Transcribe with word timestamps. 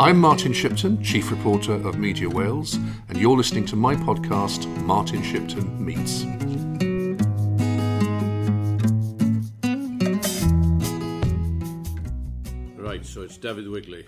I'm 0.00 0.16
Martin 0.18 0.54
Shipton, 0.54 1.04
Chief 1.04 1.30
Reporter 1.30 1.74
of 1.74 1.98
Media 1.98 2.26
Wales, 2.26 2.76
and 3.10 3.18
you're 3.18 3.36
listening 3.36 3.66
to 3.66 3.76
my 3.76 3.94
podcast, 3.94 4.66
Martin 4.78 5.22
Shipton 5.22 5.84
Meets. 5.84 6.24
Right, 12.78 13.04
so 13.04 13.20
it's 13.20 13.36
David 13.36 13.68
Wigley. 13.68 14.06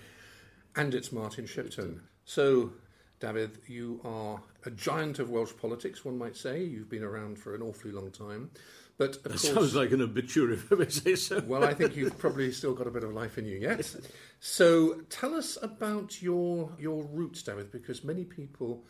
And 0.75 0.95
it's 0.95 1.11
Martin 1.11 1.45
Shipton. 1.45 2.01
So, 2.25 2.71
David, 3.19 3.59
you 3.67 4.01
are 4.03 4.41
a 4.65 4.71
giant 4.71 5.19
of 5.19 5.29
Welsh 5.29 5.53
politics, 5.61 6.03
one 6.03 6.17
might 6.17 6.35
say. 6.35 6.63
You've 6.63 6.89
been 6.89 7.03
around 7.03 7.37
for 7.37 7.53
an 7.53 7.61
awfully 7.61 7.93
long 7.93 8.09
time. 8.09 8.49
But 8.97 9.17
of 9.17 9.23
That 9.23 9.29
course, 9.31 9.53
sounds 9.53 9.75
like 9.75 9.91
an 9.91 10.01
obituary, 10.01 10.53
if 10.53 10.71
I 10.71 10.85
say 10.87 11.15
so. 11.15 11.41
well, 11.47 11.63
I 11.63 11.73
think 11.73 11.95
you've 11.95 12.17
probably 12.17 12.51
still 12.51 12.73
got 12.73 12.85
a 12.87 12.91
bit 12.91 13.03
of 13.03 13.11
life 13.13 13.37
in 13.37 13.45
you 13.45 13.57
yet. 13.57 13.95
So, 14.39 15.01
tell 15.09 15.33
us 15.33 15.57
about 15.61 16.21
your 16.21 16.71
your 16.77 17.03
roots, 17.05 17.41
David, 17.41 17.71
because 17.71 18.03
many 18.03 18.23
people, 18.23 18.83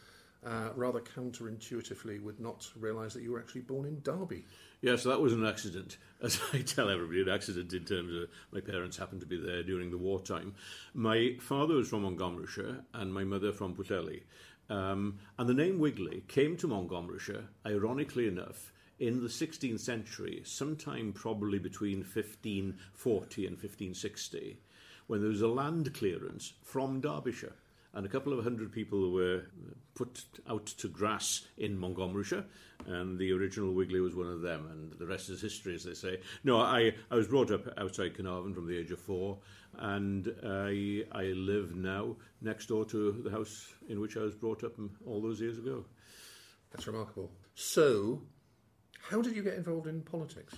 uh, 0.46 0.70
rather 0.76 1.00
counterintuitively, 1.00 2.22
would 2.22 2.40
not 2.40 2.68
realise 2.78 3.14
that 3.14 3.24
you 3.24 3.32
were 3.32 3.40
actually 3.40 3.62
born 3.62 3.86
in 3.86 4.02
Derby. 4.02 4.44
Yes, 4.82 5.04
that 5.04 5.22
was 5.22 5.32
an 5.32 5.46
accident. 5.46 5.98
As 6.22 6.42
I 6.52 6.60
tell 6.60 6.90
everybody, 6.90 7.22
an 7.22 7.30
accident 7.30 7.72
in 7.72 7.86
terms 7.86 8.14
of 8.14 8.28
my 8.52 8.60
parents 8.60 8.98
happened 8.98 9.22
to 9.22 9.28
be 9.28 9.38
there 9.40 9.64
during 9.64 9.90
the 9.90 9.98
wartime. 9.98 10.54
My 10.94 11.38
father 11.40 11.76
was 11.76 11.88
from 11.88 12.04
Montgomeryshire 12.04 12.82
and 12.94 13.14
my 13.14 13.24
mother 13.24 13.54
from 13.54 13.74
Pwllheli. 13.74 14.24
Um, 14.70 15.20
and 15.38 15.48
the 15.48 15.54
name 15.54 15.80
Wigley 15.80 16.24
came 16.28 16.58
to 16.58 16.68
Montgomeryshire, 16.68 17.46
ironically 17.66 18.28
enough, 18.28 18.73
in 19.04 19.22
the 19.22 19.28
16th 19.28 19.82
century, 19.82 20.42
sometime 20.46 21.12
probably 21.12 21.60
between 21.60 21.98
1540 21.98 23.46
and 23.46 23.58
1560, 23.58 24.58
when 25.08 25.20
there 25.20 25.30
was 25.30 25.42
a 25.42 25.48
land 25.48 25.94
clearance 25.94 26.54
from 26.64 27.02
Derbyshire. 27.02 27.54
And 27.94 28.06
a 28.06 28.10
couple 28.10 28.32
of 28.32 28.44
hundred 28.46 28.72
people 28.72 29.12
were 29.12 29.44
put 29.94 30.24
out 30.50 30.66
to 30.66 30.88
grass 30.88 31.46
in 31.58 31.78
Montgomeryshire, 31.78 32.46
and 32.88 33.20
the 33.20 33.34
original 33.34 33.74
Wigley 33.74 34.00
was 34.00 34.16
one 34.16 34.28
of 34.28 34.42
them, 34.42 34.68
and 34.72 34.94
the 34.94 35.06
rest 35.06 35.30
is 35.30 35.42
history, 35.42 35.76
as 35.76 35.84
they 35.84 35.94
say. 35.94 36.22
No, 36.46 36.62
I, 36.62 36.94
I 37.12 37.16
was 37.16 37.28
brought 37.28 37.52
up 37.52 37.78
outside 37.78 38.16
Carnarvon 38.16 38.56
from 38.56 38.68
the 38.68 38.78
age 38.78 38.92
of 38.92 39.00
four, 39.00 39.38
and 39.78 40.34
I, 40.44 41.04
I 41.12 41.24
live 41.36 41.76
now 41.76 42.16
next 42.42 42.68
door 42.68 42.86
to 42.86 43.12
the 43.12 43.30
house 43.30 43.74
in 43.90 44.00
which 44.00 44.16
I 44.16 44.22
was 44.22 44.34
brought 44.34 44.64
up 44.64 44.80
all 45.06 45.22
those 45.22 45.42
years 45.42 45.58
ago. 45.58 45.84
That's 46.72 46.88
remarkable. 46.88 47.30
So, 47.54 48.22
how 49.10 49.22
did 49.22 49.36
you 49.36 49.44
get 49.44 49.56
involved 49.56 49.88
in 49.88 50.02
politics? 50.02 50.56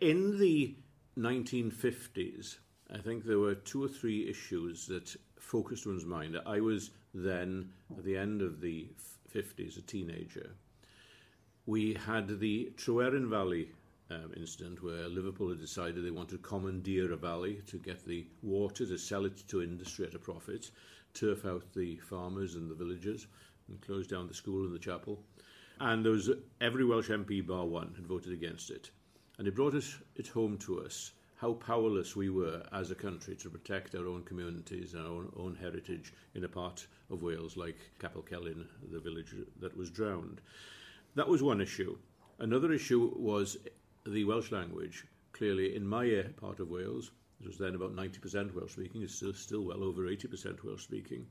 In 0.00 0.38
the 0.38 0.74
1950s, 1.18 2.58
I 2.92 2.98
think 2.98 3.24
there 3.24 3.38
were 3.38 3.54
two 3.54 3.84
or 3.84 3.88
three 3.88 4.28
issues 4.28 4.86
that 4.86 5.14
focused 5.38 5.86
one's 5.86 6.04
mind. 6.04 6.36
I 6.46 6.60
was 6.60 6.90
then, 7.12 7.70
at 7.96 8.04
the 8.04 8.16
end 8.16 8.42
of 8.42 8.60
the 8.60 8.88
50s, 9.34 9.76
a 9.76 9.82
teenager. 9.82 10.50
We 11.66 11.94
had 11.94 12.40
the 12.40 12.72
Tryweryn 12.76 13.28
Valley 13.28 13.70
um, 14.10 14.32
incident 14.36 14.82
where 14.82 15.08
Liverpool 15.08 15.48
had 15.48 15.60
decided 15.60 16.04
they 16.04 16.10
wanted 16.10 16.42
to 16.42 16.48
commandeer 16.48 17.12
a 17.12 17.16
valley 17.16 17.60
to 17.66 17.78
get 17.78 18.04
the 18.04 18.26
water 18.42 18.86
to 18.86 18.98
sell 18.98 19.24
it 19.24 19.46
to 19.48 19.62
industry 19.62 20.06
at 20.06 20.14
a 20.14 20.18
profit, 20.18 20.70
turf 21.14 21.44
out 21.44 21.72
the 21.74 21.96
farmers 21.96 22.54
and 22.54 22.70
the 22.70 22.74
villagers, 22.74 23.26
and 23.68 23.80
close 23.80 24.06
down 24.06 24.26
the 24.26 24.34
school 24.34 24.64
and 24.64 24.74
the 24.74 24.78
chapel. 24.78 25.22
And 25.80 26.04
there 26.04 26.12
was 26.12 26.30
every 26.60 26.84
Welsh 26.84 27.08
MP 27.08 27.44
bar 27.44 27.64
one 27.64 27.94
had 27.96 28.06
voted 28.06 28.34
against 28.34 28.70
it. 28.70 28.90
And 29.38 29.48
it 29.48 29.54
brought 29.54 29.74
us, 29.74 29.96
it 30.14 30.28
home 30.28 30.58
to 30.58 30.80
us 30.82 31.12
how 31.36 31.54
powerless 31.54 32.14
we 32.14 32.28
were 32.28 32.62
as 32.70 32.90
a 32.90 32.94
country 32.94 33.34
to 33.34 33.48
protect 33.48 33.94
our 33.94 34.06
own 34.06 34.22
communities 34.24 34.92
and 34.92 35.06
our 35.06 35.12
own, 35.12 35.32
own 35.38 35.56
heritage 35.58 36.12
in 36.34 36.44
a 36.44 36.48
part 36.48 36.86
of 37.08 37.22
Wales 37.22 37.56
like 37.56 37.78
Capel 37.98 38.22
Celyn, 38.22 38.66
the 38.92 39.00
village 39.00 39.34
that 39.58 39.74
was 39.74 39.88
drowned. 39.88 40.42
That 41.14 41.28
was 41.28 41.42
one 41.42 41.62
issue. 41.62 41.96
Another 42.40 42.70
issue 42.72 43.14
was 43.16 43.56
the 44.06 44.24
Welsh 44.24 44.52
language. 44.52 45.06
Clearly, 45.32 45.74
in 45.74 45.86
my 45.86 46.14
uh, 46.14 46.24
part 46.38 46.60
of 46.60 46.68
Wales, 46.68 47.10
it 47.40 47.46
was 47.46 47.56
then 47.56 47.74
about 47.74 47.96
90% 47.96 48.54
Welsh 48.54 48.72
speaking, 48.72 49.00
it's 49.02 49.14
still, 49.14 49.32
still 49.32 49.64
well 49.64 49.82
over 49.82 50.02
80% 50.02 50.62
Welsh 50.62 50.82
speaking. 50.82 51.26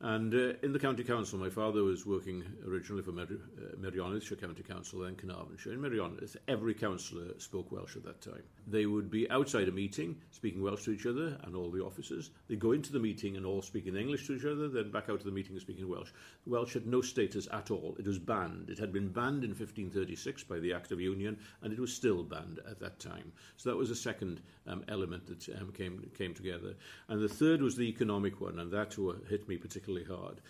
And 0.00 0.34
uh, 0.34 0.52
in 0.62 0.72
the 0.72 0.78
county 0.78 1.02
council, 1.02 1.38
my 1.38 1.48
father 1.48 1.82
was 1.82 2.04
working 2.04 2.44
originally 2.68 3.02
for 3.02 3.12
Mer- 3.12 3.22
uh, 3.22 3.76
Merionethshire 3.80 4.38
County 4.38 4.62
Council, 4.62 5.00
then 5.00 5.16
Carnarvonshire. 5.16 5.72
In 5.72 5.80
Merioneth, 5.80 6.36
every 6.48 6.74
councillor 6.74 7.32
spoke 7.38 7.72
Welsh 7.72 7.96
at 7.96 8.04
that 8.04 8.20
time. 8.20 8.42
They 8.66 8.84
would 8.84 9.10
be 9.10 9.28
outside 9.30 9.68
a 9.68 9.72
meeting, 9.72 10.16
speaking 10.32 10.62
Welsh 10.62 10.84
to 10.84 10.90
each 10.90 11.06
other 11.06 11.38
and 11.44 11.56
all 11.56 11.70
the 11.70 11.82
officers. 11.82 12.30
They'd 12.46 12.60
go 12.60 12.72
into 12.72 12.92
the 12.92 12.98
meeting 12.98 13.38
and 13.38 13.46
all 13.46 13.62
speak 13.62 13.86
in 13.86 13.96
English 13.96 14.26
to 14.26 14.34
each 14.34 14.44
other, 14.44 14.68
then 14.68 14.90
back 14.90 15.04
out 15.04 15.20
of 15.20 15.24
the 15.24 15.30
meeting 15.30 15.52
and 15.52 15.62
speaking 15.62 15.88
Welsh. 15.88 16.10
Welsh 16.44 16.74
had 16.74 16.86
no 16.86 17.00
status 17.00 17.48
at 17.50 17.70
all. 17.70 17.96
It 17.98 18.06
was 18.06 18.18
banned. 18.18 18.68
It 18.68 18.78
had 18.78 18.92
been 18.92 19.08
banned 19.08 19.44
in 19.44 19.50
1536 19.50 20.44
by 20.44 20.58
the 20.58 20.74
Act 20.74 20.92
of 20.92 21.00
Union, 21.00 21.38
and 21.62 21.72
it 21.72 21.80
was 21.80 21.94
still 21.94 22.22
banned 22.22 22.60
at 22.68 22.78
that 22.80 22.98
time. 22.98 23.32
So 23.56 23.70
that 23.70 23.76
was 23.76 23.90
a 23.90 23.96
second 23.96 24.42
um, 24.66 24.84
element 24.88 25.26
that 25.26 25.56
um, 25.58 25.72
came, 25.72 26.10
came 26.18 26.34
together. 26.34 26.74
And 27.08 27.22
the 27.22 27.28
third 27.30 27.62
was 27.62 27.76
the 27.76 27.88
economic 27.88 28.42
one, 28.42 28.58
and 28.58 28.70
that 28.72 28.94
hit 29.28 29.48
me 29.48 29.56
particularly 29.56 29.85
hard. 30.04 30.40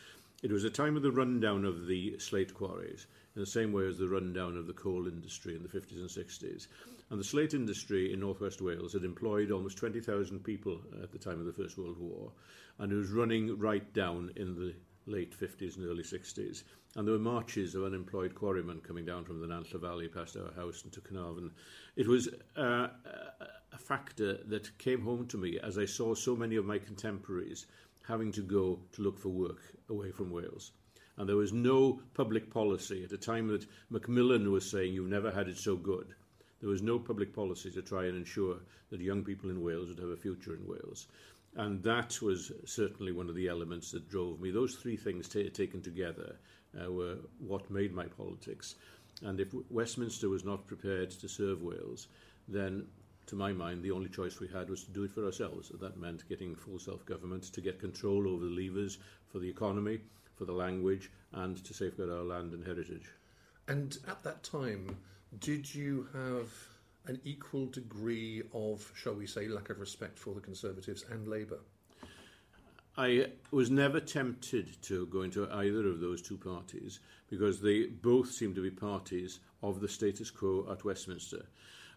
It 0.42 0.52
was 0.52 0.64
a 0.64 0.70
time 0.70 0.96
of 0.96 1.02
the 1.02 1.10
rundown 1.10 1.64
of 1.64 1.86
the 1.86 2.18
slate 2.18 2.54
quarries, 2.54 3.06
in 3.34 3.40
the 3.40 3.46
same 3.46 3.72
way 3.72 3.86
as 3.86 3.98
the 3.98 4.08
rundown 4.08 4.56
of 4.56 4.66
the 4.66 4.72
coal 4.72 5.06
industry 5.06 5.54
in 5.54 5.62
the 5.62 5.68
50s 5.68 5.96
and 5.96 6.08
60s. 6.08 6.66
And 7.10 7.20
the 7.20 7.24
slate 7.24 7.54
industry 7.54 8.12
in 8.12 8.20
northwest 8.20 8.60
Wales 8.60 8.92
had 8.92 9.04
employed 9.04 9.50
almost 9.50 9.78
20,000 9.78 10.42
people 10.42 10.80
at 11.02 11.12
the 11.12 11.18
time 11.18 11.40
of 11.40 11.46
the 11.46 11.52
First 11.52 11.78
World 11.78 11.98
War, 11.98 12.32
and 12.78 12.92
it 12.92 12.96
was 12.96 13.10
running 13.10 13.58
right 13.58 13.92
down 13.92 14.32
in 14.36 14.54
the 14.54 14.74
late 15.06 15.38
50s 15.38 15.76
and 15.76 15.86
early 15.86 16.02
60s. 16.02 16.64
And 16.96 17.06
there 17.06 17.12
were 17.12 17.20
marches 17.20 17.74
of 17.74 17.84
unemployed 17.84 18.34
quarrymen 18.34 18.80
coming 18.80 19.04
down 19.04 19.24
from 19.24 19.40
the 19.40 19.46
Nantlle 19.46 19.80
Valley 19.80 20.08
past 20.08 20.36
our 20.36 20.52
house 20.52 20.82
into 20.84 21.00
Carnarvon. 21.00 21.52
It 21.96 22.08
was 22.08 22.28
uh, 22.56 22.88
a 23.72 23.78
factor 23.78 24.38
that 24.46 24.76
came 24.78 25.02
home 25.02 25.26
to 25.28 25.36
me 25.36 25.58
as 25.62 25.78
I 25.78 25.84
saw 25.84 26.14
so 26.14 26.34
many 26.34 26.56
of 26.56 26.64
my 26.64 26.78
contemporaries 26.78 27.66
having 28.06 28.32
to 28.32 28.42
go 28.42 28.78
to 28.92 29.02
look 29.02 29.18
for 29.18 29.28
work 29.28 29.60
away 29.88 30.10
from 30.10 30.30
Wales. 30.30 30.72
And 31.16 31.28
there 31.28 31.36
was 31.36 31.52
no 31.52 32.00
public 32.14 32.50
policy 32.50 33.04
at 33.04 33.12
a 33.12 33.18
time 33.18 33.48
that 33.48 33.66
Macmillan 33.90 34.52
was 34.52 34.70
saying, 34.70 34.92
You've 34.92 35.08
never 35.08 35.30
had 35.30 35.48
it 35.48 35.56
so 35.56 35.76
good. 35.76 36.14
There 36.60 36.68
was 36.68 36.82
no 36.82 36.98
public 36.98 37.34
policy 37.34 37.70
to 37.70 37.82
try 37.82 38.04
and 38.06 38.16
ensure 38.16 38.56
that 38.90 39.00
young 39.00 39.24
people 39.24 39.50
in 39.50 39.62
Wales 39.62 39.88
would 39.88 39.98
have 39.98 40.10
a 40.10 40.16
future 40.16 40.54
in 40.54 40.66
Wales. 40.66 41.06
And 41.54 41.82
that 41.84 42.20
was 42.20 42.52
certainly 42.64 43.12
one 43.12 43.28
of 43.28 43.34
the 43.34 43.48
elements 43.48 43.90
that 43.92 44.10
drove 44.10 44.40
me. 44.40 44.50
Those 44.50 44.74
three 44.74 44.96
things 44.96 45.28
t- 45.28 45.48
taken 45.48 45.80
together 45.80 46.36
uh, 46.78 46.92
were 46.92 47.16
what 47.38 47.70
made 47.70 47.94
my 47.94 48.06
politics. 48.06 48.74
And 49.22 49.40
if 49.40 49.54
Westminster 49.70 50.28
was 50.28 50.44
not 50.44 50.66
prepared 50.66 51.10
to 51.12 51.28
serve 51.28 51.62
Wales, 51.62 52.08
then 52.46 52.86
to 53.26 53.36
my 53.36 53.52
mind, 53.52 53.82
the 53.82 53.90
only 53.90 54.08
choice 54.08 54.40
we 54.40 54.48
had 54.48 54.70
was 54.70 54.84
to 54.84 54.90
do 54.90 55.04
it 55.04 55.10
for 55.10 55.24
ourselves. 55.24 55.70
That 55.80 55.98
meant 55.98 56.28
getting 56.28 56.54
full 56.54 56.78
self 56.78 57.04
government 57.06 57.44
to 57.44 57.60
get 57.60 57.80
control 57.80 58.28
over 58.28 58.44
the 58.44 58.50
levers 58.50 58.98
for 59.28 59.38
the 59.38 59.48
economy, 59.48 60.00
for 60.36 60.44
the 60.44 60.52
language, 60.52 61.10
and 61.32 61.62
to 61.64 61.74
safeguard 61.74 62.10
our 62.10 62.22
land 62.22 62.52
and 62.52 62.64
heritage. 62.64 63.10
And 63.68 63.98
at 64.06 64.22
that 64.22 64.42
time, 64.42 64.96
did 65.40 65.74
you 65.74 66.08
have 66.12 66.52
an 67.06 67.20
equal 67.24 67.66
degree 67.66 68.42
of, 68.52 68.90
shall 68.94 69.14
we 69.14 69.26
say, 69.26 69.48
lack 69.48 69.70
of 69.70 69.80
respect 69.80 70.18
for 70.18 70.34
the 70.34 70.40
Conservatives 70.40 71.04
and 71.10 71.26
Labour? 71.26 71.58
I 72.98 73.26
was 73.50 73.70
never 73.70 74.00
tempted 74.00 74.80
to 74.82 75.06
go 75.06 75.22
into 75.22 75.50
either 75.52 75.86
of 75.86 76.00
those 76.00 76.22
two 76.22 76.38
parties 76.38 77.00
because 77.28 77.60
they 77.60 77.86
both 77.86 78.32
seemed 78.32 78.54
to 78.54 78.62
be 78.62 78.70
parties 78.70 79.40
of 79.62 79.80
the 79.80 79.88
status 79.88 80.30
quo 80.30 80.66
at 80.70 80.84
Westminster. 80.84 81.44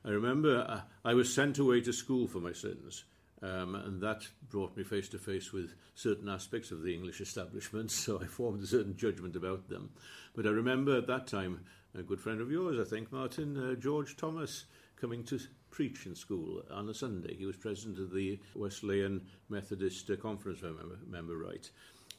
I 0.06 0.10
remember 0.10 0.66
uh, 0.68 0.82
I 1.04 1.14
was 1.14 1.34
sent 1.34 1.60
away 1.60 1.82
to 1.82 1.92
school 1.92 2.28
for 2.28 2.40
my 2.40 2.54
sins, 2.54 3.04
um, 3.42 3.76
and 3.76 4.02
that 4.02 4.28
brought 4.50 4.76
me 4.78 4.84
face 4.84 5.10
to 5.10 5.20
face 5.20 5.52
with 5.52 5.74
certain 5.96 6.30
aspects 6.30 6.72
of 6.72 6.82
the 6.82 6.94
English 6.94 7.20
establishment, 7.22 7.92
so 7.92 8.20
I 8.22 8.26
formed 8.26 8.64
a 8.64 8.68
certain 8.68 8.96
judgment 8.96 9.36
about 9.36 9.68
them. 9.70 9.90
But 10.36 10.46
I 10.46 10.52
remember 10.52 10.98
at 10.98 11.08
that 11.08 11.28
time 11.28 11.66
a 11.98 12.04
good 12.04 12.22
friend 12.22 12.40
of 12.40 12.52
yours, 12.52 12.80
I 12.80 12.90
think, 12.90 13.12
Martin, 13.12 13.58
uh, 13.58 13.76
George 13.76 14.16
Thomas, 14.16 14.66
coming 15.00 15.24
to 15.26 15.40
preach 15.72 16.06
in 16.06 16.16
school 16.16 16.62
on 16.72 16.90
a 16.90 16.94
Sunday. 16.94 17.36
He 17.36 17.46
was 17.46 17.56
president 17.56 18.00
of 18.00 18.14
the 18.14 18.40
Wesleyan 18.56 19.22
Methodist 19.50 20.10
uh, 20.10 20.16
Conference, 20.16 20.60
if 20.60 20.66
I 20.66 20.68
remember, 20.68 20.98
remember 21.06 21.38
right. 21.38 21.70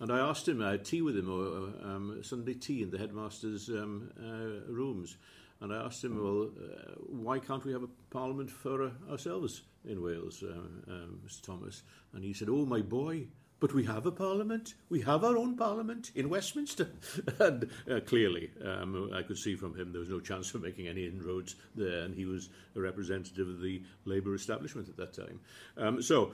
And 0.00 0.10
I 0.10 0.18
asked 0.18 0.48
him, 0.48 0.62
I 0.62 0.72
had 0.72 0.84
tea 0.84 1.02
with 1.02 1.16
him, 1.16 1.30
or 1.30 1.86
um, 1.86 2.20
Sunday 2.22 2.54
tea 2.54 2.82
in 2.82 2.90
the 2.90 2.98
headmaster's 2.98 3.68
um, 3.68 4.10
uh, 4.18 4.72
rooms. 4.72 5.16
And 5.60 5.72
I 5.72 5.84
asked 5.84 6.02
him, 6.02 6.22
well, 6.22 6.50
uh, 6.58 6.92
why 7.06 7.38
can't 7.38 7.64
we 7.64 7.72
have 7.72 7.82
a 7.82 7.88
parliament 8.10 8.50
for 8.50 8.82
uh, 8.82 8.90
ourselves 9.10 9.62
in 9.84 10.02
Wales, 10.02 10.42
uh, 10.42 10.92
Mr. 11.26 11.42
Thomas? 11.42 11.82
And 12.14 12.24
he 12.24 12.32
said, 12.32 12.48
oh, 12.48 12.64
my 12.64 12.80
boy, 12.80 13.26
but 13.60 13.74
we 13.74 13.84
have 13.84 14.06
a 14.06 14.10
parliament. 14.10 14.74
We 14.88 15.02
have 15.02 15.22
our 15.22 15.36
own 15.36 15.56
parliament 15.56 16.12
in 16.14 16.30
Westminster. 16.30 16.88
and 17.38 17.68
uh, 17.90 18.00
clearly, 18.00 18.50
um, 18.64 19.10
I 19.14 19.22
could 19.22 19.36
see 19.36 19.54
from 19.54 19.78
him 19.78 19.92
there 19.92 20.00
was 20.00 20.08
no 20.08 20.20
chance 20.20 20.54
of 20.54 20.62
making 20.62 20.88
any 20.88 21.06
inroads 21.06 21.56
there, 21.74 22.04
and 22.04 22.14
he 22.14 22.24
was 22.24 22.48
a 22.74 22.80
representative 22.80 23.48
of 23.48 23.60
the 23.60 23.82
Labour 24.06 24.34
establishment 24.34 24.88
at 24.88 24.96
that 24.96 25.12
time. 25.12 25.40
Um, 25.76 26.00
so, 26.00 26.32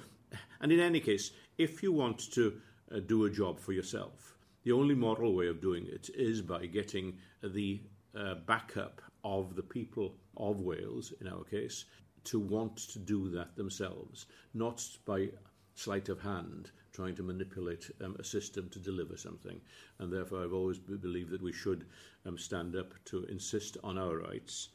and 0.60 0.70
in 0.70 0.78
any 0.78 1.00
case, 1.00 1.32
if 1.58 1.82
you 1.82 1.92
want 1.92 2.30
to 2.32 2.60
uh, 2.94 3.00
do 3.00 3.24
a 3.24 3.30
job 3.30 3.58
for 3.58 3.72
yourself. 3.72 4.36
The 4.62 4.72
only 4.72 4.94
moral 4.94 5.34
way 5.34 5.48
of 5.48 5.60
doing 5.60 5.86
it 5.86 6.08
is 6.14 6.40
by 6.40 6.66
getting 6.66 7.18
the 7.42 7.80
uh, 8.16 8.34
backup 8.46 9.02
of 9.26 9.56
the 9.56 9.62
people 9.62 10.14
of 10.36 10.60
Wales, 10.60 11.12
in 11.20 11.26
our 11.26 11.42
case, 11.42 11.84
to 12.24 12.38
want 12.38 12.76
to 12.76 12.98
do 13.00 13.28
that 13.30 13.56
themselves, 13.56 14.26
not 14.54 14.86
by 15.04 15.28
sleight 15.74 16.08
of 16.08 16.20
hand 16.20 16.70
trying 16.92 17.14
to 17.14 17.22
manipulate 17.22 17.90
um, 18.02 18.16
a 18.18 18.24
system 18.24 18.70
to 18.70 18.78
deliver 18.78 19.18
something. 19.18 19.60
And 19.98 20.10
therefore, 20.10 20.42
I've 20.42 20.54
always 20.54 20.78
believed 20.78 21.30
that 21.30 21.42
we 21.42 21.52
should 21.52 21.84
um, 22.24 22.38
stand 22.38 22.74
up 22.74 22.94
to 23.06 23.24
insist 23.24 23.76
on 23.84 23.98
our 23.98 24.16
rights. 24.16 24.70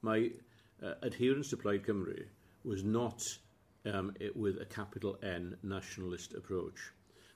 My 0.00 0.30
uh, 0.82 0.94
adherence 1.02 1.50
to 1.50 1.56
Plaid 1.56 1.82
Cymru 1.82 2.26
was 2.62 2.84
not 2.84 3.26
um, 3.86 4.14
it, 4.20 4.36
with 4.36 4.60
a 4.60 4.66
capital 4.66 5.18
N 5.22 5.56
nationalist 5.64 6.34
approach. 6.34 6.92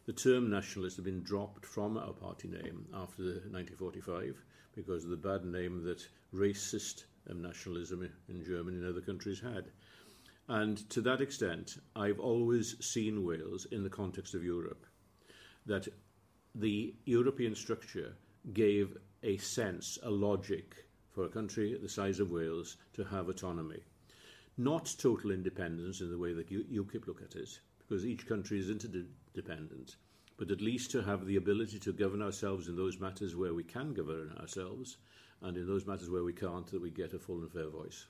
The 0.06 0.12
term 0.12 0.50
nationalist 0.50 0.96
had 0.96 1.04
been 1.04 1.22
dropped 1.22 1.66
from 1.66 1.98
our 1.98 2.12
party 2.12 2.48
name 2.48 2.86
after 2.94 3.22
the 3.22 3.40
1945 3.50 4.40
because 4.78 5.02
of 5.02 5.10
the 5.10 5.16
bad 5.16 5.44
name 5.44 5.82
that 5.82 6.06
racist 6.32 7.06
nationalism 7.34 8.08
in 8.28 8.44
Germany 8.44 8.76
and 8.76 8.86
other 8.86 9.00
countries 9.00 9.40
had. 9.40 9.64
And 10.46 10.88
to 10.90 11.00
that 11.00 11.20
extent, 11.20 11.78
I've 11.96 12.20
always 12.20 12.76
seen 12.80 13.26
Wales 13.26 13.66
in 13.72 13.82
the 13.82 13.90
context 13.90 14.34
of 14.34 14.44
Europe. 14.44 14.86
That 15.66 15.88
the 16.54 16.94
European 17.06 17.56
structure 17.56 18.14
gave 18.52 18.96
a 19.24 19.36
sense, 19.38 19.98
a 20.04 20.10
logic 20.10 20.86
for 21.10 21.24
a 21.24 21.28
country 21.28 21.76
the 21.76 21.88
size 21.88 22.20
of 22.20 22.30
Wales 22.30 22.76
to 22.92 23.02
have 23.02 23.28
autonomy. 23.28 23.82
Not 24.56 24.94
total 24.96 25.32
independence 25.32 26.00
in 26.00 26.08
the 26.08 26.18
way 26.18 26.32
that 26.34 26.50
UKIP 26.50 27.08
look 27.08 27.20
at 27.20 27.34
it, 27.34 27.58
because 27.80 28.06
each 28.06 28.28
country 28.28 28.60
is 28.60 28.70
interdependent, 28.70 29.96
but 30.38 30.50
at 30.50 30.60
least 30.60 30.90
to 30.92 31.02
have 31.02 31.26
the 31.26 31.36
ability 31.36 31.78
to 31.80 31.92
govern 31.92 32.22
ourselves 32.22 32.68
in 32.68 32.76
those 32.76 32.98
matters 32.98 33.36
where 33.36 33.52
we 33.52 33.64
can 33.64 33.92
govern 33.92 34.34
ourselves, 34.40 34.96
and 35.42 35.56
in 35.56 35.66
those 35.66 35.86
matters 35.86 36.08
where 36.08 36.24
we 36.24 36.32
can't, 36.32 36.66
that 36.68 36.80
we 36.80 36.90
get 36.90 37.12
a 37.12 37.18
full 37.18 37.40
and 37.40 37.52
fair 37.52 37.68
voice. 37.68 38.06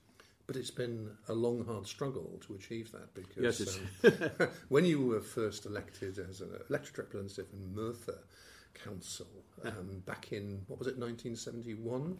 But 0.46 0.56
it's 0.56 0.70
been 0.70 1.10
a 1.28 1.34
long, 1.34 1.64
hard 1.64 1.86
struggle 1.86 2.40
to 2.46 2.54
achieve 2.54 2.92
that 2.92 3.12
because 3.14 3.60
yes, 3.60 3.78
um, 4.04 4.48
when 4.68 4.84
you 4.84 5.04
were 5.04 5.20
first 5.20 5.66
elected 5.66 6.18
as 6.18 6.40
an 6.40 6.50
elected 6.68 6.98
representative 6.98 7.48
in 7.52 7.74
Merthyr 7.74 8.20
Council 8.72 9.26
um, 9.64 10.02
back 10.06 10.32
in, 10.32 10.62
what 10.68 10.78
was 10.78 10.88
it, 10.88 10.98
1971? 10.98 12.18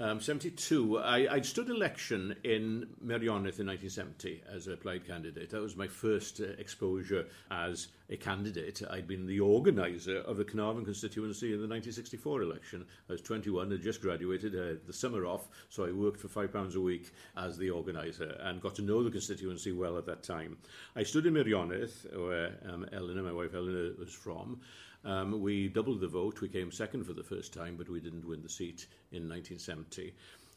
Um, 0.00 0.20
72, 0.20 0.98
I, 0.98 1.34
I'd 1.34 1.46
stood 1.46 1.70
election 1.70 2.34
in 2.42 2.88
Merioneth 3.00 3.60
in 3.60 3.68
1970 3.68 4.42
as 4.52 4.66
a 4.66 4.76
Plaid 4.76 5.06
candidate. 5.06 5.50
That 5.50 5.60
was 5.60 5.76
my 5.76 5.86
first 5.86 6.40
uh, 6.40 6.46
exposure 6.58 7.26
as 7.52 7.86
a 8.10 8.16
candidate. 8.16 8.82
I'd 8.90 9.06
been 9.06 9.24
the 9.24 9.38
organiser 9.38 10.18
of 10.18 10.36
the 10.36 10.44
Carnarvon 10.44 10.84
constituency 10.84 11.52
in 11.52 11.60
the 11.60 11.68
1964 11.68 12.42
election. 12.42 12.84
I 13.08 13.12
was 13.12 13.22
21, 13.22 13.70
had 13.70 13.82
just 13.82 14.02
graduated, 14.02 14.56
uh, 14.56 14.80
the 14.84 14.92
summer 14.92 15.26
off, 15.26 15.46
so 15.68 15.84
I 15.84 15.92
worked 15.92 16.18
for 16.18 16.28
£5 16.28 16.74
a 16.74 16.80
week 16.80 17.12
as 17.36 17.56
the 17.56 17.70
organiser 17.70 18.36
and 18.40 18.60
got 18.60 18.74
to 18.74 18.82
know 18.82 19.04
the 19.04 19.12
constituency 19.12 19.70
well 19.70 19.96
at 19.96 20.06
that 20.06 20.24
time. 20.24 20.56
I 20.96 21.04
stood 21.04 21.26
in 21.26 21.34
Merioneth, 21.34 22.12
where 22.18 22.50
um, 22.68 22.84
Eleanor, 22.92 23.22
my 23.22 23.32
wife 23.32 23.54
Eleanor, 23.54 23.92
was 23.96 24.12
from, 24.12 24.60
Um, 25.04 25.40
we 25.40 25.68
doubled 25.68 26.00
the 26.00 26.08
vote. 26.08 26.40
We 26.40 26.48
came 26.48 26.72
second 26.72 27.04
for 27.04 27.12
the 27.12 27.22
first 27.22 27.52
time, 27.52 27.76
but 27.76 27.88
we 27.88 28.00
didn't 28.00 28.26
win 28.26 28.42
the 28.42 28.48
seat 28.48 28.86
in 29.12 29.28
1970. 29.28 30.14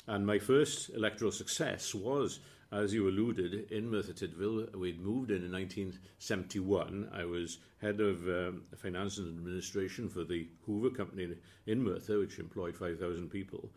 And 0.08 0.26
my 0.26 0.40
first 0.40 0.90
electoral 0.92 1.32
success 1.32 1.94
was, 1.94 2.40
as 2.72 2.94
you 2.94 3.10
alluded, 3.10 3.70
in 3.72 3.90
Merthyr 3.90 4.14
Tydfil. 4.14 4.74
We'd 4.76 5.02
moved 5.02 5.32
in 5.32 5.44
in 5.44 5.52
1971. 5.52 7.10
I 7.14 7.26
was 7.26 7.58
head 7.82 8.00
of 8.00 8.26
um, 8.30 8.64
finance 8.78 9.18
and 9.18 9.28
administration 9.28 10.08
for 10.08 10.24
the 10.24 10.48
Hoover 10.66 10.92
Company 10.92 11.36
in 11.66 11.84
Merthyr, 11.84 12.20
which 12.20 12.40
employed 12.40 12.78
5,000 12.78 13.30
people. 13.30 13.70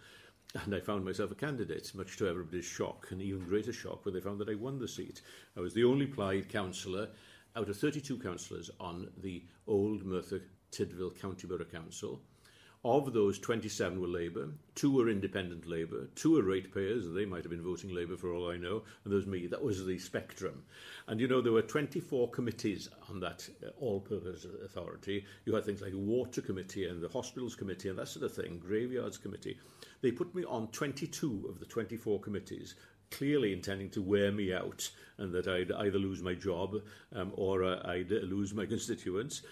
And 0.65 0.75
I 0.75 0.81
found 0.81 1.05
myself 1.05 1.33
a 1.33 1.37
candidate, 1.37 1.93
much 1.95 2.17
to 2.19 2.29
everybody's 2.29 2.65
shock, 2.65 3.09
and 3.11 3.21
even 3.21 3.45
greater 3.45 3.73
shock 3.73 4.05
when 4.05 4.15
they 4.15 4.21
found 4.21 4.41
that 4.41 4.49
I 4.49 4.55
won 4.55 4.79
the 4.79 4.89
seat. 4.89 5.23
I 5.57 5.61
was 5.61 5.75
the 5.75 5.85
only 5.85 6.07
Plaid 6.07 6.49
councillor 6.49 7.09
out 7.57 7.69
of 7.69 7.77
32 7.77 8.19
councillors 8.19 8.71
on 8.79 9.09
the 9.21 9.45
old 9.67 10.05
Merthyr 10.05 10.43
Tydfil 10.71 11.21
County 11.21 11.47
Borough 11.47 11.65
Council. 11.65 12.21
Of 12.83 13.13
those, 13.13 13.39
27 13.39 14.01
were 14.01 14.09
Labour, 14.09 14.49
two 14.75 14.91
were 14.91 15.11
independent 15.11 15.67
Labour, 15.67 16.09
two 16.15 16.31
were 16.31 16.43
ratepayers, 16.43 17.13
they 17.13 17.27
might 17.27 17.43
have 17.43 17.51
been 17.51 17.63
voting 17.63 17.95
Labour 17.95 18.17
for 18.17 18.33
all 18.33 18.51
I 18.51 18.57
know, 18.57 18.85
and 19.05 19.13
there 19.13 19.19
was 19.19 19.27
me. 19.27 19.47
That 19.47 19.63
was 19.63 19.85
the 19.85 19.99
spectrum. 19.99 20.63
And 21.07 21.21
you 21.21 21.29
know, 21.29 21.43
there 21.43 21.53
were 21.53 21.61
24 21.61 22.31
committees 22.31 22.89
on 23.11 23.21
that 23.21 23.47
uh, 23.63 23.69
all 23.79 24.01
purpose 24.01 24.47
authority. 24.65 25.27
You 25.45 25.55
had 25.55 25.67
things 25.67 25.83
like 25.83 25.93
the 25.93 25.99
Water 25.99 26.41
Committee 26.41 26.87
and 26.87 27.03
the 27.03 27.09
Hospitals 27.11 27.55
Committee 27.55 27.91
and 27.91 27.99
that 27.99 28.09
sort 28.09 28.25
of 28.25 28.33
thing, 28.33 28.59
Graveyards 28.59 29.19
Committee. 29.19 29.59
They 30.01 30.11
put 30.11 30.35
me 30.35 30.45
on 30.45 30.69
22 30.69 31.49
of 31.51 31.61
the 31.61 31.67
24 31.67 32.21
committees, 32.21 32.77
clearly 33.11 33.53
intending 33.53 33.91
to 33.91 34.01
wear 34.01 34.33
me 34.33 34.55
out 34.55 34.91
and 35.19 35.35
that 35.35 35.49
I'd 35.49 35.71
either 35.71 35.99
lose 35.99 36.23
my 36.23 36.33
job 36.35 36.77
um, 37.15 37.33
or 37.35 37.63
uh, 37.63 37.87
I'd 37.87 38.11
lose 38.11 38.55
my 38.55 38.65
constituents. 38.65 39.43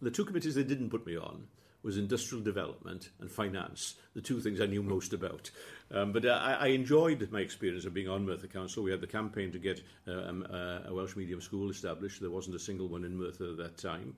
The 0.00 0.10
two 0.10 0.24
committees 0.24 0.54
they 0.54 0.64
didn't 0.64 0.90
put 0.90 1.06
me 1.06 1.16
on 1.16 1.46
was 1.82 1.98
industrial 1.98 2.44
development 2.44 3.10
and 3.20 3.30
finance, 3.30 3.96
the 4.14 4.20
two 4.20 4.40
things 4.40 4.60
I 4.60 4.66
knew 4.66 4.82
most 4.82 5.12
about. 5.12 5.50
Um, 5.90 6.12
but 6.12 6.24
I, 6.24 6.56
I 6.60 6.66
enjoyed 6.68 7.28
my 7.32 7.40
experience 7.40 7.84
of 7.84 7.94
being 7.94 8.08
on 8.08 8.24
Merthyr 8.24 8.46
Council. 8.46 8.84
We 8.84 8.92
had 8.92 9.00
the 9.00 9.06
campaign 9.06 9.50
to 9.52 9.58
get 9.58 9.82
uh, 10.06 10.12
um, 10.12 10.46
uh, 10.48 10.80
a 10.86 10.94
Welsh 10.94 11.16
medium 11.16 11.40
school 11.40 11.70
established. 11.70 12.20
There 12.20 12.30
wasn't 12.30 12.56
a 12.56 12.60
single 12.60 12.88
one 12.88 13.04
in 13.04 13.16
Merthyr 13.16 13.50
at 13.50 13.56
that 13.58 13.78
time. 13.78 14.14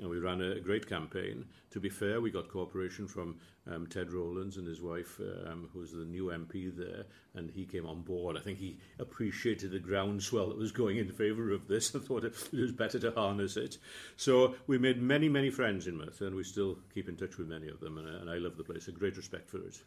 And 0.00 0.08
we 0.08 0.18
ran 0.18 0.40
a 0.40 0.60
great 0.60 0.88
campaign. 0.88 1.44
To 1.70 1.80
be 1.80 1.88
fair, 1.88 2.20
we 2.20 2.30
got 2.30 2.48
cooperation 2.48 3.08
from 3.08 3.36
um, 3.70 3.86
Ted 3.86 4.12
Rowlands 4.12 4.56
and 4.56 4.66
his 4.66 4.80
wife, 4.80 5.20
um, 5.46 5.68
who 5.72 5.80
was 5.80 5.92
the 5.92 6.04
new 6.04 6.26
MP 6.26 6.74
there, 6.74 7.04
and 7.34 7.50
he 7.50 7.64
came 7.64 7.84
on 7.86 8.02
board. 8.02 8.36
I 8.36 8.40
think 8.40 8.58
he 8.58 8.78
appreciated 8.98 9.72
the 9.72 9.78
groundswell 9.78 10.48
that 10.48 10.58
was 10.58 10.72
going 10.72 10.98
in 10.98 11.10
favour 11.10 11.52
of 11.52 11.66
this 11.68 11.94
and 11.94 12.04
thought 12.04 12.24
it 12.24 12.34
was 12.52 12.72
better 12.72 12.98
to 13.00 13.10
harness 13.10 13.56
it. 13.56 13.78
So 14.16 14.54
we 14.66 14.78
made 14.78 15.02
many, 15.02 15.28
many 15.28 15.50
friends 15.50 15.86
in 15.86 15.96
Merthyr, 15.96 16.26
and 16.26 16.36
we 16.36 16.44
still 16.44 16.78
keep 16.94 17.08
in 17.08 17.16
touch 17.16 17.36
with 17.36 17.48
many 17.48 17.68
of 17.68 17.80
them, 17.80 17.98
and, 17.98 18.08
and 18.08 18.30
I 18.30 18.36
love 18.36 18.56
the 18.56 18.64
place. 18.64 18.88
A 18.88 18.92
great 18.92 19.16
respect 19.16 19.50
for 19.50 19.58
it. 19.58 19.82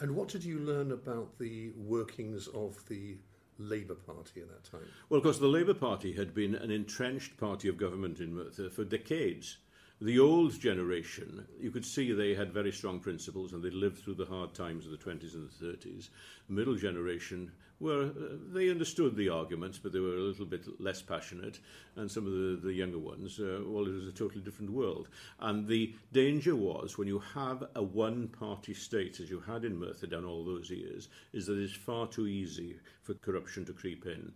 And 0.00 0.16
what 0.16 0.28
did 0.28 0.44
you 0.44 0.58
learn 0.58 0.92
about 0.92 1.38
the 1.38 1.70
workings 1.76 2.48
of 2.48 2.76
the 2.88 3.16
Labour 3.58 3.94
Party 3.94 4.40
at 4.40 4.48
that 4.48 4.64
time? 4.64 4.88
Well, 5.08 5.18
of 5.18 5.24
course, 5.24 5.38
the 5.38 5.46
Labour 5.46 5.74
Party 5.74 6.12
had 6.12 6.34
been 6.34 6.54
an 6.54 6.70
entrenched 6.70 7.36
party 7.36 7.68
of 7.68 7.76
government 7.76 8.20
in 8.20 8.50
for 8.70 8.84
decades. 8.84 9.58
The 10.04 10.18
old 10.18 10.60
generation, 10.60 11.46
you 11.58 11.70
could 11.70 11.86
see 11.86 12.12
they 12.12 12.34
had 12.34 12.52
very 12.52 12.72
strong 12.72 13.00
principles 13.00 13.54
and 13.54 13.62
they 13.62 13.70
lived 13.70 14.04
through 14.04 14.16
the 14.16 14.26
hard 14.26 14.52
times 14.52 14.84
of 14.84 14.92
the 14.92 14.98
20s 14.98 15.32
and 15.32 15.48
the 15.48 15.64
30s. 15.64 16.10
The 16.46 16.52
middle 16.52 16.74
generation 16.74 17.50
were, 17.80 18.10
uh, 18.10 18.36
they 18.52 18.68
understood 18.68 19.16
the 19.16 19.30
arguments, 19.30 19.78
but 19.78 19.94
they 19.94 20.00
were 20.00 20.18
a 20.18 20.20
little 20.20 20.44
bit 20.44 20.78
less 20.78 21.00
passionate. 21.00 21.58
And 21.96 22.10
some 22.10 22.26
of 22.26 22.34
the, 22.34 22.60
the 22.62 22.74
younger 22.74 22.98
ones, 22.98 23.40
uh, 23.40 23.60
well, 23.64 23.86
it 23.86 23.94
was 23.94 24.06
a 24.06 24.12
totally 24.12 24.42
different 24.42 24.72
world. 24.72 25.08
And 25.40 25.66
the 25.66 25.94
danger 26.12 26.54
was 26.54 26.98
when 26.98 27.08
you 27.08 27.20
have 27.32 27.64
a 27.74 27.82
one 27.82 28.28
party 28.28 28.74
state, 28.74 29.20
as 29.20 29.30
you 29.30 29.40
had 29.40 29.64
in 29.64 29.80
Merthyr 29.80 30.06
down 30.06 30.26
all 30.26 30.44
those 30.44 30.68
years, 30.68 31.08
is 31.32 31.46
that 31.46 31.56
it's 31.56 31.72
far 31.72 32.06
too 32.08 32.26
easy 32.26 32.76
for 33.00 33.14
corruption 33.14 33.64
to 33.64 33.72
creep 33.72 34.04
in. 34.04 34.32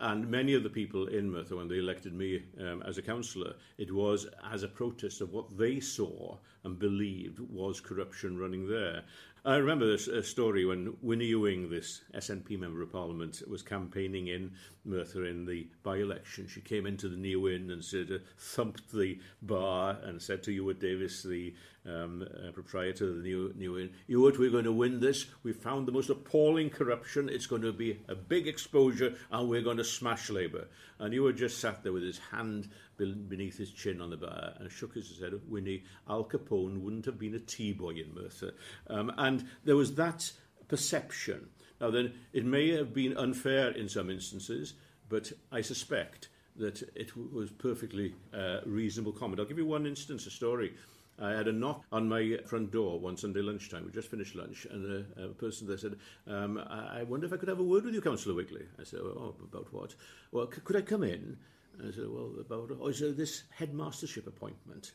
And 0.00 0.28
many 0.28 0.54
of 0.54 0.64
the 0.64 0.70
people 0.70 1.06
in 1.06 1.30
Merthyr, 1.30 1.56
when 1.56 1.68
they 1.68 1.78
elected 1.78 2.12
me 2.14 2.42
um, 2.60 2.82
as 2.82 2.98
a 2.98 3.02
councillor, 3.02 3.54
it 3.78 3.92
was 3.92 4.26
as 4.50 4.64
a 4.64 4.68
protest 4.68 5.20
of 5.20 5.32
what 5.32 5.56
they 5.56 5.78
saw 5.78 6.36
and 6.64 6.78
believed 6.78 7.38
was 7.38 7.80
corruption 7.80 8.36
running 8.36 8.68
there. 8.68 9.04
I 9.46 9.56
remember 9.56 9.86
this 9.86 10.08
a 10.08 10.22
story 10.22 10.64
when 10.64 10.96
Winnie 11.02 11.26
Ewing, 11.26 11.68
this 11.68 12.00
SNP 12.14 12.58
member 12.58 12.80
of 12.80 12.90
parliament, 12.90 13.42
was 13.46 13.60
campaigning 13.60 14.28
in 14.28 14.52
Merthyr 14.86 15.26
in 15.26 15.44
the 15.44 15.68
by-election. 15.82 16.48
She 16.48 16.62
came 16.62 16.86
into 16.86 17.10
the 17.10 17.18
New 17.18 17.46
Inn 17.50 17.70
and 17.70 17.84
said, 17.84 18.10
uh, 18.10 18.18
thumped 18.38 18.90
the 18.90 19.20
bar 19.42 19.98
and 20.02 20.22
said 20.22 20.42
to 20.44 20.52
Ewart 20.52 20.80
Davis, 20.80 21.22
the 21.22 21.54
um, 21.84 22.22
uh, 22.22 22.52
proprietor 22.52 23.10
of 23.10 23.16
the 23.16 23.22
New, 23.22 23.52
New 23.54 23.78
Inn, 23.78 23.90
Ewart, 24.06 24.38
we're 24.38 24.50
going 24.50 24.64
to 24.64 24.72
win 24.72 25.00
this. 25.00 25.26
We 25.42 25.52
found 25.52 25.86
the 25.86 25.92
most 25.92 26.08
appalling 26.08 26.70
corruption. 26.70 27.28
It's 27.28 27.46
going 27.46 27.60
to 27.62 27.72
be 27.72 28.00
a 28.08 28.14
big 28.14 28.48
exposure 28.48 29.14
and 29.30 29.50
we're 29.50 29.60
going 29.60 29.76
to 29.76 29.84
smash 29.84 30.30
Labour. 30.30 30.68
And 30.98 31.12
Ewart 31.12 31.36
just 31.36 31.58
sat 31.58 31.82
there 31.82 31.92
with 31.92 32.02
his 32.02 32.18
hand 32.30 32.70
beneath 32.96 33.58
his 33.58 33.70
chin 33.70 34.00
on 34.00 34.10
the 34.10 34.16
bar 34.16 34.54
and 34.58 34.70
shook 34.70 34.94
his 34.94 35.18
head. 35.20 35.32
Winnie, 35.48 35.84
Al 36.08 36.24
Capone 36.24 36.80
wouldn't 36.80 37.04
have 37.06 37.18
been 37.18 37.34
a 37.34 37.40
tea 37.40 37.72
boy 37.72 37.90
in 37.90 38.14
Merthyr. 38.14 38.52
Um, 38.88 39.12
and 39.18 39.46
there 39.64 39.76
was 39.76 39.94
that 39.94 40.32
perception. 40.68 41.48
Now, 41.80 41.90
then, 41.90 42.14
it 42.32 42.44
may 42.44 42.70
have 42.70 42.94
been 42.94 43.16
unfair 43.16 43.70
in 43.70 43.88
some 43.88 44.10
instances, 44.10 44.74
but 45.08 45.32
I 45.52 45.60
suspect 45.60 46.28
that 46.56 46.82
it 46.94 47.16
was 47.16 47.50
perfectly 47.50 48.14
uh, 48.32 48.60
reasonable 48.64 49.12
comment. 49.12 49.40
I'll 49.40 49.46
give 49.46 49.58
you 49.58 49.66
one 49.66 49.86
instance, 49.86 50.26
a 50.26 50.30
story. 50.30 50.74
I 51.20 51.30
had 51.30 51.46
a 51.46 51.52
knock 51.52 51.84
on 51.92 52.08
my 52.08 52.38
front 52.46 52.72
door 52.72 52.98
one 52.98 53.16
Sunday 53.16 53.40
lunchtime. 53.40 53.84
We 53.84 53.92
just 53.92 54.10
finished 54.10 54.34
lunch, 54.34 54.66
and 54.70 55.06
a, 55.16 55.24
a 55.24 55.28
person 55.28 55.66
there 55.66 55.78
said, 55.78 55.96
um, 56.26 56.58
I, 56.58 57.00
I 57.00 57.02
wonder 57.04 57.26
if 57.26 57.32
I 57.32 57.36
could 57.36 57.48
have 57.48 57.60
a 57.60 57.64
word 57.64 57.84
with 57.84 57.94
you, 57.94 58.00
Councillor 58.00 58.34
Wigley. 58.34 58.64
I 58.80 58.84
said, 58.84 59.00
Oh, 59.00 59.34
about 59.42 59.72
what? 59.72 59.94
Well, 60.32 60.50
c- 60.50 60.60
could 60.64 60.76
I 60.76 60.80
come 60.80 61.04
in? 61.04 61.36
I 61.80 61.90
said, 61.90 62.08
well, 62.08 62.32
about, 62.38 62.70
oh, 62.80 62.90
there 62.92 63.12
this 63.12 63.44
headmastership 63.58 64.26
appointment? 64.26 64.92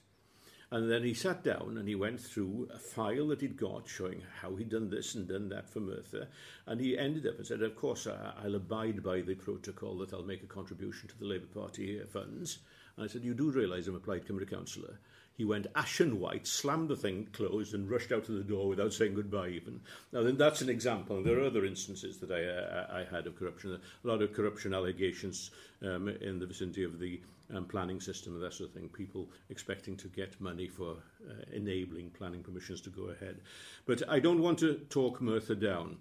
And 0.72 0.90
then 0.90 1.04
he 1.04 1.16
sat 1.16 1.44
down 1.44 1.78
and 1.80 1.88
he 1.88 1.96
went 1.96 2.20
through 2.20 2.70
a 2.72 2.78
file 2.78 3.28
that 3.30 3.42
he'd 3.42 3.58
got 3.58 3.88
showing 3.88 4.22
how 4.40 4.56
he'd 4.56 4.70
done 4.70 4.90
this 4.90 5.16
and 5.16 5.28
done 5.28 5.50
that 5.50 5.68
for 5.68 5.80
Merthyr. 5.80 6.28
And 6.68 6.80
he 6.80 6.98
ended 6.98 7.26
up 7.26 7.38
and 7.38 7.48
said, 7.48 7.64
Of 7.64 7.76
course, 7.76 8.06
I'll 8.06 8.54
abide 8.54 9.02
by 9.02 9.22
the 9.22 9.34
protocol 9.34 9.98
that 9.98 10.14
I'll 10.14 10.24
make 10.24 10.44
a 10.44 10.48
contribution 10.48 11.10
to 11.10 11.18
the 11.18 11.26
Labour 11.26 11.48
Party 11.48 12.00
funds. 12.14 12.60
And 12.96 13.04
I 13.04 13.08
said, 13.08 13.24
You 13.24 13.34
do 13.34 13.50
realise 13.50 13.88
I'm 13.88 13.96
a 13.96 14.00
Plaid 14.00 14.26
Cymru 14.26 14.48
councillor? 14.48 15.00
He 15.40 15.46
went 15.46 15.68
ashen 15.74 16.20
white, 16.20 16.46
slammed 16.46 16.90
the 16.90 16.98
thing 16.98 17.30
closed, 17.32 17.74
and 17.74 17.90
rushed 17.90 18.12
out 18.12 18.28
of 18.28 18.36
the 18.36 18.44
door 18.44 18.68
without 18.68 18.92
saying 18.92 19.14
goodbye 19.14 19.48
even. 19.48 19.80
Now, 20.12 20.22
then 20.22 20.36
that's 20.36 20.60
an 20.60 20.68
example. 20.68 21.24
There 21.24 21.40
are 21.40 21.46
other 21.46 21.64
instances 21.64 22.18
that 22.18 22.30
I, 22.30 22.44
uh, 22.44 22.88
I 22.92 23.06
had 23.10 23.26
of 23.26 23.40
corruption. 23.40 23.72
A 23.72 24.06
lot 24.06 24.22
of 24.22 24.34
corruption 24.34 24.74
allegations 24.74 25.52
um, 25.82 26.10
in 26.10 26.40
the 26.40 26.46
vicinity 26.46 26.84
of 26.84 27.00
the 27.00 27.22
um, 27.56 27.64
planning 27.64 28.02
system 28.02 28.34
and 28.34 28.44
that 28.44 28.52
sort 28.52 28.72
of 28.72 28.76
thing. 28.76 28.90
People 28.90 29.30
expecting 29.50 29.96
to 29.96 30.10
get 30.10 30.42
money 30.42 30.68
for 30.68 30.98
uh, 31.26 31.34
enabling 31.54 32.10
planning 32.10 32.44
permissions 32.44 32.82
to 32.82 32.90
go 32.90 33.04
ahead. 33.04 33.40
But 33.86 34.04
I 34.10 34.20
don't 34.20 34.42
want 34.42 34.60
to 34.60 34.74
talk 34.90 35.22
Merthyr 35.22 35.56
down. 35.56 36.00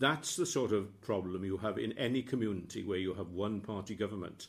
That's 0.00 0.34
the 0.34 0.46
sort 0.46 0.72
of 0.72 1.00
problem 1.00 1.44
you 1.44 1.58
have 1.58 1.78
in 1.78 1.92
any 1.92 2.22
community 2.22 2.82
where 2.82 2.98
you 2.98 3.14
have 3.14 3.30
one 3.30 3.60
party 3.60 3.94
government. 3.94 4.48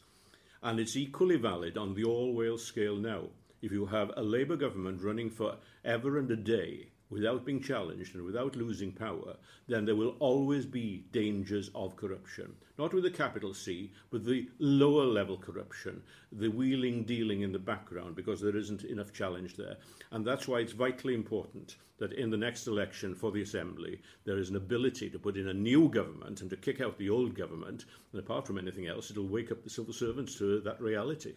And 0.64 0.80
it's 0.80 0.98
equally 0.98 1.38
valid 1.38 1.78
on 1.78 1.94
the 1.94 2.06
all 2.06 2.34
Wales 2.34 2.66
scale 2.66 2.96
now 2.96 3.26
if 3.62 3.72
you 3.72 3.86
have 3.86 4.12
a 4.16 4.24
Labour 4.24 4.56
government 4.56 5.02
running 5.02 5.30
for 5.30 5.58
ever 5.86 6.18
and 6.18 6.30
a 6.32 6.36
day 6.36 6.88
without 7.12 7.46
being 7.46 7.62
challenged 7.62 8.16
and 8.16 8.24
without 8.24 8.56
losing 8.56 8.92
power, 8.92 9.36
then 9.68 9.86
there 9.86 9.96
will 9.96 10.16
always 10.20 10.66
be 10.66 11.04
dangers 11.12 11.70
of 11.76 11.98
corruption. 11.98 12.56
Not 12.80 12.94
with 12.94 13.06
a 13.06 13.12
capital 13.12 13.54
C, 13.54 13.92
but 14.10 14.24
the 14.24 14.50
lower 14.60 15.06
level 15.06 15.38
corruption, 15.38 16.02
the 16.32 16.48
wheeling 16.48 17.04
dealing 17.04 17.42
in 17.42 17.52
the 17.52 17.60
background, 17.60 18.16
because 18.16 18.40
there 18.40 18.56
isn't 18.56 18.86
enough 18.86 19.12
challenge 19.12 19.58
there. 19.58 19.76
And 20.12 20.26
that's 20.26 20.48
why 20.48 20.60
it's 20.60 20.72
vitally 20.72 21.14
important 21.14 21.76
that 22.00 22.14
in 22.14 22.32
the 22.32 22.38
next 22.38 22.66
election 22.66 23.14
for 23.14 23.32
the 23.32 23.42
Assembly, 23.42 24.02
there 24.24 24.40
is 24.40 24.50
an 24.50 24.56
ability 24.56 25.10
to 25.10 25.20
put 25.20 25.38
in 25.38 25.50
a 25.50 25.54
new 25.54 25.90
government 25.90 26.42
and 26.42 26.50
to 26.50 26.58
kick 26.58 26.82
out 26.82 26.98
the 26.98 27.10
old 27.10 27.36
government. 27.36 27.86
And 28.14 28.20
apart 28.20 28.48
from 28.48 28.58
anything 28.58 28.88
else, 28.88 29.12
it'll 29.12 29.28
wake 29.28 29.52
up 29.52 29.64
the 29.64 29.70
civil 29.70 29.94
servants 29.94 30.36
to 30.38 30.62
that 30.62 30.82
reality. 30.82 31.36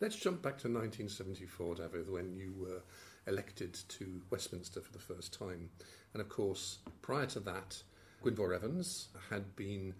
Let's 0.00 0.16
jump 0.16 0.40
back 0.40 0.56
to 0.60 0.68
1974, 0.68 1.74
David, 1.74 2.10
when 2.10 2.34
you 2.34 2.54
were 2.56 2.80
elected 3.26 3.78
to 3.88 4.22
Westminster 4.30 4.80
for 4.80 4.92
the 4.92 4.98
first 4.98 5.38
time. 5.38 5.68
And 6.14 6.22
of 6.22 6.28
course, 6.30 6.78
prior 7.02 7.26
to 7.26 7.40
that, 7.40 7.82
Gwynfor 8.24 8.54
Evans 8.54 9.08
had 9.28 9.54
been 9.56 9.92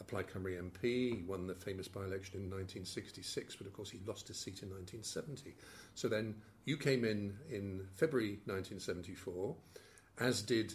a 0.00 0.04
Plaid 0.04 0.28
Cymru 0.28 0.58
MP. 0.58 1.16
He 1.16 1.24
won 1.26 1.46
the 1.46 1.54
famous 1.54 1.88
by 1.88 2.04
election 2.04 2.36
in 2.36 2.50
1966, 2.50 3.56
but 3.56 3.66
of 3.66 3.74
course 3.74 3.90
he 3.90 4.00
lost 4.06 4.28
his 4.28 4.38
seat 4.38 4.62
in 4.62 4.70
1970. 4.70 5.54
So 5.94 6.08
then 6.08 6.36
you 6.64 6.78
came 6.78 7.04
in 7.04 7.36
in 7.50 7.86
February 7.92 8.38
1974, 8.46 9.54
as 10.20 10.40
did 10.40 10.72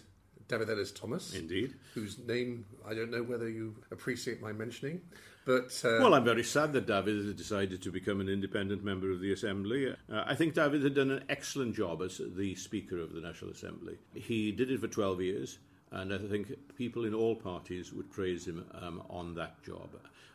David 0.47 0.69
Ellis 0.69 0.91
Thomas. 0.91 1.33
Indeed. 1.33 1.75
Whose 1.93 2.19
name 2.19 2.65
I 2.87 2.93
don't 2.93 3.11
know 3.11 3.23
whether 3.23 3.49
you 3.49 3.75
appreciate 3.91 4.41
my 4.41 4.51
mentioning. 4.51 5.01
But, 5.45 5.81
uh, 5.83 5.97
well, 5.99 6.13
I'm 6.13 6.25
very 6.25 6.43
sad 6.43 6.73
that 6.73 6.85
David 6.85 7.25
has 7.25 7.33
decided 7.33 7.81
to 7.81 7.91
become 7.91 8.21
an 8.21 8.29
independent 8.29 8.83
member 8.83 9.11
of 9.11 9.19
the 9.19 9.33
Assembly. 9.33 9.89
Uh, 10.11 10.23
I 10.25 10.35
think 10.35 10.53
David 10.53 10.83
had 10.83 10.93
done 10.93 11.11
an 11.11 11.23
excellent 11.29 11.75
job 11.75 12.01
as 12.01 12.21
the 12.35 12.55
Speaker 12.55 12.99
of 12.99 13.13
the 13.13 13.21
National 13.21 13.51
Assembly. 13.51 13.97
He 14.13 14.51
did 14.51 14.69
it 14.69 14.79
for 14.79 14.87
12 14.87 15.21
years, 15.21 15.59
and 15.91 16.13
I 16.13 16.17
think 16.17 16.51
people 16.77 17.05
in 17.05 17.13
all 17.13 17.35
parties 17.35 17.91
would 17.93 18.11
praise 18.11 18.47
him 18.47 18.65
um, 18.79 19.01
on 19.09 19.33
that 19.35 19.63
job. 19.63 19.89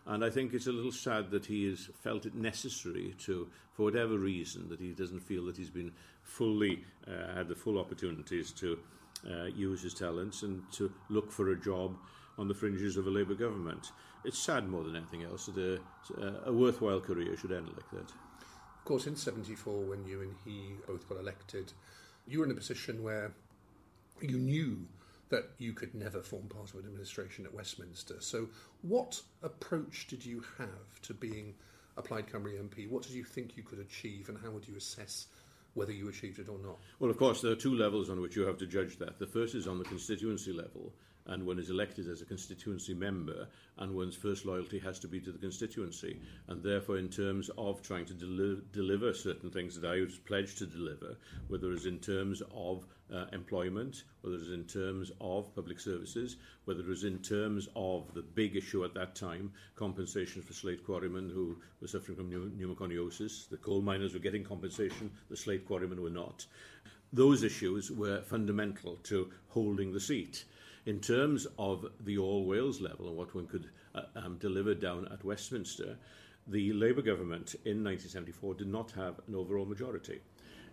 And 0.07 0.25
I 0.25 0.31
think 0.31 0.53
it's 0.53 0.67
a 0.67 0.73
little 0.73 0.93
sad 0.93 1.31
that 1.31 1.47
he 1.47 1.69
has 1.71 1.89
felt 2.03 2.27
it 2.27 2.35
necessary 2.35 3.15
to, 3.21 3.49
for 3.73 3.85
whatever 3.85 4.19
reason, 4.19 4.69
that 4.69 4.81
he 4.81 4.93
doesn't 4.93 5.21
feel 5.21 5.47
that 5.47 5.57
he's 5.57 5.71
been 5.71 5.93
fully, 6.23 6.85
uh, 7.07 7.35
had 7.35 7.49
the 7.49 7.55
full 7.55 7.79
opportunities 7.79 8.51
to 8.53 8.79
uh, 9.31 9.45
use 9.45 9.83
his 9.83 9.95
talents 9.95 10.43
and 10.43 10.63
to 10.73 10.93
look 11.09 11.31
for 11.31 11.53
a 11.53 11.57
job 11.57 11.97
on 12.37 12.49
the 12.49 12.55
fringes 12.55 12.97
of 12.97 13.07
a 13.07 13.11
Labour 13.11 13.35
government. 13.35 13.93
It's 14.25 14.39
sad 14.39 14.69
more 14.69 14.83
than 14.85 14.97
anything 14.97 15.23
else 15.23 15.47
that 15.47 15.81
a, 16.19 16.49
a 16.49 16.53
worthwhile 16.53 17.01
career 17.01 17.37
should 17.37 17.53
end 17.53 17.69
like 17.69 17.91
that. 17.91 18.11
Of 18.11 18.85
course, 18.85 19.07
in 19.07 19.17
74, 19.17 19.83
when 19.85 20.05
you 20.05 20.23
and 20.23 20.35
he 20.45 20.75
both 20.87 21.09
got 21.09 21.19
elected, 21.19 21.73
you 22.27 22.39
were 22.39 22.45
in 22.45 22.51
a 22.51 22.55
position 22.55 23.03
where 23.03 23.33
you 24.21 24.39
knew 24.39 24.87
that 25.31 25.51
you 25.59 25.73
could 25.73 25.95
never 25.95 26.23
form 26.23 26.49
part 26.49 26.71
of 26.71 26.81
an 26.81 26.87
administration 26.87 27.45
at 27.45 27.55
Westminster. 27.55 28.17
So, 28.21 28.49
what 28.83 29.21
approach 29.43 30.07
did 30.07 30.25
you 30.25 30.45
have 30.59 31.01
to 31.03 31.15
being 31.15 31.55
a 31.97 32.03
Plaid 32.03 32.27
Cymru 32.27 32.59
MP? 32.61 32.89
What 32.89 33.03
did 33.03 33.13
you 33.13 33.25
think 33.25 33.57
you 33.57 33.63
could 33.63 33.79
achieve, 33.79 34.29
and 34.29 34.39
how 34.39 34.51
would 34.51 34.69
you 34.69 34.77
assess 34.77 35.27
whether 35.75 35.93
you 35.93 36.09
achieved 36.09 36.39
it 36.39 36.49
or 36.49 36.59
not? 36.59 36.79
Well, 36.99 37.11
of 37.11 37.19
course, 37.19 37.41
there 37.41 37.53
are 37.53 37.57
two 37.57 37.75
levels 37.75 38.11
on 38.11 38.21
which 38.21 38.37
you 38.37 38.43
have 38.43 38.59
to 38.59 38.67
judge 38.67 38.99
that. 38.99 39.19
The 39.19 39.27
first 39.27 39.55
is 39.55 39.67
on 39.67 39.79
the 39.79 39.85
constituency 39.85 40.53
level, 40.53 40.93
and 41.27 41.47
one 41.47 41.59
is 41.59 41.71
elected 41.71 42.09
as 42.09 42.21
a 42.21 42.27
constituency 42.27 42.95
member, 42.95 43.49
and 43.79 43.95
one's 43.95 44.17
first 44.17 44.45
loyalty 44.45 44.79
has 44.79 44.99
to 44.99 45.09
be 45.09 45.21
to 45.21 45.33
the 45.33 45.39
constituency. 45.39 46.21
And 46.49 46.63
therefore, 46.63 46.99
in 46.99 47.09
terms 47.09 47.51
of 47.57 47.83
trying 47.83 48.05
to 48.07 48.15
deli- 48.15 48.63
deliver 48.73 49.13
certain 49.15 49.51
things 49.51 49.81
that 49.81 49.89
I 49.89 50.01
was 50.01 50.19
pledged 50.19 50.59
to 50.59 50.67
deliver, 50.67 51.17
whether 51.49 51.73
it's 51.73 51.87
in 51.87 51.99
terms 51.99 52.43
of 52.53 52.87
uh, 53.13 53.27
employment, 53.33 54.05
whether 54.21 54.37
it's 54.37 54.49
in 54.49 54.65
terms 54.65 55.13
of 55.21 55.55
public 55.55 55.81
services, 55.81 56.37
whether 56.65 56.81
it 56.81 56.87
was 56.87 57.05
in 57.05 57.19
terms 57.19 57.69
of 57.77 58.13
the 58.15 58.23
big 58.23 58.57
issue 58.57 58.85
at 58.85 58.95
that 58.95 59.15
time, 59.15 59.53
compensation 59.77 60.43
for 60.43 60.53
slate 60.53 60.85
quarrymen 60.85 61.31
who 61.31 61.57
were 61.81 61.89
suffering 61.89 62.17
from 62.17 62.31
pneumoconiosis. 62.31 63.49
The 63.49 63.57
coal 63.57 63.83
miners 63.83 64.15
were 64.15 64.21
getting 64.21 64.45
compensation, 64.45 65.11
the 65.31 65.37
slate 65.37 65.67
quarrymen 65.67 66.03
were 66.03 66.11
not. 66.11 66.47
Those 67.13 67.45
issues 67.45 67.91
were 67.91 68.23
fundamental 68.23 68.97
to 69.05 69.31
holding 69.49 69.93
the 69.93 70.01
seat. 70.01 70.45
In 70.87 71.01
terms 71.01 71.47
of 71.59 71.87
the 72.01 72.19
all 72.19 72.45
Wales 72.45 72.81
level 72.81 73.09
and 73.09 73.17
what 73.17 73.35
one 73.35 73.47
could 73.47 73.71
uh, 73.95 74.03
um, 74.17 74.37
deliver 74.39 74.75
down 74.75 75.09
at 75.11 75.25
Westminster, 75.25 75.97
the 76.47 76.75
Labour 76.75 77.01
government 77.01 77.55
in 77.65 77.83
1974 77.83 78.55
did 78.55 78.69
not 78.69 78.91
have 78.93 79.19
an 79.27 79.35
overall 79.35 79.65
majority. 79.65 80.21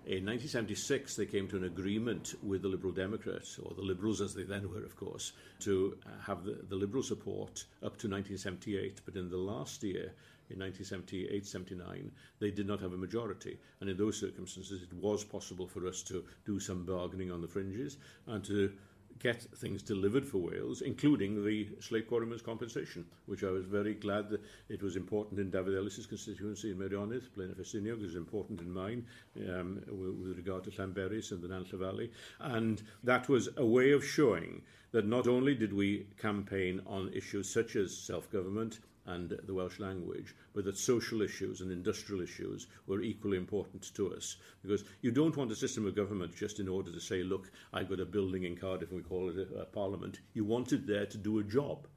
In 0.05 0.25
1976, 0.25 1.15
they 1.15 1.25
came 1.27 1.47
to 1.47 1.57
an 1.57 1.63
agreement 1.63 2.33
with 2.43 2.63
the 2.63 2.67
Liberal 2.67 2.91
Democrats, 2.91 3.57
or 3.59 3.73
the 3.73 3.83
Liberals 3.83 4.19
as 4.19 4.33
they 4.33 4.43
then 4.43 4.69
were, 4.69 4.83
of 4.83 4.97
course, 4.97 5.31
to 5.59 5.95
uh, 6.05 6.09
have 6.25 6.43
the, 6.43 6.59
the 6.67 6.75
Liberal 6.75 7.03
support 7.03 7.65
up 7.83 7.97
to 7.99 8.09
1978. 8.09 9.01
But 9.05 9.15
in 9.15 9.29
the 9.29 9.37
last 9.37 9.83
year, 9.83 10.11
in 10.49 10.59
1978 10.59 11.45
79, 11.45 12.11
they 12.39 12.51
did 12.51 12.67
not 12.67 12.81
have 12.81 12.93
a 12.93 12.97
majority. 12.97 13.57
And 13.79 13.89
in 13.89 13.95
those 13.95 14.19
circumstances, 14.19 14.81
it 14.81 14.93
was 14.93 15.23
possible 15.23 15.67
for 15.67 15.87
us 15.87 16.01
to 16.03 16.25
do 16.45 16.59
some 16.59 16.83
bargaining 16.83 17.31
on 17.31 17.41
the 17.41 17.47
fringes 17.47 17.97
and 18.27 18.43
to 18.45 18.73
get 19.21 19.41
things 19.57 19.83
delivered 19.83 20.25
for 20.25 20.39
Wales, 20.39 20.81
including 20.81 21.45
the 21.45 21.67
slate 21.79 22.07
quarrymen's 22.07 22.41
compensation, 22.41 23.05
which 23.25 23.43
I 23.43 23.51
was 23.51 23.65
very 23.65 23.93
glad 23.93 24.29
that 24.29 24.41
it 24.69 24.81
was 24.81 24.95
important 24.95 25.39
in 25.39 25.49
David 25.49 25.75
Ellis's 25.77 26.05
constituency 26.05 26.71
in 26.71 26.77
Meirionnydd, 26.77 27.29
Blaenau 27.37 27.55
Ffestiniog, 27.55 28.01
was 28.01 28.15
important 28.15 28.61
in 28.61 28.71
mine 28.71 29.05
um, 29.49 29.81
with, 29.87 30.15
with 30.15 30.37
regard 30.37 30.63
to 30.63 30.71
Llanberis 30.71 31.31
and 31.31 31.41
the 31.41 31.47
Nantlle 31.47 31.79
Valley. 31.79 32.11
And 32.39 32.81
that 33.03 33.29
was 33.29 33.49
a 33.57 33.65
way 33.65 33.91
of 33.91 34.03
showing 34.03 34.61
that 34.91 35.07
not 35.07 35.27
only 35.27 35.55
did 35.55 35.73
we 35.73 36.07
campaign 36.17 36.81
on 36.85 37.13
issues 37.13 37.49
such 37.49 37.75
as 37.75 37.95
self-government, 37.95 38.79
and 39.05 39.37
the 39.43 39.53
Welsh 39.53 39.79
language, 39.79 40.35
but 40.53 40.63
that 40.65 40.77
social 40.77 41.21
issues 41.21 41.61
and 41.61 41.71
industrial 41.71 42.21
issues 42.21 42.67
were 42.85 43.01
equally 43.01 43.37
important 43.37 43.93
to 43.95 44.13
us. 44.13 44.37
Because 44.61 44.83
you 45.01 45.11
don't 45.11 45.35
want 45.35 45.51
a 45.51 45.55
system 45.55 45.87
of 45.87 45.95
government 45.95 46.35
just 46.35 46.59
in 46.59 46.67
order 46.67 46.91
to 46.91 46.99
say, 46.99 47.23
look, 47.23 47.51
I've 47.73 47.89
got 47.89 47.99
a 47.99 48.05
building 48.05 48.43
in 48.43 48.55
Cardiff 48.55 48.91
and 48.91 48.99
we 48.99 49.03
call 49.03 49.29
it 49.29 49.37
a, 49.37 49.61
a 49.61 49.65
parliament. 49.65 50.19
You 50.33 50.45
want 50.45 50.71
it 50.71 50.85
there 50.85 51.05
to 51.07 51.17
do 51.17 51.39
a 51.39 51.43
job. 51.43 51.87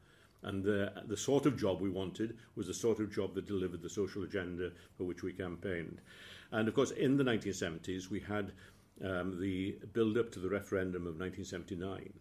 And 0.42 0.62
the, 0.62 0.92
the 1.06 1.16
sort 1.16 1.46
of 1.46 1.58
job 1.58 1.80
we 1.80 1.88
wanted 1.88 2.36
was 2.54 2.66
the 2.66 2.74
sort 2.74 3.00
of 3.00 3.12
job 3.12 3.34
that 3.34 3.46
delivered 3.46 3.82
the 3.82 3.88
social 3.88 4.24
agenda 4.24 4.72
for 4.96 5.04
which 5.04 5.22
we 5.22 5.32
campaigned. 5.32 6.00
And 6.52 6.68
of 6.68 6.74
course, 6.74 6.90
in 6.90 7.16
the 7.16 7.24
1970s, 7.24 8.10
we 8.10 8.20
had 8.20 8.52
um, 9.02 9.40
the 9.40 9.76
build 9.92 10.18
up 10.18 10.30
to 10.32 10.40
the 10.40 10.48
referendum 10.48 11.02
of 11.02 11.18
1979. 11.18 12.12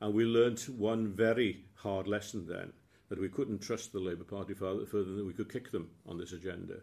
And 0.00 0.14
we 0.14 0.24
learnt 0.24 0.68
one 0.68 1.08
very 1.08 1.64
hard 1.74 2.06
lesson 2.06 2.46
then 2.46 2.72
that 3.08 3.20
we 3.20 3.28
couldn't 3.28 3.60
trust 3.60 3.92
the 3.92 4.00
Labour 4.00 4.24
Party 4.24 4.54
further, 4.54 4.84
than 4.84 5.26
we 5.26 5.32
could 5.32 5.52
kick 5.52 5.70
them 5.70 5.90
on 6.06 6.18
this 6.18 6.32
agenda. 6.32 6.76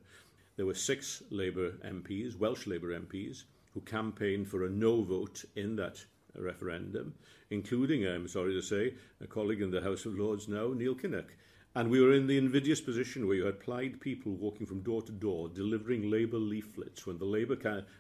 There 0.55 0.65
were 0.65 0.75
six 0.75 1.23
Labour 1.29 1.71
MPs, 1.85 2.37
Welsh 2.37 2.67
Labour 2.67 2.99
MPs, 2.99 3.43
who 3.73 3.81
campaigned 3.81 4.47
for 4.47 4.65
a 4.65 4.69
no 4.69 5.01
vote 5.01 5.43
in 5.55 5.75
that 5.77 6.05
referendum, 6.37 7.13
including, 7.49 8.05
I'm 8.05 8.27
sorry 8.27 8.53
to 8.53 8.61
say, 8.61 8.93
a 9.21 9.27
colleague 9.27 9.61
in 9.61 9.71
the 9.71 9.81
House 9.81 10.05
of 10.05 10.17
Lords 10.17 10.47
now, 10.47 10.73
Neil 10.73 10.95
Kinnock. 10.95 11.29
And 11.73 11.89
we 11.89 12.01
were 12.01 12.11
in 12.11 12.27
the 12.27 12.37
invidious 12.37 12.81
position 12.81 13.25
where 13.25 13.37
you 13.37 13.45
had 13.45 13.61
Plaid 13.61 14.01
people 14.01 14.33
walking 14.33 14.65
from 14.65 14.81
door 14.81 15.01
to 15.03 15.11
door 15.11 15.47
delivering 15.47 16.11
Labour 16.11 16.37
leaflets 16.37 17.07
when 17.07 17.17
the 17.17 17.23
Labour 17.23 17.55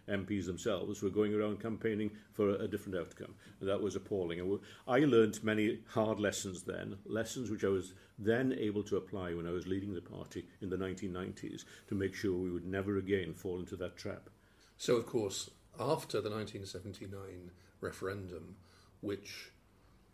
MPs 0.09 0.45
themselves 0.45 1.01
were 1.01 1.09
going 1.09 1.33
around 1.33 1.61
campaigning 1.61 2.11
for 2.33 2.49
a, 2.49 2.63
a 2.63 2.67
different 2.67 2.97
outcome. 2.97 3.33
And 3.61 3.69
that 3.69 3.81
was 3.81 3.95
appalling. 3.95 4.41
And 4.41 4.59
I 4.89 4.99
learned 4.99 5.41
many 5.41 5.79
hard 5.87 6.19
lessons 6.19 6.63
then, 6.63 6.97
lessons 7.05 7.49
which 7.49 7.63
I 7.63 7.69
was 7.69 7.93
then 8.19 8.53
able 8.59 8.83
to 8.83 8.97
apply 8.97 9.33
when 9.33 9.47
I 9.47 9.51
was 9.51 9.67
leading 9.67 9.93
the 9.93 10.01
party 10.01 10.45
in 10.61 10.69
the 10.69 10.75
1990s 10.75 11.63
to 11.87 11.95
make 11.95 12.13
sure 12.13 12.37
we 12.37 12.51
would 12.51 12.65
never 12.65 12.97
again 12.97 13.33
fall 13.33 13.59
into 13.59 13.77
that 13.77 13.95
trap. 13.95 14.29
So, 14.77 14.97
of 14.97 15.05
course, 15.05 15.49
after 15.79 16.19
the 16.19 16.29
1979 16.29 17.51
referendum, 17.79 18.57
which 18.99 19.51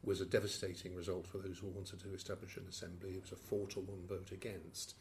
was 0.08 0.22
a 0.22 0.26
devastating 0.26 0.96
result 0.96 1.28
for 1.28 1.38
those 1.38 1.60
who 1.60 1.68
wanted 1.68 2.00
to 2.00 2.14
establish 2.14 2.56
an 2.56 2.66
assembly. 2.70 3.12
It 3.12 3.22
was 3.22 3.34
a 3.34 3.36
four 3.36 3.68
to 3.68 3.82
one 3.82 4.08
vote 4.08 4.32
against. 4.32 4.96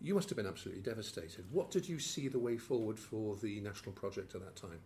You 0.00 0.14
must 0.14 0.28
have 0.28 0.36
been 0.36 0.46
absolutely 0.46 0.82
devastated. 0.82 1.44
What 1.52 1.70
did 1.70 1.88
you 1.88 2.00
see 2.00 2.26
the 2.26 2.40
way 2.40 2.58
forward 2.58 2.98
for 2.98 3.36
the 3.36 3.60
national 3.60 3.92
project 3.92 4.34
at 4.34 4.40
that 4.42 4.56
time? 4.56 4.80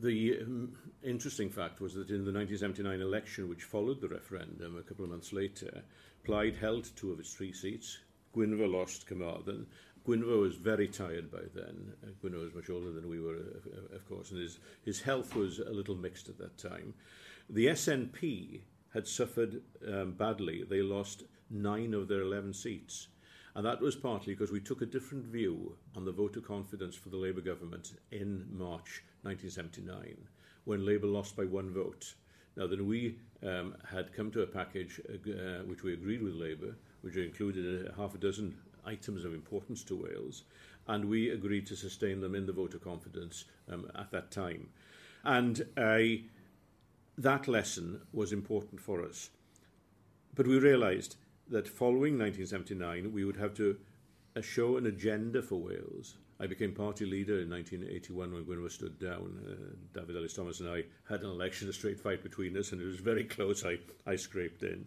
The 0.00 0.40
um, 0.42 0.76
interesting 1.02 1.48
fact 1.48 1.80
was 1.80 1.94
that 1.94 2.10
in 2.10 2.24
the 2.24 2.32
1979 2.32 3.00
election, 3.00 3.48
which 3.48 3.64
followed 3.64 4.00
the 4.00 4.08
referendum 4.08 4.76
a 4.76 4.82
couple 4.82 5.04
of 5.04 5.10
months 5.10 5.32
later, 5.32 5.82
Plaid 6.24 6.56
held 6.56 6.94
two 6.96 7.12
of 7.12 7.20
its 7.20 7.32
three 7.32 7.52
seats. 7.52 7.98
Gwynfor 8.36 8.70
lost 8.70 9.06
Carmarthen. 9.06 9.66
Gwynfor 10.06 10.40
was 10.40 10.56
very 10.56 10.88
tired 10.88 11.30
by 11.30 11.40
then. 11.54 11.94
Uh, 12.02 12.08
Gwynfor 12.22 12.44
was 12.44 12.54
much 12.54 12.68
older 12.68 12.92
than 12.92 13.08
we 13.08 13.20
were, 13.20 13.38
of 13.94 14.06
course, 14.06 14.30
and 14.30 14.40
his, 14.40 14.58
his 14.84 15.00
health 15.00 15.34
was 15.34 15.60
a 15.60 15.70
little 15.70 15.94
mixed 15.94 16.28
at 16.28 16.38
that 16.38 16.58
time. 16.58 16.92
The 17.48 17.66
SNP 17.66 18.60
had 18.92 19.06
suffered 19.06 19.62
um, 19.86 20.12
badly. 20.12 20.64
They 20.68 20.82
lost 20.82 21.24
nine 21.50 21.94
of 21.94 22.08
their 22.08 22.22
11 22.22 22.54
seats. 22.54 23.08
And 23.54 23.64
that 23.64 23.80
was 23.80 23.94
partly 23.94 24.34
because 24.34 24.50
we 24.50 24.60
took 24.60 24.82
a 24.82 24.86
different 24.86 25.26
view 25.26 25.76
on 25.94 26.04
the 26.04 26.12
vote 26.12 26.36
of 26.36 26.46
confidence 26.46 26.96
for 26.96 27.08
the 27.08 27.16
Labour 27.16 27.40
government 27.40 27.92
in 28.10 28.46
March 28.50 29.04
1979, 29.22 30.16
when 30.64 30.84
Labour 30.84 31.06
lost 31.06 31.36
by 31.36 31.44
one 31.44 31.72
vote. 31.72 32.14
Now, 32.56 32.66
then 32.66 32.86
we 32.86 33.16
um, 33.44 33.76
had 33.88 34.12
come 34.12 34.30
to 34.32 34.42
a 34.42 34.46
package 34.46 35.00
uh, 35.08 35.64
which 35.66 35.82
we 35.82 35.92
agreed 35.92 36.22
with 36.22 36.34
Labour, 36.34 36.74
which 37.02 37.16
included 37.16 37.86
a 37.86 37.94
half 37.94 38.14
a 38.14 38.18
dozen 38.18 38.56
items 38.84 39.24
of 39.24 39.34
importance 39.34 39.84
to 39.84 39.96
Wales, 39.96 40.42
and 40.88 41.04
we 41.04 41.30
agreed 41.30 41.66
to 41.66 41.76
sustain 41.76 42.20
them 42.20 42.34
in 42.34 42.46
the 42.46 42.52
vote 42.52 42.74
of 42.74 42.82
confidence 42.82 43.44
um, 43.70 43.90
at 43.94 44.10
that 44.10 44.30
time. 44.30 44.68
And 45.24 45.66
I 45.76 46.24
that 47.18 47.48
lesson 47.48 48.00
was 48.12 48.32
important 48.32 48.80
for 48.80 49.02
us. 49.02 49.30
But 50.34 50.46
we 50.46 50.58
realised 50.58 51.16
that 51.48 51.68
following 51.68 52.18
1979, 52.18 53.12
we 53.12 53.24
would 53.24 53.36
have 53.36 53.54
to 53.54 53.76
uh, 54.36 54.40
show 54.40 54.76
an 54.76 54.86
agenda 54.86 55.42
for 55.42 55.60
Wales. 55.60 56.16
I 56.40 56.46
became 56.46 56.72
party 56.72 57.06
leader 57.06 57.40
in 57.40 57.50
1981 57.50 58.32
when 58.32 58.44
Gwynfor 58.44 58.70
stood 58.70 58.98
down. 58.98 59.38
Uh, 59.46 59.98
David 59.98 60.16
Ellis 60.16 60.34
Thomas 60.34 60.60
and 60.60 60.68
I 60.68 60.82
had 61.08 61.20
an 61.20 61.30
election, 61.30 61.68
a 61.68 61.72
straight 61.72 62.00
fight 62.00 62.22
between 62.22 62.56
us, 62.56 62.72
and 62.72 62.80
it 62.80 62.84
was 62.84 62.98
very 62.98 63.24
close. 63.36 63.64
I, 63.64 63.78
I 64.06 64.16
scraped 64.16 64.62
in. 64.62 64.86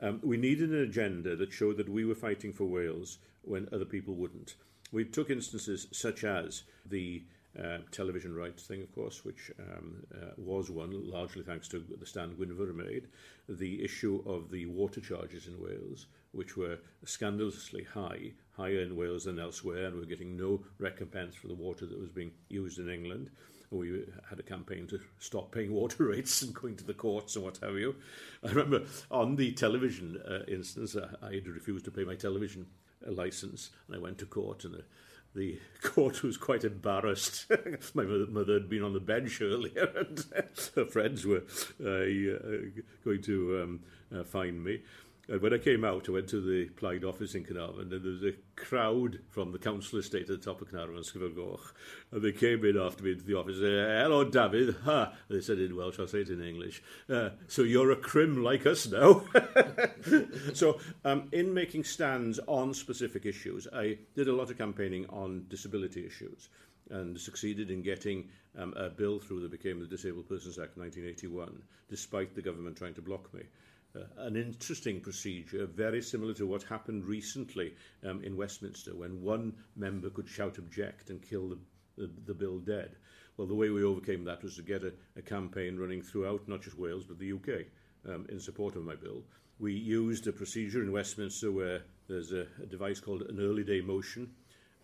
Um, 0.00 0.20
we 0.22 0.38
needed 0.38 0.70
an 0.70 0.80
agenda 0.80 1.36
that 1.36 1.52
showed 1.52 1.76
that 1.76 1.88
we 1.88 2.06
were 2.06 2.14
fighting 2.14 2.52
for 2.52 2.64
Wales 2.64 3.18
when 3.42 3.68
other 3.72 3.84
people 3.84 4.14
wouldn't. 4.14 4.54
We 4.92 5.04
took 5.04 5.28
instances 5.28 5.86
such 5.92 6.24
as 6.24 6.62
the 6.86 7.24
uh, 7.58 7.78
television 7.90 8.34
rights 8.34 8.64
thing, 8.64 8.82
of 8.82 8.94
course, 8.94 9.24
which 9.24 9.50
um, 9.58 9.96
uh, 10.14 10.30
was 10.36 10.70
one, 10.70 11.10
largely 11.10 11.42
thanks 11.42 11.68
to 11.68 11.84
the 11.98 12.06
stand 12.06 12.38
Gwynfor 12.38 12.74
made, 12.74 13.08
the 13.48 13.82
issue 13.82 14.22
of 14.26 14.50
the 14.50 14.66
water 14.66 15.00
charges 15.00 15.48
in 15.48 15.60
Wales, 15.60 16.06
which 16.32 16.56
were 16.56 16.78
scandalously 17.04 17.82
high, 17.82 18.32
higher 18.52 18.80
in 18.80 18.96
Wales 18.96 19.24
than 19.24 19.40
elsewhere, 19.40 19.86
and 19.86 19.96
we're 19.96 20.04
getting 20.04 20.36
no 20.36 20.60
recompense 20.78 21.34
for 21.34 21.48
the 21.48 21.54
water 21.54 21.86
that 21.86 21.98
was 21.98 22.10
being 22.10 22.30
used 22.48 22.78
in 22.78 22.88
England. 22.88 23.30
We 23.72 24.04
had 24.28 24.40
a 24.40 24.44
campaign 24.44 24.86
to 24.88 25.00
stop 25.18 25.52
paying 25.52 25.72
water 25.72 26.04
rates 26.08 26.42
and 26.42 26.54
going 26.54 26.76
to 26.76 26.84
the 26.84 26.94
courts 26.94 27.36
and 27.36 27.44
what 27.44 27.58
have 27.58 27.74
you. 27.74 27.96
I 28.44 28.48
remember 28.48 28.86
on 29.10 29.36
the 29.36 29.52
television 29.52 30.20
uh, 30.28 30.44
instance, 30.46 30.96
I, 30.96 31.26
I 31.26 31.34
had 31.34 31.48
refused 31.48 31.84
to 31.86 31.90
pay 31.90 32.04
my 32.04 32.14
television 32.14 32.66
license, 33.06 33.70
and 33.86 33.96
I 33.96 33.98
went 33.98 34.18
to 34.18 34.26
court, 34.26 34.64
and 34.64 34.82
the 35.34 35.58
court 35.82 36.22
was 36.22 36.36
quite 36.36 36.64
embarrassed. 36.64 37.46
My 37.94 38.04
mother 38.04 38.54
had 38.54 38.68
been 38.68 38.82
on 38.82 38.92
the 38.92 39.00
bench 39.00 39.40
earlier, 39.40 39.92
and 39.96 40.24
her 40.74 40.86
friends 40.86 41.26
were 41.26 41.44
uh, 41.82 41.88
uh, 41.88 42.82
going 43.04 43.22
to 43.22 43.62
um, 43.62 43.80
uh, 44.14 44.24
find 44.24 44.62
me. 44.62 44.82
And 45.30 45.40
when 45.42 45.54
I 45.54 45.58
came 45.58 45.84
out, 45.84 46.08
I 46.08 46.12
went 46.12 46.28
to 46.30 46.40
the 46.40 46.68
Plaid 46.70 47.04
office 47.04 47.36
in 47.36 47.44
Carnarvon, 47.44 47.82
and 47.82 47.90
there 47.92 48.00
was 48.00 48.24
a 48.24 48.34
crowd 48.56 49.20
from 49.28 49.52
the 49.52 49.60
council 49.60 50.00
estate 50.00 50.22
at 50.22 50.26
the 50.26 50.36
top 50.38 50.60
of 50.60 50.72
Carnarvon, 50.72 51.04
Sgubor 51.04 51.36
Goch. 51.36 51.72
And 52.10 52.20
they 52.20 52.32
came 52.32 52.64
in 52.64 52.76
after 52.76 53.04
me 53.04 53.12
into 53.12 53.22
the 53.22 53.38
office 53.38 53.58
and 53.58 53.66
said, 53.66 54.02
Hello, 54.02 54.24
David. 54.24 54.74
Ha! 54.84 55.12
They 55.28 55.40
said 55.40 55.60
in 55.60 55.76
Welsh, 55.76 56.00
I'll 56.00 56.08
say 56.08 56.22
it 56.22 56.30
in 56.30 56.42
English. 56.42 56.82
Uh, 57.08 57.30
so 57.46 57.62
you're 57.62 57.92
a 57.92 57.96
crim 57.96 58.42
like 58.42 58.66
us 58.66 58.88
now. 58.88 59.22
so, 60.52 60.80
um, 61.04 61.28
in 61.30 61.54
making 61.54 61.84
stands 61.84 62.40
on 62.48 62.74
specific 62.74 63.24
issues, 63.24 63.68
I 63.72 63.98
did 64.16 64.26
a 64.26 64.32
lot 64.32 64.50
of 64.50 64.58
campaigning 64.58 65.06
on 65.10 65.44
disability 65.48 66.04
issues 66.04 66.48
and 66.90 67.16
succeeded 67.20 67.70
in 67.70 67.82
getting 67.82 68.28
um, 68.58 68.74
a 68.76 68.90
bill 68.90 69.20
through 69.20 69.42
that 69.42 69.52
became 69.52 69.78
the 69.78 69.86
Disabled 69.86 70.28
Persons 70.28 70.58
Act 70.58 70.76
1981, 70.76 71.62
despite 71.88 72.34
the 72.34 72.42
government 72.42 72.76
trying 72.76 72.94
to 72.94 73.02
block 73.02 73.32
me 73.32 73.42
uh, 73.96 74.00
an 74.18 74.36
interesting 74.36 75.00
procedure, 75.00 75.66
very 75.66 76.02
similar 76.02 76.34
to 76.34 76.46
what 76.46 76.62
happened 76.62 77.04
recently 77.04 77.74
um, 78.04 78.22
in 78.22 78.36
Westminster, 78.36 78.94
when 78.94 79.22
one 79.22 79.54
member 79.76 80.10
could 80.10 80.28
shout 80.28 80.58
object 80.58 81.10
and 81.10 81.22
kill 81.22 81.48
the, 81.48 81.58
the, 81.96 82.10
the 82.26 82.34
bill 82.34 82.58
dead. 82.58 82.96
Well, 83.36 83.46
the 83.46 83.54
way 83.54 83.70
we 83.70 83.82
overcame 83.82 84.24
that 84.24 84.42
was 84.42 84.56
to 84.56 84.62
get 84.62 84.84
a, 84.84 84.92
a 85.16 85.22
campaign 85.22 85.76
running 85.76 86.02
throughout, 86.02 86.46
not 86.46 86.62
just 86.62 86.78
Wales, 86.78 87.04
but 87.04 87.18
the 87.18 87.32
UK, 87.32 87.66
um, 88.08 88.26
in 88.28 88.38
support 88.38 88.76
of 88.76 88.84
my 88.84 88.94
bill. 88.94 89.22
We 89.58 89.72
used 89.72 90.26
a 90.26 90.32
procedure 90.32 90.82
in 90.82 90.92
Westminster 90.92 91.50
where 91.50 91.82
there's 92.08 92.32
a, 92.32 92.46
a 92.62 92.66
device 92.66 93.00
called 93.00 93.22
an 93.22 93.40
early 93.40 93.64
day 93.64 93.80
motion, 93.80 94.30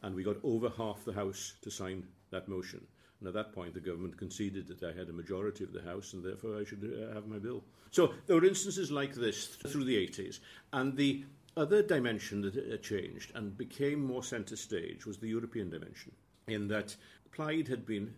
and 0.02 0.14
we 0.14 0.22
got 0.22 0.36
over 0.42 0.68
half 0.68 1.04
the 1.04 1.12
House 1.12 1.54
to 1.62 1.70
sign 1.70 2.06
that 2.30 2.48
motion. 2.48 2.86
And 3.20 3.28
at 3.28 3.34
that 3.34 3.52
point, 3.52 3.74
the 3.74 3.80
government 3.80 4.18
conceded 4.18 4.66
that 4.68 4.82
I 4.82 4.96
had 4.96 5.08
a 5.08 5.12
majority 5.12 5.64
of 5.64 5.72
the 5.72 5.82
House 5.82 6.12
and 6.12 6.22
therefore 6.22 6.58
I 6.58 6.64
should 6.64 6.84
uh, 6.84 7.14
have 7.14 7.26
my 7.26 7.38
bill. 7.38 7.64
So 7.90 8.12
there 8.26 8.36
were 8.36 8.44
instances 8.44 8.90
like 8.90 9.14
this 9.14 9.46
through 9.46 9.84
the 9.84 9.96
80s. 9.96 10.40
And 10.72 10.96
the 10.96 11.24
other 11.56 11.82
dimension 11.82 12.42
that 12.42 12.56
uh, 12.56 12.76
changed 12.78 13.32
and 13.34 13.56
became 13.56 14.04
more 14.04 14.22
centre 14.22 14.56
stage 14.56 15.06
was 15.06 15.16
the 15.16 15.28
European 15.28 15.70
dimension, 15.70 16.12
in 16.46 16.68
that 16.68 16.94
Plaid 17.32 17.68
had 17.68 17.86
been 17.86 18.14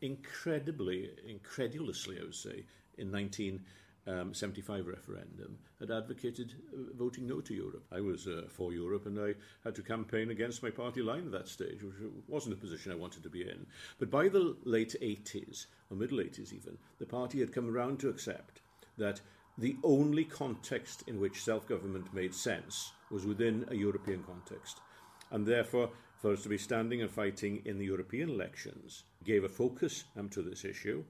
incredibly, 0.00 1.10
incredulously, 1.26 2.18
I 2.18 2.24
would 2.24 2.34
say, 2.34 2.64
in 2.98 3.10
19 3.10 3.60
um, 4.06 4.32
75 4.34 4.86
referendum 4.86 5.58
had 5.78 5.90
advocated 5.90 6.54
uh, 6.72 6.96
voting 6.96 7.26
no 7.26 7.40
to 7.40 7.54
Europe. 7.54 7.84
I 7.92 8.00
was 8.00 8.26
uh, 8.26 8.42
for 8.48 8.72
Europe 8.72 9.06
and 9.06 9.18
I 9.18 9.34
had 9.64 9.74
to 9.76 9.82
campaign 9.82 10.30
against 10.30 10.62
my 10.62 10.70
party 10.70 11.02
line 11.02 11.26
at 11.26 11.32
that 11.32 11.48
stage, 11.48 11.82
which 11.82 11.94
wasn't 12.28 12.54
a 12.54 12.60
position 12.60 12.92
I 12.92 12.96
wanted 12.96 13.22
to 13.22 13.30
be 13.30 13.42
in. 13.42 13.66
But 13.98 14.10
by 14.10 14.28
the 14.28 14.56
late 14.64 14.96
80s, 15.00 15.66
or 15.90 15.96
middle 15.96 16.18
80s 16.18 16.52
even, 16.52 16.78
the 16.98 17.06
party 17.06 17.40
had 17.40 17.52
come 17.52 17.68
around 17.68 18.00
to 18.00 18.08
accept 18.08 18.60
that 18.98 19.20
the 19.58 19.76
only 19.84 20.24
context 20.24 21.04
in 21.06 21.20
which 21.20 21.42
self 21.42 21.66
government 21.68 22.14
made 22.14 22.34
sense 22.34 22.92
was 23.10 23.26
within 23.26 23.66
a 23.68 23.74
European 23.74 24.22
context. 24.22 24.80
And 25.30 25.46
therefore, 25.46 25.90
for 26.20 26.32
us 26.32 26.42
to 26.42 26.48
be 26.48 26.58
standing 26.58 27.02
and 27.02 27.10
fighting 27.10 27.62
in 27.64 27.78
the 27.78 27.84
European 27.84 28.30
elections 28.30 29.04
gave 29.24 29.44
a 29.44 29.48
focus 29.48 30.04
um, 30.18 30.28
to 30.30 30.42
this 30.42 30.64
issue 30.64 31.04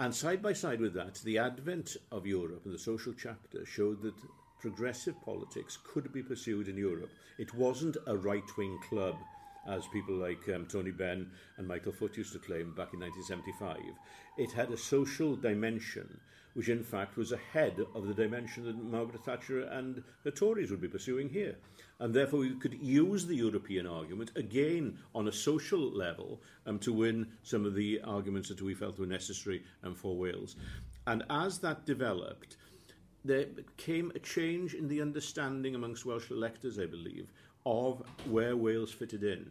and 0.00 0.14
side 0.14 0.42
by 0.42 0.52
side 0.52 0.80
with 0.80 0.94
that, 0.94 1.16
the 1.24 1.38
advent 1.38 1.96
of 2.12 2.26
Europe 2.26 2.64
and 2.64 2.74
the 2.74 2.78
social 2.78 3.12
chapter 3.12 3.66
showed 3.66 4.00
that 4.02 4.14
progressive 4.60 5.20
politics 5.24 5.78
could 5.84 6.12
be 6.12 6.22
pursued 6.22 6.68
in 6.68 6.76
Europe. 6.76 7.10
It 7.38 7.54
wasn't 7.54 7.96
a 8.06 8.16
right 8.16 8.56
wing 8.56 8.78
club, 8.88 9.16
as 9.68 9.86
people 9.88 10.14
like 10.14 10.48
um, 10.54 10.66
Tony 10.66 10.90
Benn 10.90 11.30
and 11.56 11.68
Michael 11.68 11.92
Foot 11.92 12.16
used 12.16 12.32
to 12.32 12.38
claim 12.38 12.74
back 12.74 12.94
in 12.94 13.00
1975. 13.00 13.78
It 14.36 14.52
had 14.52 14.70
a 14.70 14.76
social 14.76 15.36
dimension, 15.36 16.20
which 16.54 16.68
in 16.68 16.82
fact 16.82 17.16
was 17.16 17.32
ahead 17.32 17.78
of 17.94 18.06
the 18.06 18.14
dimension 18.14 18.64
that 18.64 18.82
Margaret 18.82 19.24
Thatcher 19.24 19.62
and 19.62 20.02
the 20.24 20.30
Tories 20.30 20.70
would 20.70 20.80
be 20.80 20.88
pursuing 20.88 21.28
here 21.28 21.56
and 22.00 22.14
therefore 22.14 22.40
we 22.40 22.54
could 22.54 22.74
use 22.80 23.26
the 23.26 23.34
European 23.34 23.86
argument 23.86 24.30
again 24.36 24.98
on 25.14 25.28
a 25.28 25.32
social 25.32 25.80
level 25.80 26.40
um, 26.66 26.78
to 26.78 26.92
win 26.92 27.26
some 27.42 27.64
of 27.64 27.74
the 27.74 28.00
arguments 28.04 28.48
that 28.48 28.62
we 28.62 28.74
felt 28.74 28.98
were 28.98 29.06
necessary 29.06 29.64
um, 29.82 29.94
for 29.94 30.16
Wales. 30.16 30.56
And 31.06 31.24
as 31.30 31.58
that 31.58 31.86
developed, 31.86 32.56
there 33.24 33.46
came 33.76 34.12
a 34.14 34.20
change 34.20 34.74
in 34.74 34.88
the 34.88 35.02
understanding 35.02 35.74
amongst 35.74 36.06
Welsh 36.06 36.30
electors, 36.30 36.78
I 36.78 36.86
believe, 36.86 37.32
of 37.66 38.02
where 38.30 38.56
Wales 38.56 38.92
fitted 38.92 39.24
in. 39.24 39.50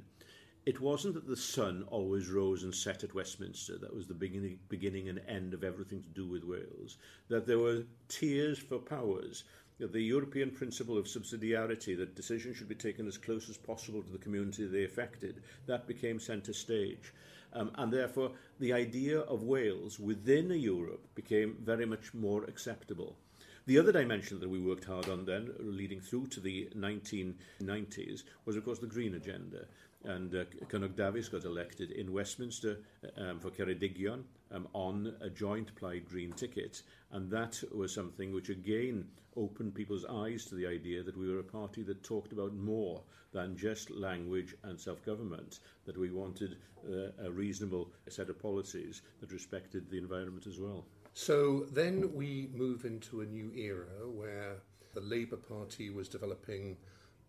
It 0.68 0.82
wasn't 0.82 1.14
that 1.14 1.26
the 1.26 1.38
sun 1.38 1.86
always 1.88 2.28
rose 2.28 2.64
and 2.64 2.76
set 2.76 3.02
at 3.02 3.14
Westminster. 3.16 3.78
That 3.78 3.96
was 3.96 4.06
the 4.06 4.14
beginning, 4.14 4.60
beginning 4.68 5.08
and 5.08 5.22
end 5.26 5.54
of 5.54 5.64
everything 5.64 6.04
to 6.04 6.10
do 6.10 6.28
with 6.28 6.44
Wales. 6.44 6.98
That 7.30 7.48
there 7.48 7.58
were 7.58 7.86
tiers 8.10 8.60
for 8.60 8.78
powers 8.78 9.46
the 9.80 10.02
European 10.02 10.52
principle 10.52 10.98
of 10.98 11.06
subsidiarity, 11.06 11.96
that 11.98 12.16
decisions 12.16 12.58
should 12.58 12.68
be 12.68 12.76
taken 12.76 13.08
as 13.08 13.18
close 13.18 13.50
as 13.50 13.56
possible 13.56 14.04
to 14.04 14.12
the 14.12 14.18
community 14.18 14.68
they 14.68 14.84
affected, 14.84 15.42
that 15.68 15.88
became 15.88 16.20
centre 16.20 16.52
stage. 16.52 17.14
Um, 17.54 17.72
and 17.76 17.94
therefore, 17.94 18.32
the 18.60 18.74
idea 18.74 19.22
of 19.22 19.44
Wales 19.44 19.98
within 20.02 20.50
Europe 20.50 21.08
became 21.16 21.56
very 21.62 21.86
much 21.86 22.14
more 22.14 22.44
acceptable. 22.44 23.16
The 23.68 23.80
other 23.80 23.92
dimension 23.92 24.40
that 24.40 24.50
we 24.50 24.60
worked 24.60 24.86
hard 24.86 25.10
on 25.10 25.26
then, 25.26 25.54
leading 25.60 26.00
through 26.00 26.28
to 26.28 26.40
the 26.40 26.70
1990s, 26.74 28.24
was 28.46 28.56
of 28.56 28.64
course 28.64 28.80
the 28.80 28.88
Green 28.88 29.16
Agenda. 29.16 29.66
And 30.08 30.34
uh, 30.34 30.46
Cynog 30.68 30.94
Dafis 30.96 31.30
got 31.30 31.44
elected 31.44 31.92
in 31.92 32.14
Westminster 32.14 32.78
um, 33.18 33.40
for 33.40 33.52
Ceredigion 33.52 34.24
um, 34.52 34.68
on 34.74 35.14
a 35.20 35.30
joint 35.30 35.76
Plaid 35.76 36.08
Green 36.08 36.32
ticket. 36.32 36.82
And 37.12 37.30
that 37.30 37.62
was 37.76 37.94
something 37.94 38.34
which 38.34 38.48
again 38.50 39.06
opened 39.36 39.76
people's 39.76 40.06
eyes 40.10 40.46
to 40.46 40.56
the 40.56 40.66
idea 40.66 41.04
that 41.04 41.18
we 41.18 41.30
were 41.30 41.40
a 41.40 41.44
party 41.44 41.84
that 41.84 42.04
talked 42.04 42.32
about 42.32 42.56
more 42.56 43.04
than 43.34 43.58
just 43.58 43.92
language 43.92 44.56
and 44.64 44.80
self 44.80 45.06
government, 45.06 45.60
that 45.86 45.98
we 45.98 46.10
wanted 46.10 46.56
uh, 46.90 47.26
a 47.26 47.30
reasonable 47.30 47.92
set 48.08 48.30
of 48.30 48.42
policies 48.42 49.02
that 49.20 49.34
respected 49.34 49.90
the 49.90 49.98
environment 49.98 50.48
as 50.48 50.58
well. 50.58 50.86
So 51.14 51.66
then 51.72 52.14
we 52.14 52.50
move 52.54 52.86
into 52.86 53.22
a 53.22 53.26
new 53.26 53.52
era 53.56 54.08
where 54.08 54.58
the 54.94 55.02
Labour 55.02 55.38
Party 55.38 55.90
was 55.90 56.08
developing 56.08 56.78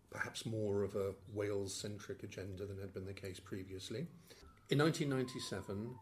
perhaps 0.09 0.45
more 0.45 0.83
of 0.83 0.95
a 0.95 1.13
Wales 1.33 1.73
centric 1.73 2.23
agenda 2.23 2.65
than 2.65 2.79
had 2.79 2.93
been 2.93 3.05
the 3.05 3.13
case 3.13 3.39
previously. 3.39 4.07
In 4.69 4.79
1997, 4.79 5.95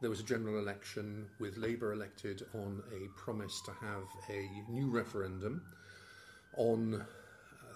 there 0.00 0.10
was 0.10 0.20
a 0.20 0.24
general 0.24 0.58
election 0.58 1.26
with 1.38 1.56
Labour 1.58 1.92
elected 1.92 2.42
on 2.54 2.82
a 2.92 3.08
promise 3.18 3.60
to 3.62 3.72
have 3.72 4.04
a 4.30 4.48
new 4.70 4.88
referendum 4.88 5.62
on 6.56 6.94
uh, 6.94 7.04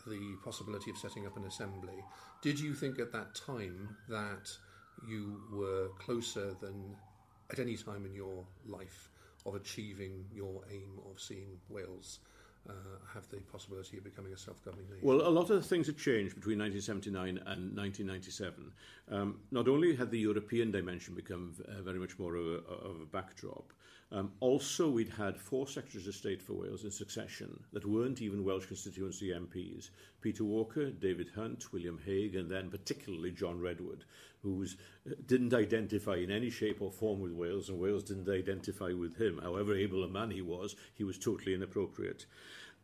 the 0.06 0.36
possibility 0.42 0.90
of 0.90 0.96
setting 0.96 1.26
up 1.26 1.36
an 1.36 1.44
assembly. 1.44 2.02
Did 2.42 2.58
you 2.58 2.74
think 2.74 2.98
at 2.98 3.12
that 3.12 3.34
time 3.34 3.96
that 4.08 4.50
you 5.06 5.40
were 5.52 5.88
closer 5.98 6.54
than 6.60 6.96
at 7.50 7.58
any 7.58 7.76
time 7.76 8.06
in 8.06 8.14
your 8.14 8.44
life 8.66 9.10
of 9.46 9.54
achieving 9.54 10.24
your 10.32 10.62
aim 10.72 10.98
of 11.10 11.20
seeing 11.20 11.58
Wales 11.68 12.20
uh, 12.68 12.72
have 13.12 13.28
the 13.28 13.36
possibility 13.52 13.98
of 13.98 14.04
becoming 14.04 14.32
a 14.32 14.36
self-governing 14.36 14.88
nation? 14.88 15.06
Well, 15.06 15.26
a 15.26 15.28
lot 15.28 15.50
of 15.50 15.64
things 15.66 15.86
have 15.86 15.96
changed 15.96 16.34
between 16.34 16.58
1979 16.58 17.38
and 17.46 17.76
1997. 17.76 18.72
Um, 19.10 19.40
not 19.50 19.68
only 19.68 19.94
had 19.94 20.10
the 20.10 20.18
European 20.18 20.70
dimension 20.70 21.14
become 21.14 21.54
uh, 21.68 21.82
very 21.82 21.98
much 21.98 22.18
more 22.18 22.36
of 22.36 22.46
a, 22.46 22.56
of 22.72 23.00
a 23.00 23.06
backdrop, 23.06 23.72
um, 24.12 24.30
also 24.40 24.88
we'd 24.88 25.08
had 25.08 25.40
four 25.40 25.66
Secretaries 25.66 26.06
of 26.06 26.14
State 26.14 26.40
for 26.40 26.52
Wales 26.52 26.84
in 26.84 26.90
succession 26.90 27.58
that 27.72 27.86
weren't 27.86 28.22
even 28.22 28.44
Welsh 28.44 28.66
constituency 28.66 29.30
MPs. 29.30 29.90
Peter 30.20 30.44
Walker, 30.44 30.90
David 30.90 31.30
Hunt, 31.34 31.72
William 31.72 31.98
Hague, 32.04 32.36
and 32.36 32.50
then 32.50 32.70
particularly 32.70 33.32
John 33.32 33.60
Redwood, 33.60 34.04
who 34.44 34.64
uh, 34.64 35.14
didn't 35.26 35.52
identify 35.52 36.16
in 36.16 36.30
any 36.30 36.50
shape 36.50 36.80
or 36.80 36.92
form 36.92 37.18
with 37.20 37.32
Wales, 37.32 37.68
and 37.68 37.80
Wales 37.80 38.04
didn't 38.04 38.28
identify 38.28 38.92
with 38.92 39.20
him. 39.20 39.40
However 39.42 39.74
able 39.74 40.04
a 40.04 40.08
man 40.08 40.30
he 40.30 40.42
was, 40.42 40.76
he 40.94 41.02
was 41.02 41.18
totally 41.18 41.54
inappropriate 41.54 42.26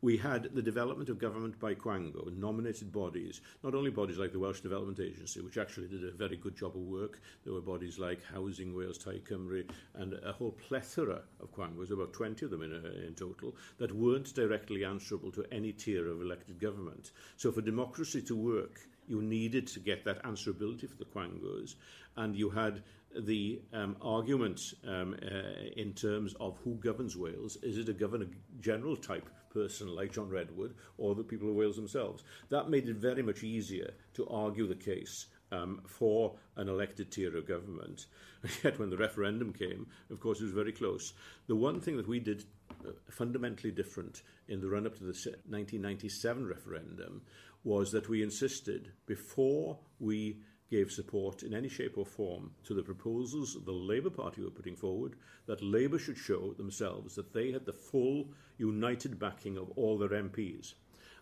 we 0.02 0.16
had 0.16 0.44
the 0.54 0.62
development 0.62 1.10
of 1.10 1.18
government 1.18 1.58
by 1.60 1.74
Quango, 1.74 2.34
nominated 2.34 2.90
bodies, 2.90 3.42
not 3.62 3.74
only 3.74 3.90
bodies 3.90 4.16
like 4.16 4.32
the 4.32 4.38
Welsh 4.38 4.60
Development 4.60 4.98
Agency, 4.98 5.40
which 5.42 5.58
actually 5.58 5.88
did 5.88 6.04
a 6.04 6.12
very 6.12 6.36
good 6.36 6.56
job 6.56 6.74
of 6.74 6.82
work, 6.82 7.20
there 7.44 7.52
were 7.52 7.60
bodies 7.60 7.98
like 7.98 8.24
Housing 8.24 8.74
Wales, 8.74 8.96
Tai 8.96 9.18
Cymru, 9.18 9.68
and 9.94 10.14
a 10.24 10.32
whole 10.32 10.52
plethora 10.52 11.20
of 11.40 11.52
Quangos, 11.52 11.90
about 11.90 12.14
20 12.14 12.46
of 12.46 12.50
them 12.50 12.62
in, 12.62 12.72
uh, 12.72 13.06
in 13.06 13.14
total, 13.14 13.54
that 13.78 13.94
weren't 13.94 14.34
directly 14.34 14.84
answerable 14.84 15.30
to 15.32 15.44
any 15.52 15.72
tier 15.72 16.08
of 16.08 16.22
elected 16.22 16.58
government. 16.58 17.10
So 17.36 17.52
for 17.52 17.60
democracy 17.60 18.22
to 18.22 18.36
work, 18.36 18.80
you 19.10 19.20
needed 19.20 19.66
to 19.66 19.80
get 19.80 20.04
that 20.04 20.22
answerability 20.22 20.88
for 20.88 20.96
the 20.96 21.04
Quangos, 21.04 21.74
and 22.16 22.36
you 22.36 22.48
had 22.48 22.82
the 23.18 23.60
um, 23.72 23.96
argument 24.00 24.74
um, 24.86 25.16
uh, 25.20 25.66
in 25.76 25.92
terms 25.92 26.34
of 26.38 26.56
who 26.62 26.74
governs 26.76 27.16
Wales. 27.16 27.56
Is 27.62 27.76
it 27.76 27.88
a 27.88 27.92
governor 27.92 28.26
general 28.60 28.96
type 28.96 29.28
person 29.52 29.88
like 29.88 30.12
John 30.12 30.28
Redwood 30.28 30.74
or 30.96 31.16
the 31.16 31.24
people 31.24 31.48
of 31.48 31.56
Wales 31.56 31.76
themselves? 31.76 32.22
That 32.50 32.70
made 32.70 32.88
it 32.88 32.96
very 32.96 33.22
much 33.22 33.42
easier 33.42 33.90
to 34.14 34.28
argue 34.28 34.68
the 34.68 34.76
case 34.76 35.26
um, 35.52 35.82
for 35.86 36.36
an 36.56 36.68
elected 36.68 37.10
tier 37.10 37.36
of 37.36 37.48
government. 37.48 38.06
Yet 38.64 38.78
when 38.78 38.90
the 38.90 38.96
referendum 38.96 39.52
came, 39.52 39.88
of 40.10 40.20
course, 40.20 40.40
it 40.40 40.44
was 40.44 40.52
very 40.52 40.72
close. 40.72 41.12
The 41.48 41.56
one 41.56 41.80
thing 41.80 41.96
that 41.96 42.08
we 42.08 42.20
did 42.20 42.44
uh, 42.86 42.92
fundamentally 43.10 43.72
different 43.72 44.22
in 44.48 44.60
the 44.60 44.68
run 44.68 44.86
up 44.86 44.94
to 44.94 45.04
the 45.04 45.12
1997 45.48 46.46
referendum 46.46 47.22
was 47.64 47.92
that 47.92 48.08
we 48.08 48.22
insisted 48.22 48.92
before 49.06 49.78
we 49.98 50.38
gave 50.70 50.92
support 50.92 51.42
in 51.42 51.52
any 51.52 51.68
shape 51.68 51.98
or 51.98 52.06
form 52.06 52.52
to 52.64 52.74
the 52.74 52.82
proposals 52.82 53.56
the 53.64 53.72
Labour 53.72 54.10
Party 54.10 54.40
were 54.40 54.50
putting 54.50 54.76
forward, 54.76 55.16
that 55.46 55.62
Labour 55.62 55.98
should 55.98 56.16
show 56.16 56.52
themselves 56.52 57.16
that 57.16 57.32
they 57.32 57.50
had 57.50 57.66
the 57.66 57.72
full 57.72 58.28
united 58.56 59.18
backing 59.18 59.58
of 59.58 59.70
all 59.70 59.98
their 59.98 60.10
MPs. 60.10 60.74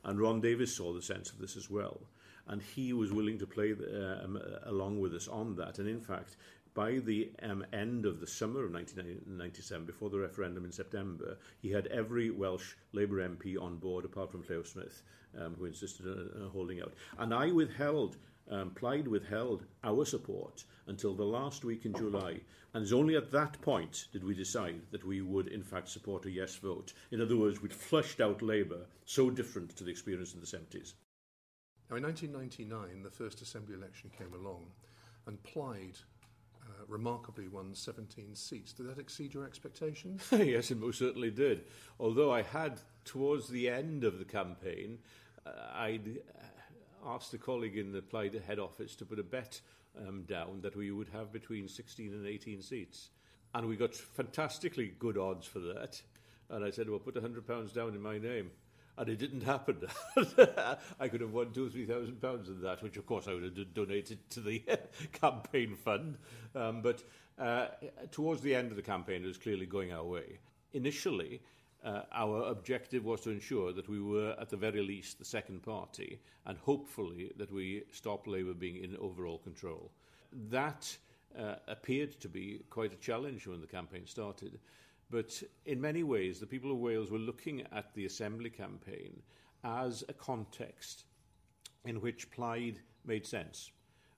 And 0.04 0.20
Ron 0.20 0.40
Davies 0.40 0.76
saw 0.76 0.92
the 0.92 1.02
sense 1.02 1.30
of 1.30 1.38
this 1.38 1.56
as 1.56 1.70
well. 1.70 2.00
And 2.46 2.62
he 2.62 2.92
was 2.92 3.12
willing 3.12 3.38
to 3.38 3.46
play 3.46 3.72
the, 3.72 4.24
um, 4.24 4.40
along 4.64 5.00
with 5.00 5.14
us 5.14 5.28
on 5.28 5.56
that. 5.56 5.78
And 5.78 5.88
in 5.88 6.00
fact, 6.00 6.36
by 6.78 7.00
the 7.00 7.28
um, 7.42 7.66
end 7.72 8.06
of 8.06 8.20
the 8.20 8.26
summer 8.28 8.64
of 8.64 8.72
1997, 8.72 9.84
before 9.84 10.10
the 10.10 10.18
referendum 10.20 10.64
in 10.64 10.70
September, 10.70 11.36
he 11.60 11.72
had 11.72 11.88
every 11.88 12.30
Welsh 12.30 12.74
Labour 12.92 13.16
MP 13.28 13.60
on 13.60 13.78
board, 13.78 14.04
apart 14.04 14.30
from 14.30 14.44
Llew 14.44 14.64
Smith, 14.64 15.02
um, 15.36 15.56
who 15.58 15.64
insisted 15.64 16.06
on 16.06 16.30
uh, 16.40 16.48
holding 16.50 16.80
out. 16.80 16.94
And 17.18 17.34
I 17.34 17.50
withheld 17.50 18.16
um, 18.48 18.70
Plaid 18.70 19.08
withheld 19.08 19.64
our 19.82 20.04
support 20.04 20.62
until 20.86 21.16
the 21.16 21.24
last 21.24 21.64
week 21.64 21.84
in 21.84 21.94
July, 21.94 22.38
and 22.72 22.84
it's 22.84 22.92
only 22.92 23.16
at 23.16 23.32
that 23.32 23.60
point 23.60 24.06
did 24.12 24.22
we 24.22 24.36
decide 24.36 24.80
that 24.92 25.04
we 25.04 25.20
would 25.20 25.48
in 25.48 25.64
fact 25.64 25.88
support 25.88 26.26
a 26.26 26.30
yes 26.30 26.54
vote. 26.54 26.92
In 27.10 27.20
other 27.20 27.36
words, 27.36 27.60
we'd 27.60 27.72
flushed 27.72 28.20
out 28.20 28.40
Labour, 28.40 28.86
so 29.04 29.30
different 29.30 29.74
to 29.76 29.82
the 29.82 29.90
experience 29.90 30.32
in 30.32 30.38
the 30.38 30.46
70s. 30.46 30.92
Now, 31.90 31.96
in 31.96 32.04
1999, 32.04 33.02
the 33.02 33.10
first 33.10 33.42
Assembly 33.42 33.74
election 33.74 34.12
came 34.16 34.32
along, 34.32 34.66
and 35.26 35.42
Plaid 35.42 35.98
uh, 36.68 36.84
remarkably 36.86 37.48
won 37.48 37.74
17 37.74 38.34
seats. 38.34 38.72
Did 38.72 38.86
that 38.86 38.98
exceed 38.98 39.34
your 39.34 39.44
expectations? 39.44 40.22
yes, 40.32 40.70
it 40.70 40.78
most 40.78 40.98
certainly 40.98 41.30
did. 41.30 41.64
Although 41.98 42.32
I 42.32 42.42
had, 42.42 42.80
towards 43.04 43.48
the 43.48 43.68
end 43.68 44.04
of 44.04 44.18
the 44.18 44.24
campaign, 44.24 44.98
uh, 45.46 45.50
I'd 45.74 46.20
asked 47.06 47.32
a 47.34 47.38
colleague 47.38 47.76
in 47.76 47.92
the 47.92 48.02
Plaid 48.02 48.40
head 48.46 48.58
office 48.58 48.94
to 48.96 49.04
put 49.04 49.18
a 49.18 49.22
bet 49.22 49.60
um, 50.06 50.22
down 50.22 50.60
that 50.62 50.76
we 50.76 50.90
would 50.90 51.08
have 51.08 51.32
between 51.32 51.68
16 51.68 52.12
and 52.12 52.26
18 52.26 52.62
seats. 52.62 53.10
And 53.54 53.66
we 53.66 53.76
got 53.76 53.94
fantastically 53.94 54.92
good 54.98 55.16
odds 55.16 55.46
for 55.46 55.60
that. 55.60 56.00
And 56.50 56.64
I 56.64 56.70
said, 56.70 56.88
well, 56.88 56.98
put 56.98 57.14
£100 57.14 57.74
down 57.74 57.94
in 57.94 58.02
my 58.02 58.18
name. 58.18 58.50
And 58.98 59.08
it 59.08 59.18
didn't 59.18 59.42
happen. 59.42 59.86
I 61.00 61.06
could 61.06 61.20
have 61.20 61.32
won 61.32 61.52
two 61.52 61.66
or 61.66 61.70
three 61.70 61.86
thousand 61.86 62.20
pounds 62.20 62.48
in 62.48 62.60
that, 62.62 62.82
which 62.82 62.96
of 62.96 63.06
course 63.06 63.28
I 63.28 63.34
would 63.34 63.44
have 63.44 63.72
donated 63.72 64.18
to 64.30 64.40
the 64.40 64.64
campaign 65.12 65.76
fund. 65.76 66.18
Um, 66.56 66.82
but 66.82 67.04
uh, 67.38 67.68
towards 68.10 68.40
the 68.42 68.54
end 68.54 68.70
of 68.72 68.76
the 68.76 68.82
campaign, 68.82 69.22
it 69.22 69.28
was 69.28 69.38
clearly 69.38 69.66
going 69.66 69.92
our 69.92 70.04
way. 70.04 70.40
Initially, 70.72 71.40
uh, 71.84 72.02
our 72.12 72.42
objective 72.50 73.04
was 73.04 73.20
to 73.20 73.30
ensure 73.30 73.72
that 73.72 73.88
we 73.88 74.00
were, 74.00 74.34
at 74.40 74.50
the 74.50 74.56
very 74.56 74.82
least, 74.82 75.18
the 75.18 75.24
second 75.24 75.62
party, 75.62 76.20
and 76.46 76.58
hopefully 76.58 77.30
that 77.36 77.52
we 77.52 77.84
stop 77.92 78.26
Labour 78.26 78.54
being 78.54 78.82
in 78.82 78.96
overall 78.96 79.38
control. 79.38 79.92
That 80.50 80.96
uh, 81.38 81.54
appeared 81.68 82.18
to 82.20 82.28
be 82.28 82.62
quite 82.68 82.92
a 82.92 82.96
challenge 82.96 83.46
when 83.46 83.60
the 83.60 83.66
campaign 83.66 84.06
started, 84.06 84.58
but 85.10 85.42
in 85.64 85.80
many 85.80 86.02
ways, 86.02 86.38
the 86.38 86.46
people 86.46 86.70
of 86.70 86.78
Wales 86.78 87.10
were 87.10 87.18
looking 87.18 87.62
at 87.72 87.94
the 87.94 88.04
Assembly 88.04 88.50
campaign 88.50 89.22
as 89.64 90.04
a 90.08 90.12
context 90.12 91.04
in 91.84 92.00
which 92.00 92.30
Plaid 92.30 92.80
made 93.04 93.26
sense. 93.26 93.70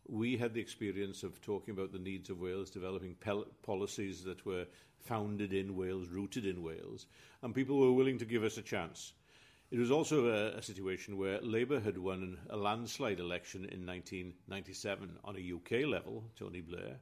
We 0.08 0.36
had 0.36 0.54
the 0.54 0.60
experience 0.60 1.22
of 1.22 1.40
talking 1.40 1.72
about 1.72 1.92
the 1.92 1.98
needs 1.98 2.30
of 2.30 2.40
Wales, 2.40 2.70
developing 2.70 3.16
policies 3.62 4.24
that 4.24 4.44
were 4.44 4.66
founded 4.98 5.52
in 5.52 5.76
Wales, 5.76 6.08
rooted 6.08 6.44
in 6.44 6.62
Wales, 6.62 7.06
and 7.42 7.54
people 7.54 7.78
were 7.78 7.92
willing 7.92 8.18
to 8.18 8.24
give 8.24 8.42
us 8.42 8.58
a 8.58 8.62
chance. 8.62 9.12
It 9.70 9.78
was 9.78 9.92
also 9.92 10.26
a, 10.26 10.58
a 10.58 10.62
situation 10.62 11.16
where 11.16 11.40
Labour 11.40 11.78
had 11.78 11.96
won 11.96 12.38
a 12.50 12.56
landslide 12.56 13.20
election 13.20 13.60
in 13.66 13.86
1997 13.86 15.18
on 15.22 15.36
a 15.36 15.54
UK 15.54 15.86
level, 15.86 16.24
Tony 16.36 16.60
Blair, 16.60 16.96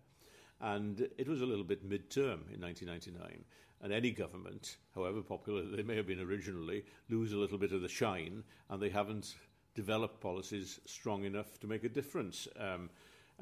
and 0.61 1.09
it 1.17 1.29
was 1.29 1.41
a 1.41 1.47
little 1.47 1.65
bit 1.65 1.85
mid-term 1.85 2.45
in 2.53 2.61
1999. 2.61 3.45
And 3.81 3.93
any 3.93 4.11
government, 4.11 4.77
however 4.95 5.23
popular 5.23 5.63
they 5.63 5.83
may 5.83 5.97
have 5.97 6.07
been 6.07 6.21
originally, 6.21 6.85
lose 7.09 7.33
a 7.33 7.37
little 7.37 7.59
bit 7.59 7.73
of 7.73 7.83
the 7.83 7.89
shine, 7.89 8.43
and 8.71 8.83
they 8.83 8.91
haven't 8.91 9.37
developed 9.75 10.21
policies 10.21 10.81
strong 10.87 11.25
enough 11.25 11.61
to 11.61 11.69
make 11.69 11.85
a 11.85 11.89
difference. 11.89 12.49
Um, 12.59 12.91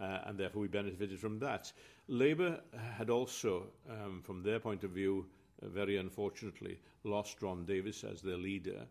uh, 0.01 0.19
and 0.27 0.39
therefore 0.39 0.63
we 0.63 0.69
benefited 0.69 1.19
from 1.19 1.39
that. 1.39 1.73
Labour 2.09 2.61
had 2.97 3.11
also, 3.11 3.69
um, 3.89 4.21
from 4.23 4.43
their 4.43 4.61
point 4.61 4.85
of 4.85 4.91
view, 4.91 5.27
uh, 5.63 5.69
very 5.69 5.97
unfortunately, 5.97 6.79
lost 7.05 7.41
Ron 7.41 7.65
Davies 7.65 8.05
as 8.05 8.21
their 8.21 8.37
leader. 8.37 8.87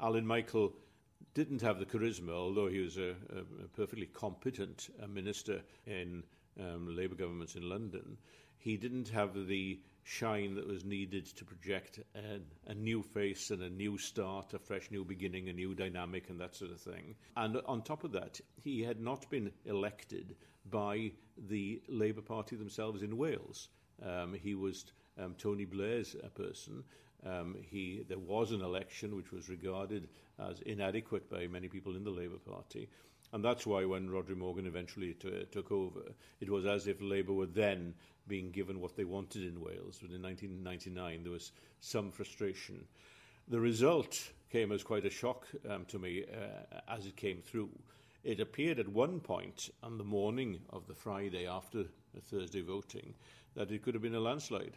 Alun 0.00 0.24
Michael 0.24 0.72
didn't 1.34 1.60
have 1.60 1.78
the 1.78 1.86
charisma, 1.86 2.32
although 2.32 2.68
he 2.68 2.80
was 2.80 2.96
a, 2.96 3.10
a, 3.30 3.68
perfectly 3.76 4.06
competent 4.06 4.88
uh, 5.02 5.06
minister 5.06 5.60
in 5.86 6.22
um, 6.58 6.94
Labour 6.94 7.14
governments 7.14 7.54
in 7.56 7.68
London. 7.68 8.16
He 8.58 8.76
didn't 8.76 9.08
have 9.08 9.46
the 9.46 9.80
shine 10.02 10.54
that 10.54 10.66
was 10.66 10.84
needed 10.84 11.26
to 11.26 11.44
project 11.44 12.00
a, 12.14 12.70
a, 12.70 12.74
new 12.74 13.02
face 13.02 13.50
and 13.50 13.62
a 13.62 13.68
new 13.68 13.98
start, 13.98 14.54
a 14.54 14.58
fresh 14.58 14.90
new 14.90 15.04
beginning, 15.04 15.48
a 15.48 15.52
new 15.52 15.74
dynamic, 15.74 16.30
and 16.30 16.40
that 16.40 16.54
sort 16.54 16.70
of 16.70 16.80
thing. 16.80 17.14
And 17.36 17.60
on 17.66 17.82
top 17.82 18.04
of 18.04 18.12
that, 18.12 18.40
he 18.56 18.82
had 18.82 19.00
not 19.00 19.28
been 19.30 19.52
elected 19.66 20.34
by 20.70 21.12
the 21.36 21.82
Labour 21.88 22.22
Party 22.22 22.56
themselves 22.56 23.02
in 23.02 23.16
Wales. 23.16 23.68
Um, 24.02 24.34
he 24.34 24.54
was 24.54 24.86
um, 25.18 25.34
Tony 25.36 25.64
Blair's 25.64 26.16
uh, 26.16 26.28
person. 26.28 26.84
Um, 27.26 27.56
he, 27.60 28.04
there 28.08 28.18
was 28.18 28.52
an 28.52 28.62
election 28.62 29.16
which 29.16 29.32
was 29.32 29.48
regarded 29.48 30.08
as 30.38 30.60
inadequate 30.60 31.28
by 31.28 31.46
many 31.48 31.68
people 31.68 31.96
in 31.96 32.04
the 32.04 32.10
Labour 32.10 32.38
Party. 32.38 32.88
And 33.32 33.44
that's 33.44 33.66
why 33.66 33.84
when 33.84 34.08
Rhodri 34.08 34.36
Morgan 34.36 34.66
eventually 34.66 35.14
t- 35.14 35.46
took 35.50 35.70
over, 35.70 36.00
it 36.40 36.48
was 36.48 36.64
as 36.64 36.86
if 36.86 37.00
Labour 37.00 37.34
were 37.34 37.46
then 37.46 37.94
being 38.26 38.50
given 38.50 38.80
what 38.80 38.96
they 38.96 39.04
wanted 39.04 39.42
in 39.42 39.60
Wales. 39.60 39.98
But 40.00 40.12
in 40.12 40.22
1999, 40.22 41.22
there 41.22 41.32
was 41.32 41.52
some 41.80 42.10
frustration. 42.10 42.86
The 43.48 43.60
result 43.60 44.32
came 44.50 44.72
as 44.72 44.82
quite 44.82 45.04
a 45.04 45.10
shock 45.10 45.46
um, 45.68 45.84
to 45.86 45.98
me 45.98 46.24
uh, 46.24 46.80
as 46.88 47.06
it 47.06 47.16
came 47.16 47.42
through. 47.42 47.70
It 48.24 48.40
appeared 48.40 48.78
at 48.78 48.88
one 48.88 49.20
point 49.20 49.70
on 49.82 49.98
the 49.98 50.04
morning 50.04 50.60
of 50.70 50.86
the 50.86 50.94
Friday 50.94 51.46
after 51.46 51.84
the 52.14 52.20
Thursday 52.20 52.62
voting 52.62 53.14
that 53.54 53.70
it 53.70 53.82
could 53.82 53.94
have 53.94 54.02
been 54.02 54.14
a 54.14 54.20
landslide 54.20 54.76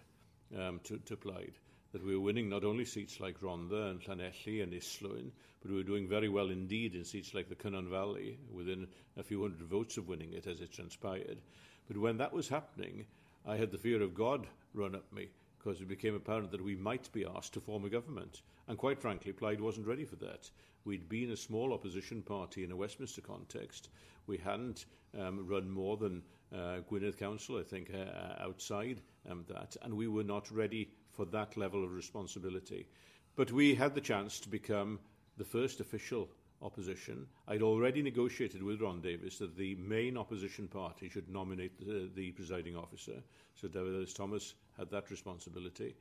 um, 0.57 0.79
to, 0.83 0.97
to 0.99 1.15
Plaid 1.15 1.53
that 1.91 2.03
we 2.03 2.15
were 2.15 2.23
winning 2.23 2.49
not 2.49 2.63
only 2.63 2.85
seats 2.85 3.19
like 3.19 3.41
Rhondda 3.41 3.91
and 3.91 4.01
Llanelli 4.01 4.63
and 4.63 4.73
Islwyn, 4.73 5.31
but 5.61 5.71
we 5.71 5.77
were 5.77 5.83
doing 5.83 6.07
very 6.07 6.29
well 6.29 6.49
indeed 6.49 6.95
in 6.95 7.03
seats 7.03 7.33
like 7.33 7.49
the 7.49 7.55
Cynon 7.55 7.89
Valley, 7.89 8.37
within 8.51 8.87
a 9.17 9.23
few 9.23 9.41
hundred 9.41 9.61
votes 9.63 9.97
of 9.97 10.07
winning 10.07 10.33
it 10.33 10.47
as 10.47 10.61
it 10.61 10.71
transpired. 10.71 11.41
But 11.87 11.97
when 11.97 12.17
that 12.17 12.33
was 12.33 12.47
happening, 12.47 13.05
I 13.45 13.57
had 13.57 13.71
the 13.71 13.77
fear 13.77 14.01
of 14.01 14.15
God 14.15 14.47
run 14.73 14.95
up 14.95 15.11
me 15.11 15.29
because 15.57 15.81
it 15.81 15.87
became 15.87 16.15
apparent 16.15 16.51
that 16.51 16.63
we 16.63 16.75
might 16.75 17.11
be 17.11 17.25
asked 17.25 17.53
to 17.53 17.59
form 17.59 17.85
a 17.85 17.89
government. 17.89 18.41
And 18.67 18.77
quite 18.77 18.99
frankly, 18.99 19.31
Plaid 19.31 19.59
wasn't 19.59 19.87
ready 19.87 20.05
for 20.05 20.15
that. 20.17 20.49
We'd 20.85 21.09
been 21.09 21.31
a 21.31 21.37
small 21.37 21.73
opposition 21.73 22.23
party 22.23 22.63
in 22.63 22.71
a 22.71 22.75
Westminster 22.75 23.21
context. 23.21 23.89
We 24.25 24.37
hadn't 24.37 24.85
um, 25.19 25.45
run 25.47 25.69
more 25.69 25.97
than 25.97 26.23
uh, 26.53 26.79
Gwynedd 26.89 27.17
Council, 27.17 27.59
I 27.59 27.63
think, 27.63 27.91
uh, 27.93 28.43
outside 28.43 29.01
um, 29.29 29.45
that, 29.49 29.77
and 29.83 29.93
we 29.93 30.07
were 30.07 30.23
not 30.23 30.49
ready 30.51 30.89
for 31.11 31.25
that 31.25 31.57
level 31.57 31.83
of 31.83 31.93
responsibility. 31.93 32.87
But 33.35 33.51
we 33.51 33.75
had 33.75 33.95
the 33.95 34.01
chance 34.01 34.39
to 34.41 34.49
become 34.49 34.99
the 35.37 35.45
first 35.45 35.79
official 35.79 36.29
opposition. 36.61 37.25
I'd 37.47 37.61
already 37.61 38.01
negotiated 38.01 38.61
with 38.61 38.81
Ron 38.81 39.01
Davies 39.01 39.39
that 39.39 39.57
the 39.57 39.75
main 39.75 40.17
opposition 40.17 40.67
party 40.67 41.09
should 41.09 41.29
nominate 41.29 41.79
the, 41.79 42.09
the 42.15 42.31
presiding 42.31 42.75
officer. 42.75 43.23
So 43.55 43.67
David 43.67 43.95
Ellis 43.95 44.13
Thomas 44.13 44.53
had 44.77 44.89
that 44.91 45.09
responsibility. 45.09 45.95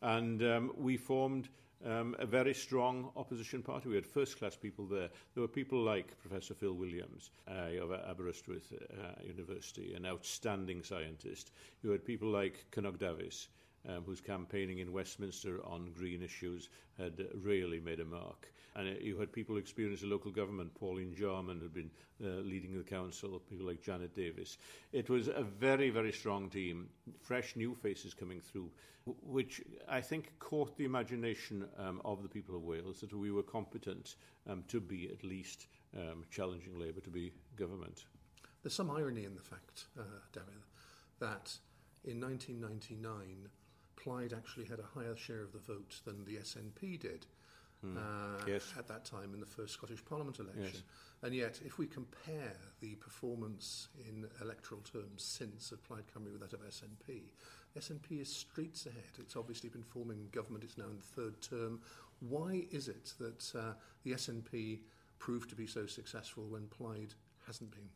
And 0.00 0.42
um, 0.42 0.72
we 0.76 0.96
formed 0.96 1.48
um, 1.84 2.16
a 2.18 2.26
very 2.26 2.54
strong 2.54 3.10
opposition 3.16 3.62
party. 3.62 3.88
We 3.88 3.94
had 3.96 4.06
first 4.06 4.38
class 4.38 4.56
people 4.56 4.86
there. 4.86 5.08
There 5.34 5.42
were 5.42 5.48
people 5.48 5.80
like 5.80 6.18
Professor 6.20 6.54
Phil 6.54 6.72
Williams 6.72 7.30
uh, 7.48 7.82
of 7.82 7.92
Aberystwyth 7.92 8.72
uh, 8.72 9.22
University, 9.24 9.94
an 9.94 10.06
outstanding 10.06 10.82
scientist. 10.82 11.52
You 11.82 11.90
had 11.90 12.04
people 12.04 12.28
like 12.28 12.64
Cynog 12.72 12.98
Dafis, 12.98 13.48
um, 13.88 14.02
whose 14.04 14.20
campaigning 14.20 14.78
in 14.78 14.92
Westminster 14.92 15.64
on 15.64 15.92
green 15.96 16.22
issues 16.22 16.68
had 16.98 17.26
really 17.42 17.80
made 17.80 18.00
a 18.00 18.04
mark. 18.04 18.52
And 18.76 18.88
uh, 18.88 19.00
you 19.00 19.18
had 19.18 19.32
people 19.32 19.56
experienced 19.56 20.02
the 20.02 20.08
local 20.08 20.30
government. 20.30 20.74
Pauline 20.74 21.14
Jarman 21.14 21.60
had 21.60 21.74
been 21.74 21.90
uh, 22.22 22.40
leading 22.42 22.76
the 22.76 22.84
council, 22.84 23.40
people 23.48 23.66
like 23.66 23.82
Janet 23.82 24.14
Davies. 24.14 24.58
It 24.92 25.08
was 25.08 25.28
a 25.28 25.42
very, 25.42 25.90
very 25.90 26.12
strong 26.12 26.48
team, 26.48 26.88
fresh 27.20 27.56
new 27.56 27.74
faces 27.74 28.14
coming 28.14 28.40
through, 28.40 28.70
which 29.22 29.62
I 29.88 30.00
think 30.00 30.32
caught 30.38 30.76
the 30.76 30.84
imagination 30.84 31.66
um, 31.78 32.00
of 32.04 32.22
the 32.22 32.28
people 32.28 32.56
of 32.56 32.62
Wales 32.62 33.00
that 33.00 33.12
we 33.12 33.30
were 33.30 33.42
competent 33.42 34.16
um, 34.48 34.64
to 34.68 34.80
be 34.80 35.10
at 35.10 35.24
least 35.24 35.66
um, 35.96 36.24
challenging 36.30 36.78
Labour 36.78 37.00
to 37.00 37.10
be 37.10 37.32
government. 37.56 38.04
There's 38.62 38.74
some 38.74 38.90
irony 38.90 39.24
in 39.24 39.34
the 39.34 39.42
fact, 39.42 39.86
uh, 39.98 40.02
David, 40.32 40.64
that 41.20 41.56
in 42.04 42.20
1999 42.20 43.48
Plaid 44.08 44.32
actually 44.32 44.64
had 44.64 44.78
a 44.78 44.98
higher 44.98 45.14
share 45.16 45.42
of 45.42 45.52
the 45.52 45.58
vote 45.58 46.00
than 46.06 46.24
the 46.24 46.36
SNP 46.36 46.98
did. 46.98 47.26
Mm. 47.84 47.98
Uh, 47.98 48.44
yes. 48.46 48.72
At 48.78 48.88
that 48.88 49.04
time, 49.04 49.34
in 49.34 49.40
the 49.40 49.46
first 49.46 49.74
Scottish 49.74 50.02
Parliament 50.02 50.38
election, 50.38 50.64
yes. 50.72 50.82
and 51.22 51.34
yet, 51.34 51.60
if 51.62 51.78
we 51.78 51.86
compare 51.86 52.56
the 52.80 52.94
performance 52.94 53.88
in 54.08 54.26
electoral 54.40 54.80
terms 54.80 55.22
since 55.22 55.72
of 55.72 55.84
Plaid 55.84 56.04
Cymru 56.06 56.32
with 56.32 56.40
that 56.40 56.54
of 56.54 56.60
SNP, 56.60 57.20
SNP 57.78 58.22
is 58.22 58.34
streets 58.34 58.86
ahead. 58.86 59.18
It's 59.18 59.36
obviously 59.36 59.68
been 59.68 59.84
forming 59.84 60.28
government. 60.32 60.64
It's 60.64 60.78
now 60.78 60.86
in 60.86 60.96
the 60.96 61.22
third 61.22 61.40
term. 61.42 61.80
Why 62.20 62.64
is 62.72 62.88
it 62.88 63.12
that 63.18 63.52
uh, 63.54 63.74
the 64.04 64.12
SNP 64.12 64.80
proved 65.18 65.50
to 65.50 65.54
be 65.54 65.66
so 65.66 65.84
successful 65.84 66.44
when 66.48 66.66
Plaid 66.68 67.12
hasn't 67.46 67.72
been? 67.72 67.90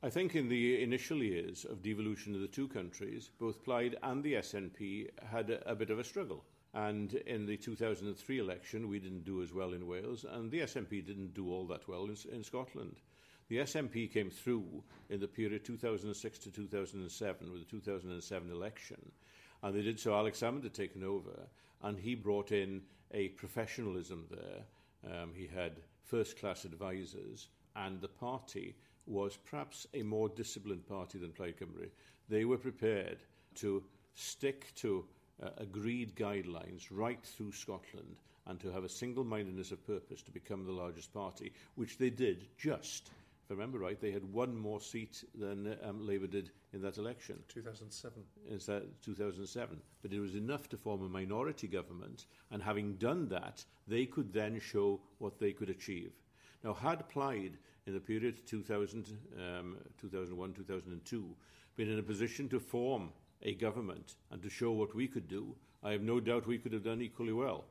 I 0.00 0.10
think 0.10 0.36
in 0.36 0.48
the 0.48 0.80
initial 0.80 1.24
years 1.24 1.64
of 1.64 1.82
devolution 1.82 2.32
of 2.32 2.40
the 2.40 2.46
two 2.46 2.68
countries, 2.68 3.30
both 3.36 3.64
Plaid 3.64 3.96
and 4.04 4.22
the 4.22 4.34
SNP 4.34 5.08
had 5.28 5.50
a, 5.50 5.68
a 5.68 5.74
bit 5.74 5.90
of 5.90 5.98
a 5.98 6.04
struggle. 6.04 6.44
And 6.72 7.14
in 7.14 7.46
the 7.46 7.56
2003 7.56 8.38
election, 8.38 8.88
we 8.88 9.00
didn't 9.00 9.24
do 9.24 9.42
as 9.42 9.52
well 9.52 9.72
in 9.72 9.88
Wales, 9.88 10.24
and 10.24 10.52
the 10.52 10.60
SNP 10.60 11.04
didn't 11.04 11.34
do 11.34 11.50
all 11.50 11.66
that 11.66 11.88
well 11.88 12.04
in, 12.04 12.16
in 12.32 12.44
Scotland. 12.44 13.00
The 13.48 13.58
SNP 13.58 14.12
came 14.12 14.30
through 14.30 14.84
in 15.10 15.18
the 15.18 15.26
period 15.26 15.64
2006 15.64 16.38
to 16.38 16.50
2007 16.52 17.50
with 17.50 17.60
the 17.62 17.68
2007 17.68 18.52
election, 18.52 19.10
and 19.64 19.74
they 19.74 19.82
did 19.82 19.98
so. 19.98 20.14
Alex 20.14 20.40
Salmond 20.40 20.62
had 20.62 20.74
taken 20.74 21.02
over, 21.02 21.48
and 21.82 21.98
he 21.98 22.14
brought 22.14 22.52
in 22.52 22.82
a 23.12 23.28
professionalism 23.30 24.26
there. 24.30 25.12
Um, 25.22 25.32
he 25.34 25.48
had 25.52 25.80
first 26.04 26.38
class 26.38 26.64
advisors, 26.64 27.48
and 27.74 28.00
the 28.00 28.08
party 28.08 28.76
was 29.08 29.36
perhaps 29.36 29.86
a 29.94 30.02
more 30.02 30.28
disciplined 30.28 30.86
party 30.86 31.18
than 31.18 31.32
Plaid 31.32 31.56
Cymru. 31.58 31.88
They 32.28 32.44
were 32.44 32.58
prepared 32.58 33.18
to 33.56 33.82
stick 34.14 34.72
to 34.76 35.04
uh, 35.42 35.50
agreed 35.58 36.14
guidelines 36.14 36.88
right 36.90 37.22
through 37.22 37.52
Scotland 37.52 38.16
and 38.46 38.58
to 38.60 38.70
have 38.70 38.84
a 38.84 38.88
single 38.88 39.24
mindedness 39.24 39.72
of 39.72 39.86
purpose 39.86 40.22
to 40.22 40.30
become 40.30 40.64
the 40.64 40.72
largest 40.72 41.12
party, 41.12 41.52
which 41.76 41.98
they 41.98 42.10
did 42.10 42.46
just. 42.58 43.10
If 43.44 43.52
I 43.52 43.54
remember 43.54 43.78
right, 43.78 44.00
they 44.00 44.10
had 44.10 44.30
one 44.32 44.56
more 44.56 44.80
seat 44.80 45.24
than 45.34 45.76
um, 45.82 46.06
Labour 46.06 46.26
did 46.26 46.50
in 46.72 46.82
that 46.82 46.98
election. 46.98 47.38
2007. 47.48 48.22
In 48.50 48.58
2007. 48.58 49.80
But 50.02 50.12
it 50.12 50.20
was 50.20 50.34
enough 50.34 50.68
to 50.70 50.76
form 50.76 51.02
a 51.02 51.08
minority 51.08 51.66
government, 51.66 52.26
and 52.50 52.62
having 52.62 52.94
done 52.94 53.28
that, 53.28 53.64
they 53.86 54.04
could 54.04 54.32
then 54.32 54.60
show 54.60 55.00
what 55.18 55.38
they 55.38 55.52
could 55.52 55.70
achieve. 55.70 56.12
Now, 56.62 56.74
had 56.74 57.08
Plaid 57.08 57.56
in 57.88 57.94
the 57.94 58.00
period 58.00 58.46
2000, 58.46 59.18
um, 59.38 59.76
2001 59.98 60.52
2002 60.52 61.24
been 61.74 61.90
in 61.90 61.98
a 61.98 62.02
position 62.02 62.48
to 62.50 62.60
form 62.60 63.10
a 63.42 63.54
government 63.54 64.16
and 64.30 64.42
to 64.42 64.50
show 64.50 64.72
what 64.72 64.94
we 64.94 65.08
could 65.08 65.26
do, 65.26 65.54
I 65.82 65.92
have 65.92 66.02
no 66.02 66.20
doubt 66.20 66.46
we 66.46 66.58
could 66.58 66.72
have 66.74 66.84
done 66.84 67.00
equally 67.00 67.32
well. 67.32 67.64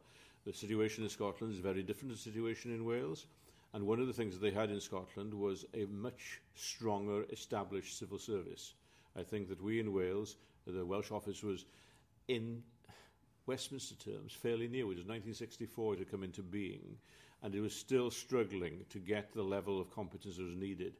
The 0.45 0.53
situation 0.53 1.03
in 1.03 1.09
Scotland 1.09 1.53
is 1.53 1.59
very 1.59 1.83
different 1.83 2.11
to 2.11 2.17
the 2.17 2.31
situation 2.31 2.73
in 2.73 2.83
Wales. 2.83 3.27
And 3.73 3.85
one 3.85 3.99
of 3.99 4.07
the 4.07 4.13
things 4.13 4.33
that 4.33 4.41
they 4.41 4.57
had 4.57 4.71
in 4.71 4.79
Scotland 4.79 5.33
was 5.33 5.65
a 5.73 5.85
much 5.85 6.41
stronger 6.55 7.25
established 7.31 7.99
civil 7.99 8.17
service. 8.17 8.73
I 9.15 9.23
think 9.23 9.49
that 9.49 9.61
we 9.61 9.79
in 9.79 9.93
Wales, 9.93 10.37
the 10.65 10.85
Welsh 10.85 11.11
office 11.11 11.43
was 11.43 11.65
in 12.27 12.63
Westminster 13.45 13.95
terms 13.95 14.33
fairly 14.33 14.67
new. 14.67 14.85
It 14.85 14.97
was 14.97 15.05
1964 15.05 15.97
to 15.97 16.05
come 16.05 16.23
into 16.23 16.41
being 16.41 16.97
and 17.43 17.55
it 17.55 17.61
was 17.61 17.75
still 17.75 18.09
struggling 18.09 18.85
to 18.89 18.99
get 18.99 19.33
the 19.33 19.43
level 19.43 19.79
of 19.79 19.93
competence 19.93 20.37
that 20.37 20.45
was 20.45 20.55
needed. 20.55 20.93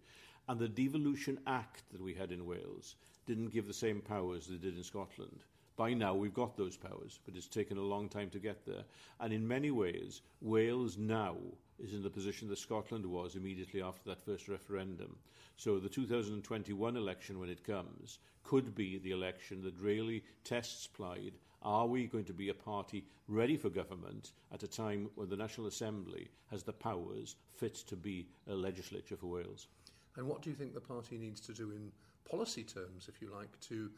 And 0.47 0.59
the 0.59 0.69
Devolution 0.69 1.39
Act 1.45 1.83
that 1.91 2.01
we 2.01 2.13
had 2.13 2.31
in 2.31 2.45
Wales 2.45 2.95
didn't 3.25 3.49
give 3.49 3.67
the 3.67 3.73
same 3.73 4.01
powers 4.01 4.47
they 4.47 4.55
did 4.55 4.77
in 4.77 4.83
Scotland. 4.83 5.43
By 5.75 5.93
now, 5.93 6.15
we've 6.15 6.33
got 6.33 6.57
those 6.57 6.75
powers, 6.75 7.19
but 7.25 7.35
it's 7.35 7.47
taken 7.47 7.77
a 7.77 7.81
long 7.81 8.09
time 8.09 8.29
to 8.31 8.39
get 8.39 8.65
there. 8.65 8.83
And 9.19 9.31
in 9.31 9.47
many 9.47 9.69
ways, 9.69 10.21
Wales 10.41 10.97
now 10.97 11.35
is 11.77 11.93
in 11.93 12.01
the 12.01 12.09
position 12.09 12.47
that 12.49 12.57
Scotland 12.57 13.05
was 13.05 13.35
immediately 13.35 13.81
after 13.81 14.09
that 14.09 14.21
first 14.21 14.47
referendum. 14.47 15.15
So 15.55 15.79
the 15.79 15.89
2021 15.89 16.97
election, 16.97 17.39
when 17.39 17.49
it 17.49 17.63
comes, 17.63 18.19
could 18.43 18.73
be 18.73 18.97
the 18.97 19.11
election 19.11 19.61
that 19.63 19.79
really 19.79 20.23
tests 20.43 20.87
Plaid. 20.87 21.33
Are 21.67 21.85
we 21.85 22.07
going 22.07 22.23
to 22.23 22.33
be 22.33 22.47
a 22.47 22.53
party 22.53 23.03
ready 23.27 23.57
for 23.57 23.69
government 23.69 24.31
at 24.53 24.63
a 24.63 24.69
time 24.69 25.09
when 25.15 25.27
the 25.27 25.35
National 25.35 25.67
Assembly 25.67 26.29
has 26.49 26.63
the 26.63 26.71
powers 26.71 27.35
fit 27.57 27.75
to 27.89 27.97
be 27.97 28.25
a 28.49 28.53
legislature 28.53 29.17
for 29.17 29.27
Wales? 29.27 29.67
And 30.15 30.29
what 30.29 30.41
do 30.41 30.49
you 30.49 30.55
think 30.55 30.73
the 30.73 30.79
party 30.79 31.17
needs 31.17 31.41
to 31.41 31.53
do 31.53 31.71
in 31.71 31.91
policy 32.23 32.63
terms, 32.63 33.09
if 33.09 33.21
you 33.21 33.29
like, 33.35 33.59
to 33.67 33.91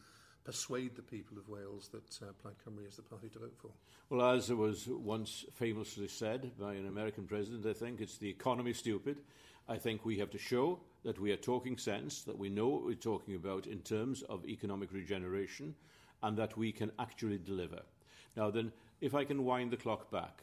persuade 0.43 0.95
the 0.95 1.03
people 1.03 1.37
of 1.37 1.47
Wales 1.47 1.89
that 1.89 2.27
uh, 2.27 2.31
Plaid 2.41 2.55
Cymru 2.57 2.87
is 2.87 2.95
the 2.95 3.03
party 3.03 3.29
to 3.29 3.37
vote 3.37 3.55
for? 3.55 3.69
Well, 4.09 4.27
as 4.31 4.49
it 4.49 4.57
was 4.57 4.87
once 4.87 5.45
famously 5.53 6.07
said 6.07 6.49
by 6.59 6.73
an 6.73 6.87
American 6.87 7.25
president, 7.25 7.67
I 7.67 7.73
think 7.73 8.01
it's 8.01 8.17
the 8.17 8.29
economy 8.31 8.73
stupid. 8.73 9.17
I 9.67 9.77
think 9.77 10.05
we 10.05 10.17
have 10.17 10.31
to 10.31 10.39
show 10.39 10.79
that 11.03 11.19
we 11.19 11.31
are 11.31 11.37
talking 11.37 11.77
sense, 11.77 12.23
that 12.23 12.39
we 12.39 12.49
know 12.49 12.67
what 12.67 12.83
we're 12.83 12.95
talking 12.95 13.35
about 13.35 13.67
in 13.67 13.81
terms 13.81 14.23
of 14.23 14.43
economic 14.47 14.91
regeneration, 14.91 15.75
and 16.23 16.37
that 16.37 16.57
we 16.57 16.71
can 16.71 16.91
actually 16.99 17.37
deliver. 17.37 17.81
Now, 18.35 18.51
then, 18.51 18.71
if 19.01 19.15
I 19.15 19.23
can 19.23 19.45
wind 19.45 19.71
the 19.71 19.77
clock 19.77 20.11
back, 20.11 20.41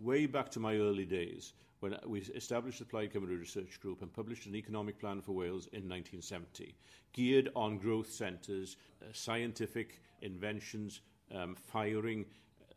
way 0.00 0.26
back 0.26 0.50
to 0.52 0.60
my 0.60 0.76
early 0.76 1.04
days, 1.04 1.52
when 1.80 1.96
we 2.06 2.20
established 2.20 2.78
the 2.78 2.84
Plaid 2.84 3.12
Cymru 3.12 3.38
Research 3.38 3.78
Group 3.80 4.00
and 4.00 4.12
published 4.12 4.46
an 4.46 4.54
economic 4.54 4.98
plan 4.98 5.20
for 5.20 5.32
Wales 5.32 5.66
in 5.72 5.88
1970, 5.88 6.74
geared 7.12 7.50
on 7.54 7.78
growth 7.78 8.10
centres, 8.10 8.76
uh, 9.02 9.06
scientific 9.12 10.00
inventions, 10.22 11.00
um, 11.34 11.54
firing 11.54 12.24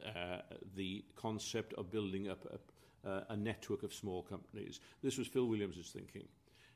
uh, 0.05 0.41
the 0.75 1.03
concept 1.15 1.73
of 1.73 1.91
building 1.91 2.29
up 2.29 2.45
a, 2.45 3.09
uh, 3.09 3.23
a 3.29 3.37
network 3.37 3.83
of 3.83 3.93
small 3.93 4.21
companies. 4.21 4.79
This 5.01 5.17
was 5.17 5.27
Phil 5.27 5.47
Williams' 5.47 5.91
thinking. 5.93 6.27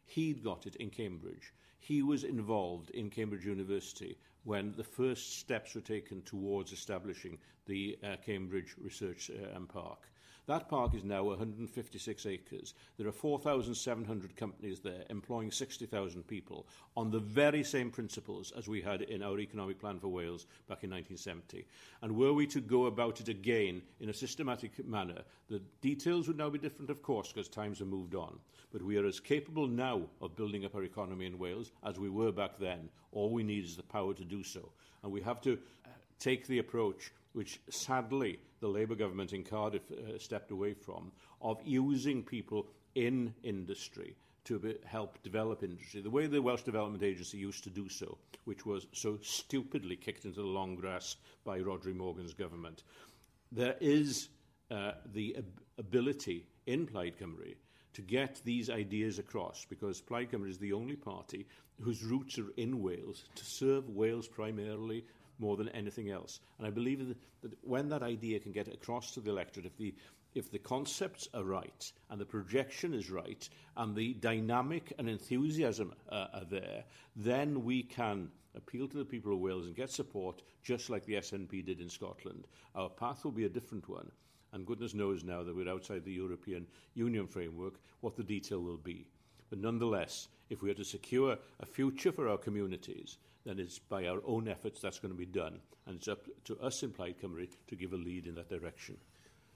He'd 0.05 0.43
got 0.43 0.65
it 0.65 0.75
in 0.77 0.89
Cambridge. 0.89 1.53
He 1.79 2.01
was 2.01 2.23
involved 2.23 2.89
in 2.91 3.10
Cambridge 3.10 3.45
University 3.45 4.17
when 4.43 4.73
the 4.75 4.84
first 4.84 5.39
steps 5.39 5.75
were 5.75 5.82
taken 5.82 6.21
towards 6.23 6.71
establishing 6.71 7.38
the 7.65 7.97
uh, 8.04 8.15
Cambridge 8.25 8.75
Research 8.82 9.30
uh, 9.30 9.56
Park. 9.67 10.08
That 10.47 10.69
park 10.69 10.95
is 10.95 11.04
now 11.04 11.23
156 11.23 12.25
acres. 12.25 12.73
There 12.97 13.08
are 13.08 13.12
4,700 13.12 14.36
companies 14.36 14.80
there 14.80 15.04
employing 15.10 15.51
60,000 15.51 16.27
people 16.27 16.65
on 16.97 17.12
the 17.12 17.19
very 17.19 17.63
same 17.63 17.91
principles 17.91 18.51
as 18.58 18.67
we 18.67 18.82
had 18.82 19.04
in 19.04 19.21
our 19.21 19.39
economic 19.39 19.80
plan 19.80 19.99
for 19.99 20.08
Wales 20.08 20.47
back 20.67 20.84
in 20.84 20.89
1970. 20.89 21.67
And 22.01 22.17
were 22.17 22.34
we 22.34 22.47
to 22.47 22.60
go 22.60 22.88
about 22.88 23.21
it 23.21 23.30
again 23.30 23.84
in 23.99 24.10
a 24.10 24.13
systematic 24.13 24.84
manner, 24.86 25.21
the 25.47 25.62
details 25.80 26.27
would 26.27 26.38
now 26.38 26.49
be 26.49 26.58
different, 26.58 26.89
of 26.89 27.04
course, 27.04 27.32
because 27.32 27.47
times 27.47 27.77
have 27.80 27.88
moved 27.88 28.15
on. 28.15 28.39
But 28.73 28.82
we 28.82 28.97
are 28.97 29.06
as 29.06 29.19
capable 29.19 29.67
now 29.67 30.01
of 30.21 30.36
building 30.36 30.65
up 30.65 30.73
our 30.73 30.84
economy 30.84 31.27
in 31.27 31.38
Wales 31.38 31.71
as 31.84 31.99
we 31.99 32.10
were 32.10 32.32
back 32.32 32.58
then. 32.58 32.89
All 33.12 33.30
we 33.30 33.43
need 33.43 33.63
is 33.63 33.77
the 33.77 33.84
power 33.84 34.15
to 34.15 34.25
do 34.25 34.43
so. 34.43 34.71
And 35.04 35.12
we 35.12 35.21
have 35.21 35.39
to 35.41 35.54
uh, 35.54 35.89
take 36.19 36.47
the 36.47 36.60
approach 36.60 37.12
which 37.34 37.60
sadly 37.70 38.39
the 38.60 38.67
Labour 38.67 38.96
government 38.96 39.34
in 39.34 39.44
Cardiff 39.44 39.91
uh, 39.91 40.17
stepped 40.17 40.52
away 40.52 40.74
from, 40.74 41.12
of 41.41 41.60
using 41.63 42.24
people 42.24 42.67
in 42.96 43.34
industry 43.44 44.15
to 44.44 44.60
be, 44.60 44.76
help 44.86 45.22
develop 45.24 45.63
industry, 45.63 46.02
the 46.02 46.10
way 46.10 46.28
the 46.28 46.41
Welsh 46.41 46.63
Development 46.63 47.04
Agency 47.04 47.38
used 47.38 47.63
to 47.63 47.70
do 47.70 47.88
so, 47.88 48.17
which 48.46 48.65
was 48.65 48.88
so 48.91 49.17
stupidly 49.22 49.96
kicked 49.96 50.26
into 50.26 50.41
the 50.41 50.48
long 50.48 50.76
grass 50.76 51.17
by 51.44 51.60
Rhodri 51.60 51.96
Morgan's 51.96 52.34
government. 52.34 52.84
There 53.52 53.76
is 53.80 54.30
uh, 54.72 54.94
the 55.13 55.36
ab- 55.38 55.62
ability 55.78 56.46
in 56.65 56.88
Plaid 56.88 57.17
Cymru 57.17 57.56
to 57.94 58.02
get 58.02 58.41
these 58.46 58.70
ideas 58.70 59.20
across 59.20 59.65
because 59.70 60.02
Plaid 60.02 60.32
Cymru 60.32 60.50
is 60.50 60.58
the 60.58 60.74
only 60.74 60.96
party 60.96 61.46
whose 61.80 62.04
roots 62.04 62.39
are 62.39 62.52
in 62.58 62.82
Wales 62.82 63.26
to 63.36 63.46
serve 63.46 63.89
Wales 63.89 64.28
primarily 64.28 65.04
more 65.41 65.58
than 65.58 65.69
anything 65.69 66.10
else. 66.10 66.39
And 66.58 66.67
I 66.67 66.69
believe 66.69 67.15
that 67.41 67.54
when 67.63 67.89
that 67.89 68.04
idea 68.04 68.39
can 68.39 68.51
get 68.51 68.67
across 68.67 69.12
to 69.13 69.19
the 69.19 69.32
electorate, 69.32 69.65
if 69.65 69.77
the 69.77 69.93
if 70.34 70.49
the 70.49 70.60
concepts 70.60 71.27
are 71.34 71.43
right 71.43 71.91
and 72.10 72.21
the 72.21 72.25
projection 72.25 72.93
is 72.93 73.12
right 73.12 73.49
and 73.75 73.93
the 73.93 74.13
dynamic 74.13 74.93
and 74.97 75.10
enthusiasm 75.10 75.93
uh, 76.10 76.27
are 76.34 76.45
there, 76.49 76.86
then 77.17 77.65
we 77.65 77.84
can 77.84 78.30
appeal 78.56 78.88
to 78.88 78.97
the 78.97 79.06
people 79.06 79.34
of 79.34 79.39
Wales 79.39 79.65
and 79.65 79.75
get 79.75 79.89
support, 79.89 80.41
just 80.63 80.89
like 80.89 81.06
the 81.06 81.15
SNP 81.15 81.65
did 81.65 81.82
in 81.82 81.89
Scotland. 81.89 82.47
Our 82.75 82.89
path 82.89 83.23
will 83.23 83.32
be 83.32 83.45
a 83.45 83.49
different 83.49 83.89
one, 83.89 84.10
and 84.54 84.65
goodness 84.65 84.93
knows 84.93 85.23
now 85.23 85.43
that 85.43 85.56
we're 85.56 85.69
outside 85.69 86.06
the 86.06 86.13
European 86.13 86.65
Union 86.93 87.27
framework 87.27 87.80
what 87.99 88.15
the 88.15 88.23
detail 88.23 88.62
will 88.62 88.77
be. 88.77 89.08
But 89.49 89.60
nonetheless, 89.60 90.30
if 90.49 90.62
we 90.62 90.69
are 90.69 90.75
to 90.75 90.86
secure 90.86 91.38
a 91.60 91.65
future 91.65 92.12
for 92.12 92.30
our 92.30 92.38
communities, 92.38 93.17
then 93.45 93.60
it's 93.60 93.80
by 93.80 94.08
our 94.08 94.21
own 94.25 94.47
efforts 94.47 94.82
that's 94.82 94.99
going 94.99 95.13
to 95.13 95.17
be 95.17 95.25
done. 95.25 95.60
And 95.88 95.97
it's 95.97 96.08
up 96.08 96.27
to 96.45 96.60
us 96.60 96.84
in 96.84 96.91
Plaid 96.91 97.19
Cymru 97.19 97.47
to 97.67 97.75
give 97.75 97.93
a 97.93 97.97
lead 97.97 98.27
in 98.27 98.36
that 98.36 98.49
direction. 98.49 98.97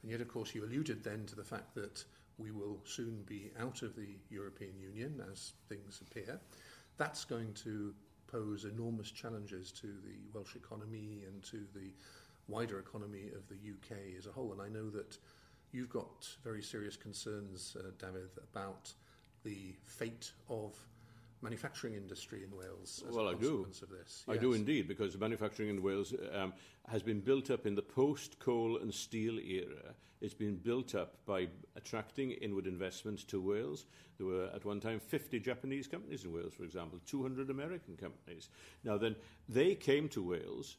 And 0.02 0.12
yet, 0.12 0.21
of 0.21 0.28
course, 0.28 0.54
you 0.56 0.63
alluded 0.63 1.04
then 1.04 1.26
to 1.28 1.36
the 1.36 1.43
fact 1.43 1.76
that 1.76 2.04
we 2.38 2.52
will 2.52 2.80
soon 2.86 3.24
be 3.26 3.52
out 3.60 3.82
of 3.82 3.95
the 3.95 4.17
European 4.30 4.80
Union 4.80 5.21
as 5.32 5.54
things 5.69 6.02
appear. 6.02 6.39
That's 6.98 7.26
going 7.26 7.54
to 7.63 7.93
pose 8.28 8.65
enormous 8.65 9.12
challenges 9.12 9.71
to 9.71 9.88
the 9.88 10.17
Welsh 10.34 10.56
economy 10.56 11.24
and 11.28 11.43
to 11.43 11.65
the 11.74 11.93
wider 12.48 12.80
economy 12.80 13.30
of 13.36 13.48
the 13.48 13.56
UK 13.56 13.98
as 14.17 14.28
a 14.28 14.32
whole. 14.32 14.52
And 14.52 14.62
I 14.62 14.69
know 14.69 14.89
that 14.89 15.17
you've 15.71 15.89
got 15.89 16.28
very 16.43 16.62
serious 16.62 16.98
concerns, 16.98 17.76
uh, 17.80 17.91
David, 18.00 18.30
about 18.52 18.91
the 19.43 19.76
fate 19.86 20.32
of 20.50 20.76
manufacturing 21.41 21.93
industry 21.95 22.43
in 22.43 22.56
Wales 22.56 23.04
as 23.08 23.15
well, 23.15 23.30
a 23.30 23.34
consequence 23.34 23.82
I 23.84 23.86
do. 23.86 23.93
of 23.93 24.00
this. 24.00 24.24
I 24.28 24.38
do 24.38 24.54
indeed, 24.54 24.88
because 24.88 25.13
the 25.13 25.19
manufacturing 25.19 25.69
in 25.69 25.82
Wales 25.82 26.13
um, 26.34 26.54
has 26.88 27.04
been 27.04 27.19
built 27.19 27.52
up 27.52 27.65
in 27.65 27.76
the 27.76 27.82
post-coal 27.82 28.78
and 28.78 28.93
steel 28.93 29.39
era. 29.39 29.93
It's 30.21 30.34
been 30.34 30.56
built 30.56 30.95
up 30.95 31.17
by 31.26 31.48
attracting 31.76 32.32
inward 32.32 32.67
investment 32.67 33.28
to 33.28 33.41
Wales. 33.41 33.86
There 34.17 34.26
were 34.26 34.50
at 34.56 34.65
one 34.65 34.80
time 34.80 35.00
50 35.00 35.39
Japanese 35.39 35.88
companies 35.88 36.24
in 36.24 36.32
Wales, 36.32 36.54
for 36.54 36.63
example, 36.63 37.00
200 37.06 37.50
American 37.50 37.95
companies. 37.98 38.50
Now 38.84 38.98
then, 38.98 39.15
they 39.50 39.76
came 39.76 40.10
to 40.10 40.24
Wales 40.24 40.78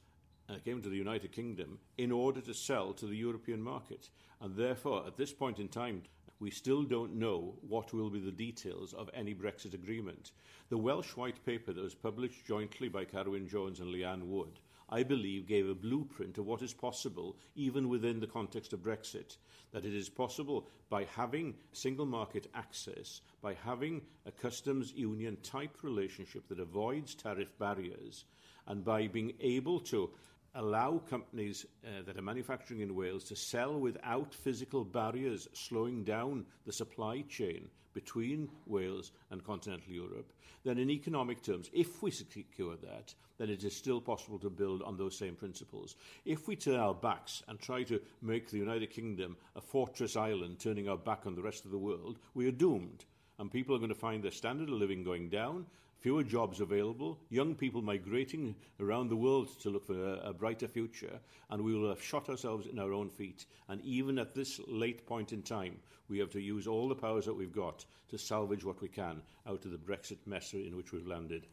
uh, 0.48 0.54
came 0.64 0.82
to 0.82 0.88
the 0.88 0.96
United 0.96 1.32
Kingdom 1.32 1.78
in 1.98 2.12
order 2.12 2.40
to 2.40 2.54
sell 2.54 2.92
to 2.94 3.06
the 3.06 3.16
European 3.16 3.60
market. 3.60 4.10
And 4.40 4.56
therefore, 4.56 5.06
at 5.06 5.16
this 5.16 5.32
point 5.32 5.58
in 5.58 5.68
time, 5.68 6.02
we 6.38 6.50
still 6.50 6.82
don't 6.82 7.14
know 7.14 7.54
what 7.66 7.92
will 7.92 8.10
be 8.10 8.20
the 8.20 8.30
details 8.30 8.92
of 8.92 9.10
any 9.14 9.34
Brexit 9.34 9.74
agreement. 9.74 10.32
The 10.68 10.76
Welsh 10.76 11.16
White 11.16 11.44
Paper 11.44 11.72
that 11.72 11.82
was 11.82 11.94
published 11.94 12.44
jointly 12.46 12.88
by 12.88 13.04
Carwyn 13.04 13.48
Jones 13.48 13.80
and 13.80 13.92
Leanne 13.92 14.26
Wood, 14.26 14.60
I 14.88 15.02
believe, 15.02 15.46
gave 15.46 15.68
a 15.68 15.74
blueprint 15.74 16.38
of 16.38 16.46
what 16.46 16.62
is 16.62 16.72
possible 16.72 17.36
even 17.54 17.88
within 17.88 18.20
the 18.20 18.26
context 18.26 18.72
of 18.72 18.80
Brexit. 18.80 19.38
That 19.72 19.84
it 19.84 19.94
is 19.94 20.08
possible 20.08 20.68
by 20.90 21.04
having 21.04 21.54
single 21.72 22.06
market 22.06 22.48
access, 22.54 23.22
by 23.42 23.54
having 23.54 24.02
a 24.26 24.30
customs 24.30 24.92
union 24.92 25.38
type 25.42 25.82
relationship 25.82 26.48
that 26.48 26.60
avoids 26.60 27.14
tariff 27.14 27.58
barriers, 27.58 28.24
and 28.66 28.84
by 28.84 29.06
being 29.08 29.32
able 29.40 29.80
to 29.80 30.10
allow 30.56 30.98
companies 31.08 31.66
uh, 31.84 32.02
that 32.04 32.18
are 32.18 32.22
manufacturing 32.22 32.80
in 32.80 32.94
Wales 32.94 33.24
to 33.24 33.36
sell 33.36 33.78
without 33.78 34.34
physical 34.34 34.84
barriers 34.84 35.48
slowing 35.52 36.02
down 36.02 36.44
the 36.64 36.72
supply 36.72 37.22
chain 37.28 37.68
between 37.94 38.48
Wales 38.66 39.12
and 39.30 39.44
continental 39.44 39.92
Europe, 39.92 40.32
then 40.64 40.78
in 40.78 40.90
economic 40.90 41.42
terms, 41.42 41.70
if 41.72 42.02
we 42.02 42.10
secure 42.10 42.76
that, 42.76 43.14
then 43.38 43.48
it 43.48 43.64
is 43.64 43.74
still 43.74 44.00
possible 44.00 44.38
to 44.38 44.50
build 44.50 44.82
on 44.82 44.96
those 44.96 45.16
same 45.16 45.34
principles. 45.34 45.96
If 46.24 46.48
we 46.48 46.56
turn 46.56 46.80
our 46.80 46.94
backs 46.94 47.42
and 47.48 47.58
try 47.58 47.84
to 47.84 48.00
make 48.20 48.50
the 48.50 48.58
United 48.58 48.90
Kingdom 48.90 49.36
a 49.54 49.60
fortress 49.60 50.16
island, 50.16 50.58
turning 50.58 50.88
our 50.88 50.96
back 50.96 51.26
on 51.26 51.34
the 51.34 51.42
rest 51.42 51.64
of 51.64 51.70
the 51.70 51.78
world, 51.78 52.18
we 52.34 52.46
are 52.48 52.52
doomed. 52.52 53.04
And 53.38 53.50
people 53.50 53.74
are 53.74 53.78
going 53.78 53.90
to 53.90 53.94
find 53.94 54.22
their 54.22 54.30
standard 54.30 54.68
of 54.68 54.74
living 54.74 55.04
going 55.04 55.28
down, 55.28 55.66
fewer 56.00 56.22
jobs 56.22 56.60
available, 56.60 57.18
young 57.30 57.54
people 57.54 57.82
migrating 57.82 58.54
around 58.80 59.08
the 59.08 59.16
world 59.16 59.48
to 59.60 59.70
look 59.70 59.86
for 59.86 59.94
a, 59.94 60.28
a, 60.28 60.32
brighter 60.32 60.68
future, 60.68 61.18
and 61.50 61.62
we 61.62 61.74
will 61.74 61.88
have 61.88 62.02
shot 62.02 62.28
ourselves 62.28 62.66
in 62.66 62.78
our 62.78 62.92
own 62.92 63.08
feet. 63.08 63.46
And 63.68 63.80
even 63.84 64.18
at 64.18 64.34
this 64.34 64.60
late 64.68 65.06
point 65.06 65.32
in 65.32 65.42
time, 65.42 65.78
we 66.08 66.18
have 66.18 66.30
to 66.30 66.40
use 66.40 66.66
all 66.66 66.88
the 66.88 66.94
powers 66.94 67.24
that 67.24 67.34
we've 67.34 67.52
got 67.52 67.84
to 68.08 68.18
salvage 68.18 68.64
what 68.64 68.80
we 68.80 68.88
can 68.88 69.22
out 69.46 69.64
of 69.64 69.72
the 69.72 69.78
Brexit 69.78 70.18
mess 70.26 70.52
in 70.52 70.76
which 70.76 70.92
we've 70.92 71.06
landed. 71.06 71.46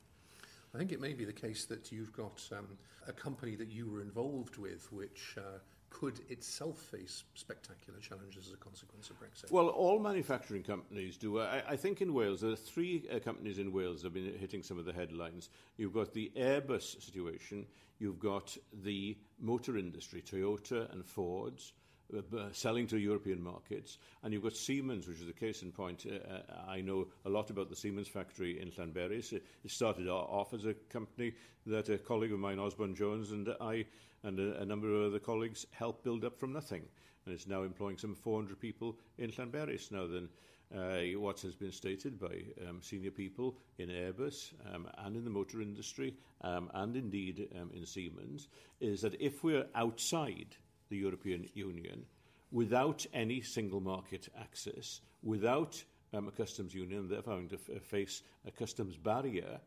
I 0.74 0.78
think 0.78 0.92
it 0.92 1.02
may 1.02 1.14
be 1.14 1.26
the 1.26 1.34
case 1.34 1.66
that 1.66 1.92
you've 1.92 2.14
got 2.14 2.42
um, 2.52 2.68
a 3.08 3.14
company 3.14 3.56
that 3.56 3.72
you 3.72 3.90
were 3.90 4.02
involved 4.02 4.58
with, 4.58 4.92
which 4.92 5.36
uh, 5.38 5.60
could 5.94 6.20
itself 6.30 6.78
face 6.78 7.24
spectacular 7.36 8.00
challenges 8.00 8.48
as 8.48 8.54
a 8.54 8.58
consequence 8.58 9.10
of 9.10 9.20
Brexit? 9.20 9.52
Well, 9.52 9.70
all 9.70 10.00
manufacturing 10.00 10.64
companies 10.64 11.18
do. 11.18 11.40
I, 11.40 11.64
I 11.70 11.76
think 11.78 12.02
in 12.02 12.14
Wales, 12.14 12.42
there 12.42 12.52
are 12.52 12.56
three 12.56 13.06
uh, 13.14 13.20
companies 13.20 13.60
in 13.60 13.72
Wales 13.72 14.02
that 14.02 14.08
have 14.08 14.14
been 14.14 14.38
hitting 14.38 14.64
some 14.64 14.80
of 14.80 14.86
the 14.86 14.92
headlines. 14.92 15.50
You've 15.78 15.94
got 15.94 16.14
the 16.14 16.32
Airbus 16.36 17.02
situation, 17.02 17.66
you've 18.00 18.20
got 18.20 18.58
the 18.84 19.18
motor 19.40 19.78
industry, 19.78 20.22
Toyota 20.22 20.92
and 20.92 21.06
Ford's. 21.06 21.72
Uh, 22.14 22.44
selling 22.52 22.86
to 22.86 23.00
European 23.00 23.42
markets. 23.42 23.98
And 24.22 24.32
you've 24.32 24.44
got 24.44 24.56
Siemens, 24.56 25.08
which 25.08 25.20
is 25.20 25.30
a 25.30 25.34
case 25.34 25.64
in 25.64 25.72
point. 25.72 26.06
Uh, 26.06 26.18
uh, 26.32 26.70
I 26.70 26.80
know 26.80 27.08
a 27.26 27.30
lot 27.30 27.50
about 27.50 27.70
the 27.70 27.76
Siemens 27.76 28.08
factory 28.08 28.62
in 28.62 28.70
Llanberis. 28.70 29.34
It 29.34 29.44
started 29.66 30.08
off 30.08 30.54
as 30.54 30.66
a 30.66 30.76
company 30.92 31.34
that 31.66 31.90
a 31.90 31.98
colleague 31.98 32.34
of 32.34 32.38
mine, 32.38 32.60
Osborne 32.60 32.94
Jones, 32.94 33.32
and 33.32 33.50
I 33.60 33.86
and 34.24 34.40
a, 34.40 34.62
a 34.62 34.66
number 34.66 34.94
of 34.94 35.08
other 35.08 35.20
colleagues 35.20 35.66
helped 35.72 36.04
build 36.04 36.24
up 36.26 36.40
from 36.40 36.54
nothing. 36.54 36.84
And 37.26 37.34
it's 37.34 37.48
now 37.48 37.64
employing 37.64 37.98
some 37.98 38.16
400 38.16 38.60
people 38.60 38.98
in 39.18 39.32
Llanberis 39.32 39.92
now 39.92 40.08
then. 40.08 40.30
uh, 40.76 41.20
what 41.20 41.40
has 41.42 41.56
been 41.56 41.72
stated 41.72 42.20
by 42.20 42.44
um, 42.68 42.82
senior 42.82 43.12
people 43.12 43.56
in 43.78 43.90
Airbus 43.90 44.54
um, 44.74 44.88
and 45.00 45.16
in 45.16 45.24
the 45.24 45.30
motor 45.30 45.62
industry 45.62 46.16
um, 46.42 46.70
and 46.74 46.96
indeed 46.96 47.48
um, 47.60 47.70
in 47.74 47.86
Siemens 47.86 48.48
is 48.80 49.02
that 49.02 49.20
if 49.22 49.44
we're 49.44 49.66
outside 49.76 50.56
the 50.90 50.98
European 50.98 51.48
Union 51.54 52.06
without 52.52 53.06
any 53.14 53.42
single 53.42 53.82
market 53.82 54.30
access, 54.40 55.02
without 55.22 55.84
um, 56.14 56.28
a 56.28 56.32
customs 56.32 56.74
union, 56.74 57.08
therefore 57.10 57.34
having 57.34 57.50
to 57.50 57.56
f- 57.56 57.82
face 57.82 58.22
a 58.46 58.52
customs 58.52 58.96
barrier, 58.96 59.60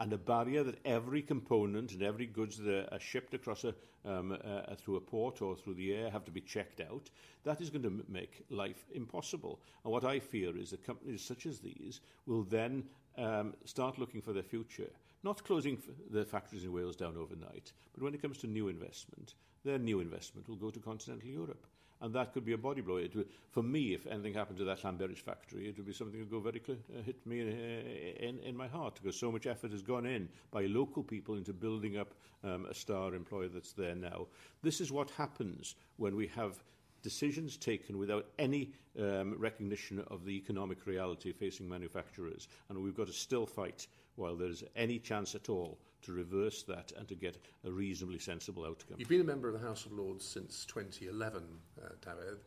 and 0.00 0.12
a 0.12 0.18
barrier 0.18 0.62
that 0.62 0.78
every 0.84 1.22
component 1.22 1.92
and 1.92 2.02
every 2.02 2.26
goods 2.26 2.58
that 2.58 2.88
are 2.92 3.00
shipped 3.00 3.34
across 3.34 3.64
a, 3.64 3.74
um, 4.04 4.36
through 4.76 4.96
a 4.96 5.00
port 5.00 5.42
or 5.42 5.56
through 5.56 5.74
the 5.74 5.92
air 5.92 6.10
have 6.10 6.24
to 6.24 6.30
be 6.30 6.40
checked 6.40 6.80
out, 6.80 7.10
that 7.44 7.60
is 7.60 7.70
going 7.70 7.82
to 7.82 8.04
make 8.08 8.44
life 8.50 8.84
impossible. 8.94 9.60
And 9.84 9.92
what 9.92 10.04
I 10.04 10.20
fear 10.20 10.56
is 10.56 10.70
that 10.70 10.86
companies 10.86 11.22
such 11.22 11.46
as 11.46 11.58
these 11.58 12.00
will 12.26 12.44
then 12.44 12.84
um, 13.16 13.54
start 13.64 13.98
looking 13.98 14.20
for 14.20 14.32
their 14.32 14.42
future, 14.42 14.90
not 15.24 15.44
closing 15.44 15.82
their 16.10 16.24
factories 16.24 16.64
in 16.64 16.72
Wales 16.72 16.96
down 16.96 17.16
overnight, 17.16 17.72
but 17.92 18.02
when 18.02 18.14
it 18.14 18.22
comes 18.22 18.38
to 18.38 18.46
new 18.46 18.68
investment, 18.68 19.34
their 19.64 19.78
new 19.78 20.00
investment 20.00 20.48
will 20.48 20.56
go 20.56 20.70
to 20.70 20.78
continental 20.78 21.28
Europe 21.28 21.66
and 22.00 22.14
that 22.14 22.32
could 22.32 22.44
be 22.44 22.52
a 22.52 22.58
body 22.58 22.80
blow. 22.80 22.96
It 22.96 23.12
for 23.50 23.62
me, 23.62 23.94
if 23.94 24.06
anything 24.06 24.34
happened 24.34 24.58
to 24.58 24.64
that 24.64 24.82
Llanberis 24.82 25.18
factory, 25.18 25.68
it 25.68 25.76
would 25.76 25.86
be 25.86 25.92
something 25.92 26.18
that 26.18 26.30
would 26.30 26.30
go 26.30 26.40
very 26.40 26.60
clear, 26.60 26.78
uh, 26.96 27.02
hit 27.02 27.24
me 27.26 27.40
in, 27.40 27.48
uh, 27.48 28.26
in, 28.26 28.38
in 28.40 28.56
my 28.56 28.68
heart 28.68 28.98
because 29.02 29.18
so 29.18 29.32
much 29.32 29.46
effort 29.46 29.72
has 29.72 29.82
gone 29.82 30.06
in 30.06 30.28
by 30.50 30.66
local 30.66 31.02
people 31.02 31.36
into 31.36 31.52
building 31.52 31.96
up 31.98 32.14
um, 32.44 32.66
a 32.66 32.74
star 32.74 33.14
employer 33.14 33.48
that's 33.48 33.72
there 33.72 33.94
now. 33.94 34.26
This 34.62 34.80
is 34.80 34.92
what 34.92 35.10
happens 35.10 35.74
when 35.96 36.14
we 36.14 36.26
have 36.28 36.62
decisions 37.02 37.56
taken 37.56 37.98
without 37.98 38.26
any 38.38 38.72
um, 38.98 39.34
recognition 39.38 40.04
of 40.08 40.24
the 40.24 40.36
economic 40.36 40.86
reality 40.86 41.32
facing 41.32 41.68
manufacturers, 41.68 42.48
and 42.68 42.78
we've 42.78 42.96
got 42.96 43.06
to 43.06 43.12
still 43.12 43.46
fight 43.46 43.86
while 44.16 44.34
there's 44.34 44.64
any 44.74 44.98
chance 44.98 45.34
at 45.34 45.48
all 45.48 45.78
to 46.02 46.12
reverse 46.12 46.62
that 46.64 46.92
and 46.96 47.08
to 47.08 47.14
get 47.14 47.36
a 47.64 47.70
reasonably 47.70 48.18
sensible 48.18 48.64
outcome. 48.64 48.96
You've 48.98 49.08
been 49.08 49.20
a 49.20 49.24
member 49.24 49.48
of 49.48 49.60
the 49.60 49.66
House 49.66 49.86
of 49.86 49.92
Lords 49.92 50.24
since 50.24 50.64
2011, 50.66 51.42
uh, 51.82 51.88
David, 52.04 52.38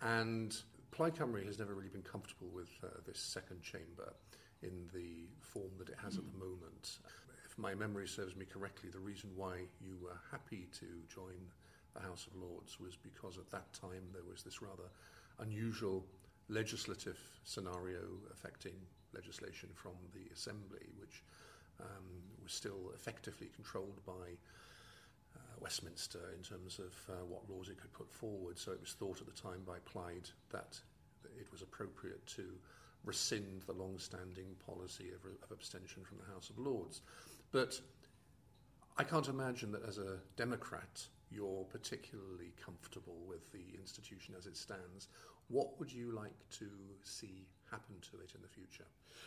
and 0.00 0.56
Plaid 0.90 1.14
Cymru 1.14 1.44
has 1.46 1.58
never 1.58 1.74
really 1.74 1.90
been 1.90 2.02
comfortable 2.02 2.48
with 2.48 2.70
uh, 2.82 2.88
this 3.06 3.18
second 3.18 3.62
chamber 3.62 4.14
in 4.62 4.88
the 4.94 5.28
form 5.40 5.70
that 5.78 5.88
it 5.88 5.96
has 6.02 6.16
at 6.16 6.24
the 6.24 6.38
moment. 6.38 6.98
If 7.44 7.58
my 7.58 7.74
memory 7.74 8.08
serves 8.08 8.34
me 8.36 8.46
correctly, 8.46 8.90
the 8.90 8.98
reason 8.98 9.30
why 9.34 9.56
you 9.80 9.98
were 10.02 10.18
happy 10.30 10.68
to 10.78 10.86
join 11.12 11.52
the 11.94 12.00
House 12.00 12.26
of 12.26 12.36
Lords 12.40 12.78
was 12.80 12.96
because 12.96 13.38
at 13.38 13.50
that 13.50 13.72
time 13.72 14.08
there 14.12 14.24
was 14.28 14.42
this 14.42 14.62
rather 14.62 14.90
unusual 15.38 16.04
legislative 16.48 17.18
scenario 17.44 18.00
affecting 18.32 18.74
legislation 19.14 19.68
from 19.74 19.92
the 20.14 20.32
Assembly, 20.32 20.86
which 20.98 21.22
um, 21.80 22.04
was 22.42 22.52
still 22.52 22.92
effectively 22.94 23.48
controlled 23.54 24.00
by 24.06 24.36
uh, 25.36 25.40
Westminster 25.60 26.32
in 26.36 26.42
terms 26.42 26.78
of 26.78 26.94
uh, 27.10 27.24
what 27.26 27.48
laws 27.50 27.68
it 27.68 27.80
could 27.80 27.92
put 27.92 28.10
forward. 28.10 28.58
So 28.58 28.72
it 28.72 28.80
was 28.80 28.92
thought 28.92 29.20
at 29.20 29.26
the 29.26 29.40
time 29.40 29.62
by 29.66 29.78
Plaid 29.84 30.28
that 30.50 30.78
it 31.38 31.50
was 31.52 31.62
appropriate 31.62 32.26
to 32.26 32.44
rescind 33.04 33.62
the 33.66 33.72
long-standing 33.72 34.56
policy 34.66 35.10
of, 35.14 35.24
of 35.42 35.50
abstention 35.50 36.02
from 36.04 36.18
the 36.18 36.32
House 36.32 36.50
of 36.50 36.58
Lords. 36.58 37.02
But 37.52 37.80
I 38.98 39.04
can't 39.04 39.28
imagine 39.28 39.72
that 39.72 39.86
as 39.86 39.98
a 39.98 40.18
Democrat 40.36 41.06
you're 41.30 41.64
particularly 41.64 42.52
comfortable 42.64 43.18
with 43.26 43.50
the 43.52 43.78
institution 43.78 44.34
as 44.38 44.46
it 44.46 44.56
stands. 44.56 45.08
What 45.48 45.78
would 45.78 45.92
you 45.92 46.12
like 46.12 46.48
to 46.58 46.68
see 47.02 47.46
happen 47.70 47.96
to 48.10 48.16
it 48.18 48.32
in 48.34 48.42
the 48.42 48.48
future? 48.48 48.84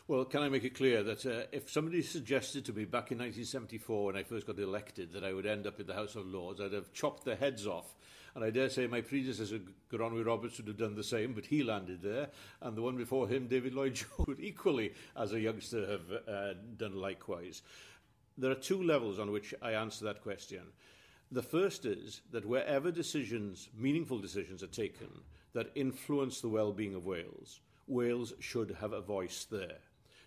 Well, 0.08 0.26
can 0.26 0.42
I 0.42 0.50
make 0.50 0.64
it 0.64 0.76
clear 0.76 1.04
that 1.04 1.26
uh, 1.26 1.44
if 1.52 1.70
somebody 1.70 2.02
suggested 2.02 2.66
to 2.66 2.74
me 2.74 2.86
back 2.86 3.12
in 3.12 3.20
1974 3.20 4.06
when 4.06 4.16
I 4.16 4.24
first 4.24 4.48
got 4.48 4.58
elected 4.58 5.14
that 5.14 5.24
I 5.24 5.34
would 5.34 5.46
end 5.46 5.68
up 5.68 5.80
in 5.80 5.86
the 5.86 5.94
House 5.94 6.16
of 6.16 6.26
Lords, 6.26 6.60
I'd 6.60 6.74
have 6.74 6.92
chopped 6.94 7.26
their 7.26 7.36
heads 7.36 7.68
off. 7.68 7.96
And 8.36 8.44
I 8.44 8.50
dare 8.50 8.70
say 8.70 8.88
my 8.88 9.02
predecessor, 9.02 9.60
Goronwy 9.92 10.26
Roberts, 10.26 10.58
would 10.58 10.68
have 10.68 10.78
done 10.78 10.96
the 10.96 11.04
same, 11.04 11.34
but 11.34 11.46
he 11.46 11.64
landed 11.64 12.02
there. 12.02 12.30
And 12.62 12.76
the 12.76 12.82
one 12.82 12.98
before 12.98 13.28
him, 13.28 13.48
David 13.48 13.74
Lloyd 13.74 13.96
George, 13.96 14.08
would 14.28 14.40
equally, 14.40 14.94
as 15.16 15.34
a 15.34 15.40
youngster, 15.40 15.86
have 15.88 16.12
uh, 16.28 16.54
done 16.78 16.96
likewise. 16.96 17.62
There 18.38 18.52
are 18.52 18.56
two 18.56 18.82
levels 18.82 19.20
on 19.20 19.32
which 19.32 19.54
I 19.62 19.74
answer 19.74 20.06
that 20.06 20.22
question. 20.22 20.62
The 21.32 21.44
first 21.44 21.86
is 21.86 22.22
that 22.32 22.48
wherever 22.48 22.92
decisions, 22.92 23.70
meaningful 23.78 24.20
decisions, 24.20 24.64
are 24.64 24.68
taken 24.68 25.10
that 25.54 25.72
influence 25.76 26.42
the 26.42 26.50
well-being 26.50 26.96
of 26.96 27.06
Wales, 27.06 27.60
Wales 27.90 28.34
should 28.40 28.78
have 28.80 28.94
a 28.94 29.02
voice 29.02 29.46
there. 29.50 29.80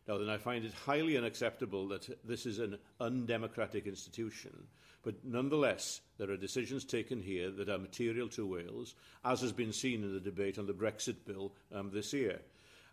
Now, 0.09 0.19
then 0.19 0.29
I 0.29 0.37
find 0.37 0.65
it 0.65 0.73
highly 0.73 1.17
unacceptable 1.17 1.87
that 1.89 2.19
this 2.27 2.45
is 2.45 2.59
an 2.59 2.77
undemocratic 3.01 3.87
institution, 3.87 4.67
but 5.05 5.25
nonetheless, 5.25 6.01
there 6.19 6.31
are 6.31 6.37
decisions 6.37 6.85
taken 6.85 7.23
here 7.23 7.51
that 7.53 7.69
are 7.69 7.79
material 7.79 8.29
to 8.31 8.47
Wales, 8.47 8.95
as 9.25 9.41
has 9.41 9.53
been 9.53 9.73
seen 9.73 10.03
in 10.03 10.13
the 10.13 10.21
debate 10.21 10.59
on 10.59 10.67
the 10.67 10.73
Brexit 10.73 11.25
bill 11.25 11.53
um, 11.73 11.91
this 11.93 12.13
year. 12.13 12.41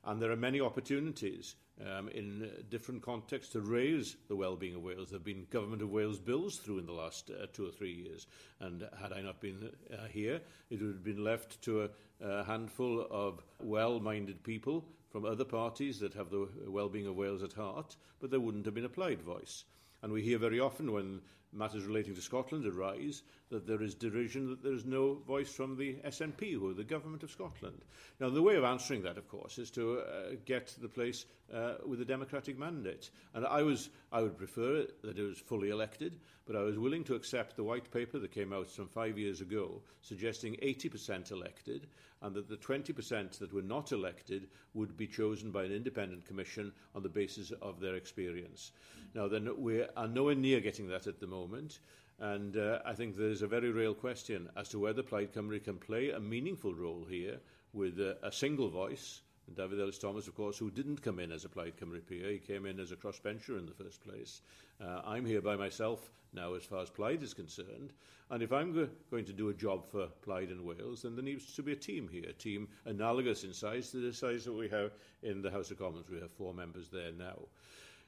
And 0.05 0.21
there 0.21 0.31
are 0.31 0.37
many 0.37 0.61
opportunities 0.61 1.55
um, 1.85 2.09
in 2.09 2.49
different 2.69 3.01
contexts 3.01 3.53
to 3.53 3.61
raise 3.61 4.15
the 4.27 4.35
well-being 4.35 4.75
of 4.75 4.83
Wales. 4.83 5.09
There 5.09 5.19
have 5.19 5.25
been 5.25 5.47
Government 5.49 5.81
of 5.81 5.89
Wales 5.91 6.19
bills 6.19 6.57
through 6.57 6.79
in 6.79 6.85
the 6.85 6.93
last 6.93 7.29
uh, 7.31 7.47
two 7.53 7.67
or 7.67 7.71
three 7.71 7.93
years, 7.93 8.27
and 8.59 8.87
had 9.01 9.13
I 9.13 9.21
not 9.21 9.39
been 9.39 9.69
uh, 9.91 10.07
here, 10.07 10.41
it 10.69 10.81
would 10.81 10.93
have 10.93 11.03
been 11.03 11.23
left 11.23 11.61
to 11.63 11.83
a, 11.83 11.89
a 12.21 12.43
handful 12.43 13.07
of 13.09 13.43
well-minded 13.59 14.43
people 14.43 14.85
from 15.09 15.25
other 15.25 15.45
parties 15.45 15.99
that 15.99 16.13
have 16.13 16.29
the 16.29 16.47
well-being 16.67 17.07
of 17.07 17.15
Wales 17.15 17.43
at 17.43 17.53
heart, 17.53 17.95
but 18.19 18.29
there 18.29 18.39
wouldn't 18.39 18.65
have 18.65 18.75
been 18.75 18.85
a 18.85 18.89
Plaid 18.89 19.21
voice. 19.21 19.65
And 20.01 20.13
we 20.13 20.21
hear 20.21 20.37
very 20.37 20.59
often 20.59 20.91
when 20.91 21.21
matters 21.51 21.85
relating 21.85 22.15
to 22.15 22.21
Scotland 22.21 22.65
arise 22.65 23.23
that 23.49 23.65
there 23.65 23.81
is 23.81 23.95
derision 23.95 24.47
that 24.49 24.63
there 24.63 24.73
is 24.73 24.85
no 24.85 25.15
voice 25.27 25.51
from 25.51 25.75
the 25.75 25.95
SNP, 26.05 26.53
who 26.53 26.69
are 26.69 26.73
the 26.73 26.83
government 26.83 27.23
of 27.23 27.31
Scotland. 27.31 27.81
Now, 28.19 28.29
the 28.29 28.41
way 28.41 28.55
of 28.55 28.63
answering 28.63 29.01
that, 29.03 29.17
of 29.17 29.27
course, 29.27 29.57
is 29.57 29.71
to 29.71 29.99
uh, 29.99 30.35
get 30.45 30.75
the 30.79 30.87
place 30.87 31.25
uh, 31.53 31.75
with 31.85 32.01
a 32.01 32.05
democratic 32.05 32.59
mandate. 32.59 33.09
And 33.33 33.45
I, 33.45 33.63
was, 33.63 33.89
I 34.11 34.21
would 34.21 34.37
prefer 34.37 34.85
that 35.03 35.17
it 35.17 35.23
was 35.23 35.39
fully 35.39 35.69
elected, 35.69 36.19
but 36.45 36.55
I 36.55 36.61
was 36.61 36.77
willing 36.77 37.03
to 37.05 37.15
accept 37.15 37.55
the 37.55 37.63
white 37.63 37.89
paper 37.91 38.19
that 38.19 38.31
came 38.31 38.53
out 38.53 38.69
some 38.69 38.87
five 38.87 39.17
years 39.17 39.41
ago 39.41 39.81
suggesting 40.01 40.55
80% 40.61 41.31
elected 41.31 41.87
and 42.21 42.35
that 42.35 42.49
the 42.49 42.57
20% 42.57 43.39
that 43.39 43.53
were 43.53 43.61
not 43.61 43.91
elected 43.91 44.47
would 44.73 44.97
be 44.97 45.07
chosen 45.07 45.51
by 45.51 45.63
an 45.63 45.71
independent 45.71 46.25
commission 46.25 46.71
on 46.93 47.01
the 47.01 47.09
basis 47.09 47.51
of 47.61 47.79
their 47.79 47.95
experience. 47.95 48.71
Now, 49.15 49.27
then, 49.27 49.49
we 49.57 49.83
are 49.95 50.07
nowhere 50.07 50.35
near 50.35 50.59
getting 50.59 50.87
that 50.89 51.07
at 51.07 51.19
the 51.19 51.27
moment. 51.27 51.79
And 52.19 52.57
uh, 52.57 52.79
I 52.85 52.93
think 52.93 53.15
there's 53.15 53.41
a 53.41 53.47
very 53.47 53.71
real 53.71 53.93
question 53.93 54.49
as 54.57 54.69
to 54.69 54.79
whether 54.79 55.03
Plaid 55.03 55.33
Cymru 55.33 55.63
can 55.63 55.77
play 55.77 56.11
a 56.11 56.19
meaningful 56.19 56.73
role 56.73 57.05
here 57.09 57.37
with 57.73 57.99
uh, 57.99 58.15
a 58.21 58.31
single 58.31 58.69
voice 58.69 59.21
And 59.49 59.57
David 59.57 59.81
Ellis 59.81 59.97
Thomas, 59.97 60.27
of 60.27 60.35
course, 60.35 60.59
who 60.59 60.69
didn't 60.69 61.01
come 61.01 61.17
in 61.17 61.31
as 61.31 61.43
a 61.43 61.49
Plaid 61.49 61.75
Cymru 61.75 62.05
peer, 62.05 62.29
he 62.29 62.37
came 62.37 62.67
in 62.67 62.79
as 62.79 62.91
a 62.91 62.95
crossbencher 62.95 63.57
in 63.57 63.65
the 63.65 63.73
first 63.73 63.99
place. 63.99 64.41
Uh, 64.79 65.01
I'm 65.03 65.25
here 65.25 65.41
by 65.41 65.55
myself 65.55 66.11
now 66.33 66.53
as 66.53 66.63
far 66.63 66.83
as 66.83 66.91
Plaid 66.91 67.23
is 67.23 67.33
concerned, 67.33 67.91
and 68.29 68.43
if 68.43 68.53
I'm 68.53 68.75
go 68.75 68.87
going 69.09 69.25
to 69.25 69.33
do 69.33 69.49
a 69.49 69.53
job 69.55 69.87
for 69.87 70.05
Plaid 70.21 70.51
in 70.51 70.63
Wales, 70.63 71.01
then 71.01 71.15
there 71.15 71.25
needs 71.25 71.55
to 71.55 71.63
be 71.63 71.71
a 71.71 71.75
team 71.75 72.07
here, 72.07 72.29
a 72.29 72.33
team 72.33 72.67
analogous 72.85 73.43
in 73.43 73.51
size 73.51 73.89
to 73.89 73.97
the 73.97 74.13
size 74.13 74.45
that 74.45 74.53
we 74.53 74.69
have 74.69 74.91
in 75.23 75.41
the 75.41 75.49
House 75.49 75.71
of 75.71 75.79
Commons. 75.79 76.11
We 76.11 76.19
have 76.19 76.31
four 76.31 76.53
members 76.53 76.89
there 76.89 77.11
now. 77.11 77.39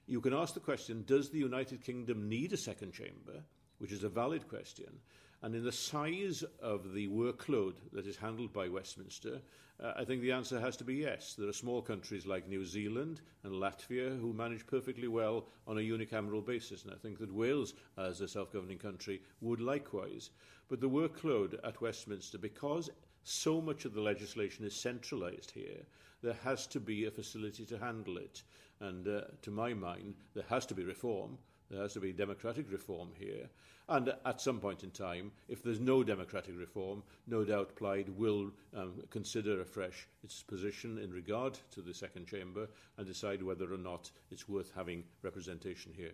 You 0.06 0.22
can 0.22 0.36
ask 0.36 0.54
the 0.54 0.60
question, 0.60 1.06
does 1.08 1.32
the 1.32 1.40
United 1.40 1.84
Kingdom 1.84 2.30
need 2.30 2.54
a 2.54 2.58
second 2.58 2.94
chamber? 2.94 3.42
Which 3.82 3.92
is 3.92 4.04
a 4.04 4.10
valid 4.10 4.48
question. 4.48 5.00
And 5.42 5.56
in 5.56 5.64
the 5.64 5.72
size 5.72 6.44
of 6.62 6.94
the 6.94 7.08
workload 7.08 7.74
that 7.94 8.06
is 8.06 8.16
handled 8.16 8.54
by 8.54 8.70
Westminster, 8.70 9.42
uh, 9.84 9.94
I 9.98 10.06
think 10.06 10.22
the 10.22 10.34
answer 10.34 10.60
has 10.60 10.78
to 10.78 10.84
be 10.84 10.94
yes. 10.94 11.34
There 11.34 11.50
are 11.50 11.54
small 11.54 11.82
countries 11.82 12.28
like 12.28 12.48
New 12.48 12.64
Zealand 12.64 13.22
and 13.44 13.54
Latvia 13.54 14.20
who 14.22 14.34
manage 14.34 14.68
perfectly 14.68 15.08
well 15.08 15.48
on 15.66 15.80
a 15.80 15.82
unicameral 15.82 16.46
basis, 16.46 16.84
and 16.84 16.94
I 16.94 16.98
think 16.98 17.18
that 17.18 17.34
Wales, 17.34 17.74
as 17.98 18.22
a 18.22 18.28
self-governing 18.28 18.78
country, 18.78 19.20
would 19.42 19.62
likewise. 19.62 20.30
But 20.70 20.80
the 20.80 20.88
workload 20.88 21.58
at 21.64 21.82
Westminster, 21.82 22.38
because 22.38 22.92
so 23.24 23.62
much 23.62 23.86
of 23.86 23.96
the 23.96 24.02
legislation 24.02 24.64
is 24.64 24.76
centralised 24.76 25.50
here, 25.50 25.82
there 26.22 26.38
has 26.44 26.68
to 26.68 26.80
be 26.80 27.06
a 27.06 27.12
facility 27.12 27.66
to 27.66 27.80
handle 27.80 28.18
it. 28.18 28.44
And 28.80 29.08
uh, 29.08 29.22
to 29.42 29.50
my 29.50 29.74
mind, 29.74 30.18
there 30.36 30.46
has 30.50 30.68
to 30.68 30.76
be 30.76 30.84
reform. 30.84 31.40
There 31.72 31.82
has 31.82 31.94
to 31.94 32.02
be 32.02 32.12
democratic 32.12 32.70
reform 32.70 33.10
here. 33.18 33.50
And 33.88 34.14
at 34.26 34.42
some 34.42 34.60
point 34.60 34.84
in 34.84 34.92
time, 34.92 35.32
if 35.48 35.64
there's 35.64 35.80
no 35.80 36.04
democratic 36.04 36.58
reform, 36.58 37.02
no 37.28 37.46
doubt 37.46 37.76
Plaid 37.76 38.10
will 38.10 38.52
um, 38.76 38.94
consider 39.10 39.62
afresh 39.62 40.08
its 40.24 40.44
position 40.44 40.98
in 40.98 41.12
regard 41.12 41.58
to 41.72 41.82
the 41.82 41.94
second 41.94 42.28
chamber 42.28 42.68
and 42.98 43.08
decide 43.08 43.42
whether 43.42 43.74
or 43.74 43.78
not 43.78 44.12
it's 44.32 44.50
worth 44.50 44.72
having 44.76 45.04
representation 45.24 45.94
here. 45.96 46.12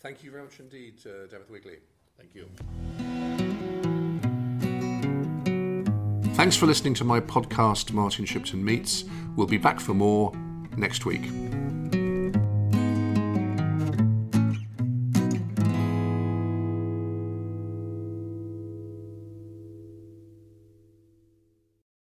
Thank 0.00 0.22
you 0.22 0.30
very 0.30 0.42
much 0.42 0.60
indeed, 0.60 1.00
uh, 1.06 1.26
David 1.26 1.50
Wigley. 1.50 1.78
Thank 2.18 2.34
you. 2.34 2.46
Thanks 6.34 6.56
for 6.56 6.66
listening 6.66 6.92
to 6.94 7.04
my 7.04 7.20
podcast, 7.20 7.92
Martin 7.92 8.26
Shipton 8.26 8.62
Meets. 8.62 9.04
We'll 9.34 9.46
be 9.46 9.56
back 9.56 9.80
for 9.80 9.94
more 9.94 10.32
next 10.76 11.06
week. 11.06 11.30